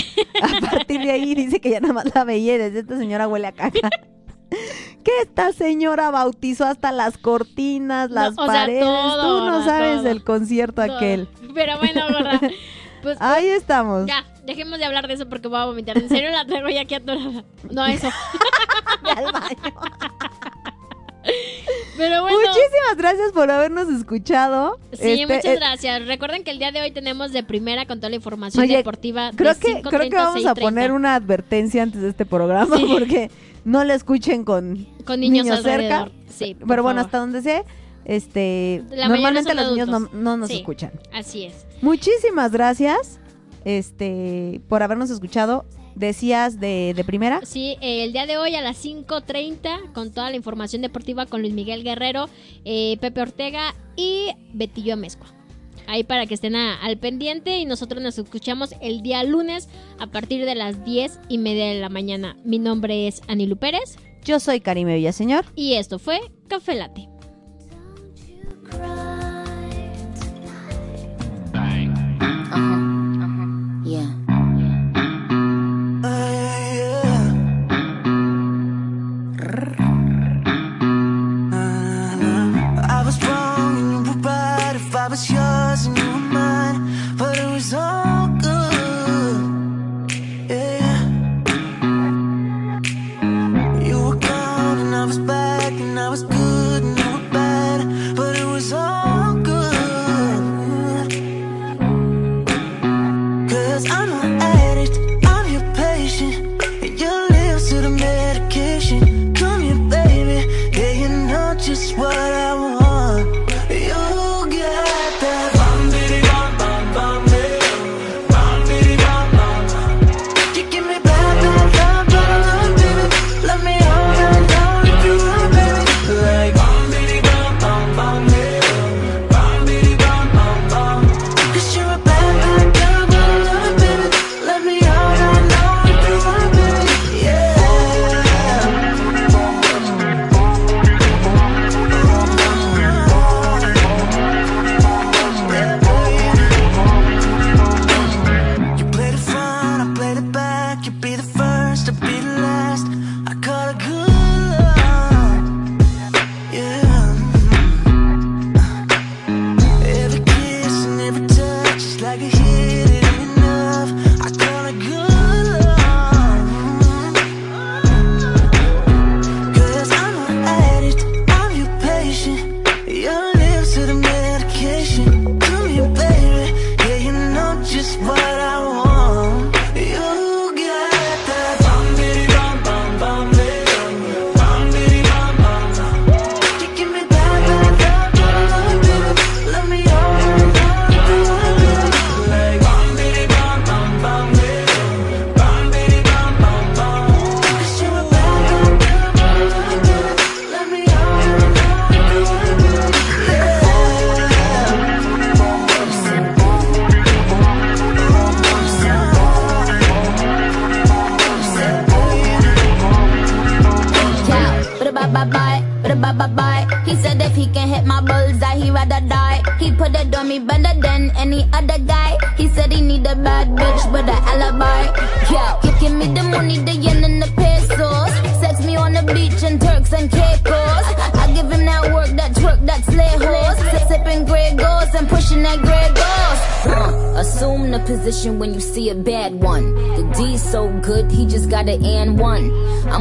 A 0.42 0.72
partir 0.72 1.02
de 1.02 1.12
ahí 1.12 1.36
dice 1.36 1.60
que 1.62 1.70
ya 1.70 1.80
nada 1.80 1.94
más 1.94 2.16
la 2.16 2.24
veía 2.24 2.56
y 2.56 2.58
desde 2.58 2.80
esta 2.80 2.98
señora 2.98 3.28
huele 3.28 3.48
a 3.48 3.52
caca. 3.52 3.90
Que 5.04 5.12
esta 5.22 5.54
señora 5.54 6.12
bautizó 6.12 6.66
hasta 6.66 6.92
las 6.92 7.18
cortinas, 7.18 8.12
las 8.12 8.32
o 8.38 8.46
sea, 8.46 8.46
paredes. 8.48 8.82
todo, 8.84 9.40
Tú 9.46 9.50
no 9.50 9.64
sabes 9.64 9.94
todo. 9.96 10.04
del 10.04 10.24
concierto 10.26 10.86
Todo. 10.86 10.98
aquel. 10.98 11.28
Pero 11.54 11.78
bueno, 11.78 12.02
gorda. 12.12 12.40
Pues 13.02 13.16
Ahí 13.22 13.48
estamos. 13.48 14.08
ya, 14.08 14.26
dejemos 14.46 14.78
de 14.78 14.84
hablar 14.84 15.08
de 15.08 15.14
eso 15.14 15.30
porque 15.30 15.48
voy 15.48 15.58
a 15.58 15.64
vomitar. 15.64 15.98
En 15.98 16.10
serio 16.10 16.32
la 16.32 16.44
traigo 16.46 16.68
ya 16.68 16.82
aquí 16.82 16.96
atorada. 16.96 17.46
No, 17.72 17.86
eso. 17.86 18.10
Al 19.16 19.32
baño. 19.32 19.74
Pero 21.98 22.22
bueno. 22.24 22.38
Muchísimas 22.38 22.98
gracias 22.98 23.32
por 23.34 23.52
habernos 23.52 23.88
escuchado. 23.90 24.80
Sí, 24.94 25.22
Este, 25.22 25.28
muchas 25.28 25.46
eh, 25.46 25.56
gracias. 25.56 26.06
Recuerden 26.08 26.44
que 26.44 26.52
el 26.52 26.60
día 26.60 26.72
de 26.72 26.82
hoy 26.82 26.92
tenemos 26.92 27.32
de 27.32 27.44
primera 27.44 27.86
con 27.86 28.00
toda 28.00 28.10
la 28.10 28.16
información 28.16 28.64
Oye, 28.64 28.78
deportiva. 28.78 29.32
Creo 29.36 29.54
de 29.54 29.60
que, 29.60 29.68
5:30 29.76 29.90
creo 29.90 30.10
que 30.10 30.16
vamos 30.16 30.46
a 30.46 30.54
6:30. 30.56 30.60
poner 30.62 30.92
una 30.92 31.16
advertencia 31.16 31.84
antes 31.84 32.02
de 32.02 32.10
este 32.10 32.26
programa 32.26 32.78
Sí. 32.78 32.86
porque 32.90 33.30
no 33.66 33.84
lo 33.84 33.94
escuchen 33.94 34.44
con, 34.44 34.88
con 35.06 35.20
niños, 35.20 35.46
niños 35.46 35.64
cerca. 35.64 36.10
Sí, 36.30 36.56
Pero 36.68 36.84
bueno, 36.84 37.02
hasta 37.02 37.18
donde 37.20 37.42
sé, 37.42 37.64
este, 38.06 38.84
La 38.92 39.08
normalmente 39.08 39.54
los 39.54 39.72
niños 39.72 39.88
no, 40.14 40.38
nos 40.38 40.48
Sí. 40.50 40.58
escuchan. 40.58 40.92
Así 41.14 41.46
es. 41.46 41.66
Muchísimas 41.82 42.52
gracias 42.52 43.20
este, 43.66 44.62
por 44.68 44.84
habernos 44.84 45.10
escuchado. 45.10 45.66
Decías 45.96 46.62
de, 46.62 46.94
de 46.96 47.04
primera. 47.04 47.42
Sí, 47.46 47.76
eh, 47.82 48.06
el 48.06 48.14
día 48.14 48.26
de 48.26 48.38
hoy 48.38 48.56
a 48.56 48.62
las 48.62 48.84
5.30 48.86 49.92
con 49.92 50.12
toda 50.12 50.30
la 50.30 50.38
información 50.38 50.82
deportiva 50.82 51.26
con 51.26 51.42
Luis 51.42 51.54
Miguel 51.54 51.84
Guerrero, 51.84 52.30
eh, 52.64 52.98
Pepe 53.02 53.22
Ortega 53.22 53.76
y 53.98 54.30
Betillo 54.54 54.94
Amezcua. 54.94 55.28
Ahí 55.90 56.04
para 56.04 56.28
que 56.28 56.36
estén 56.36 56.56
a- 56.56 56.76
al 56.76 56.98
pendiente 57.00 57.58
y 57.58 57.66
nosotros 57.66 58.00
nos 58.04 58.20
escuchamos 58.20 58.76
el 58.80 59.02
día 59.02 59.24
lunes 59.24 59.68
a 59.98 60.06
partir 60.06 60.46
de 60.46 60.54
las 60.54 60.86
10 60.86 61.20
y 61.30 61.40
media 61.40 61.66
de 61.66 61.80
la 61.80 61.90
mañana. 61.90 62.38
Mi 62.46 62.60
nombre 62.60 63.08
es 63.08 63.22
Anilu 63.28 63.58
Pérez 63.58 63.98
Yo 64.24 64.40
soy 64.40 64.60
Karime 64.60 64.96
Villaseñor. 64.98 65.46
y 65.56 65.74
esto 65.74 65.98
fue 65.98 66.20
Café 66.48 66.76
Late. 66.76 67.08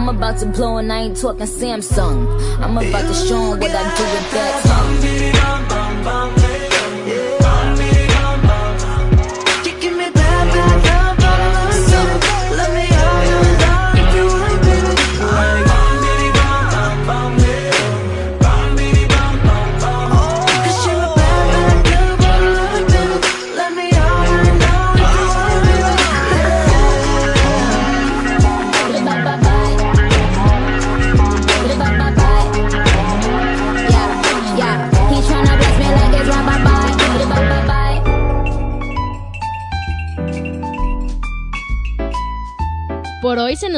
I'm 0.09 0.17
about 0.17 0.39
to 0.39 0.47
blow 0.47 0.79
and 0.79 0.91
I 0.91 1.01
ain't 1.03 1.21
talking 1.21 1.47
Samsung. 1.47 2.27
I'm 2.65 2.79
about 2.79 3.07
to 3.09 3.13
show 3.13 3.53
'em 3.53 3.61
what 3.61 3.71
I 3.71 3.95
do 3.95 4.05
with 4.05 4.31
that. 4.33 4.68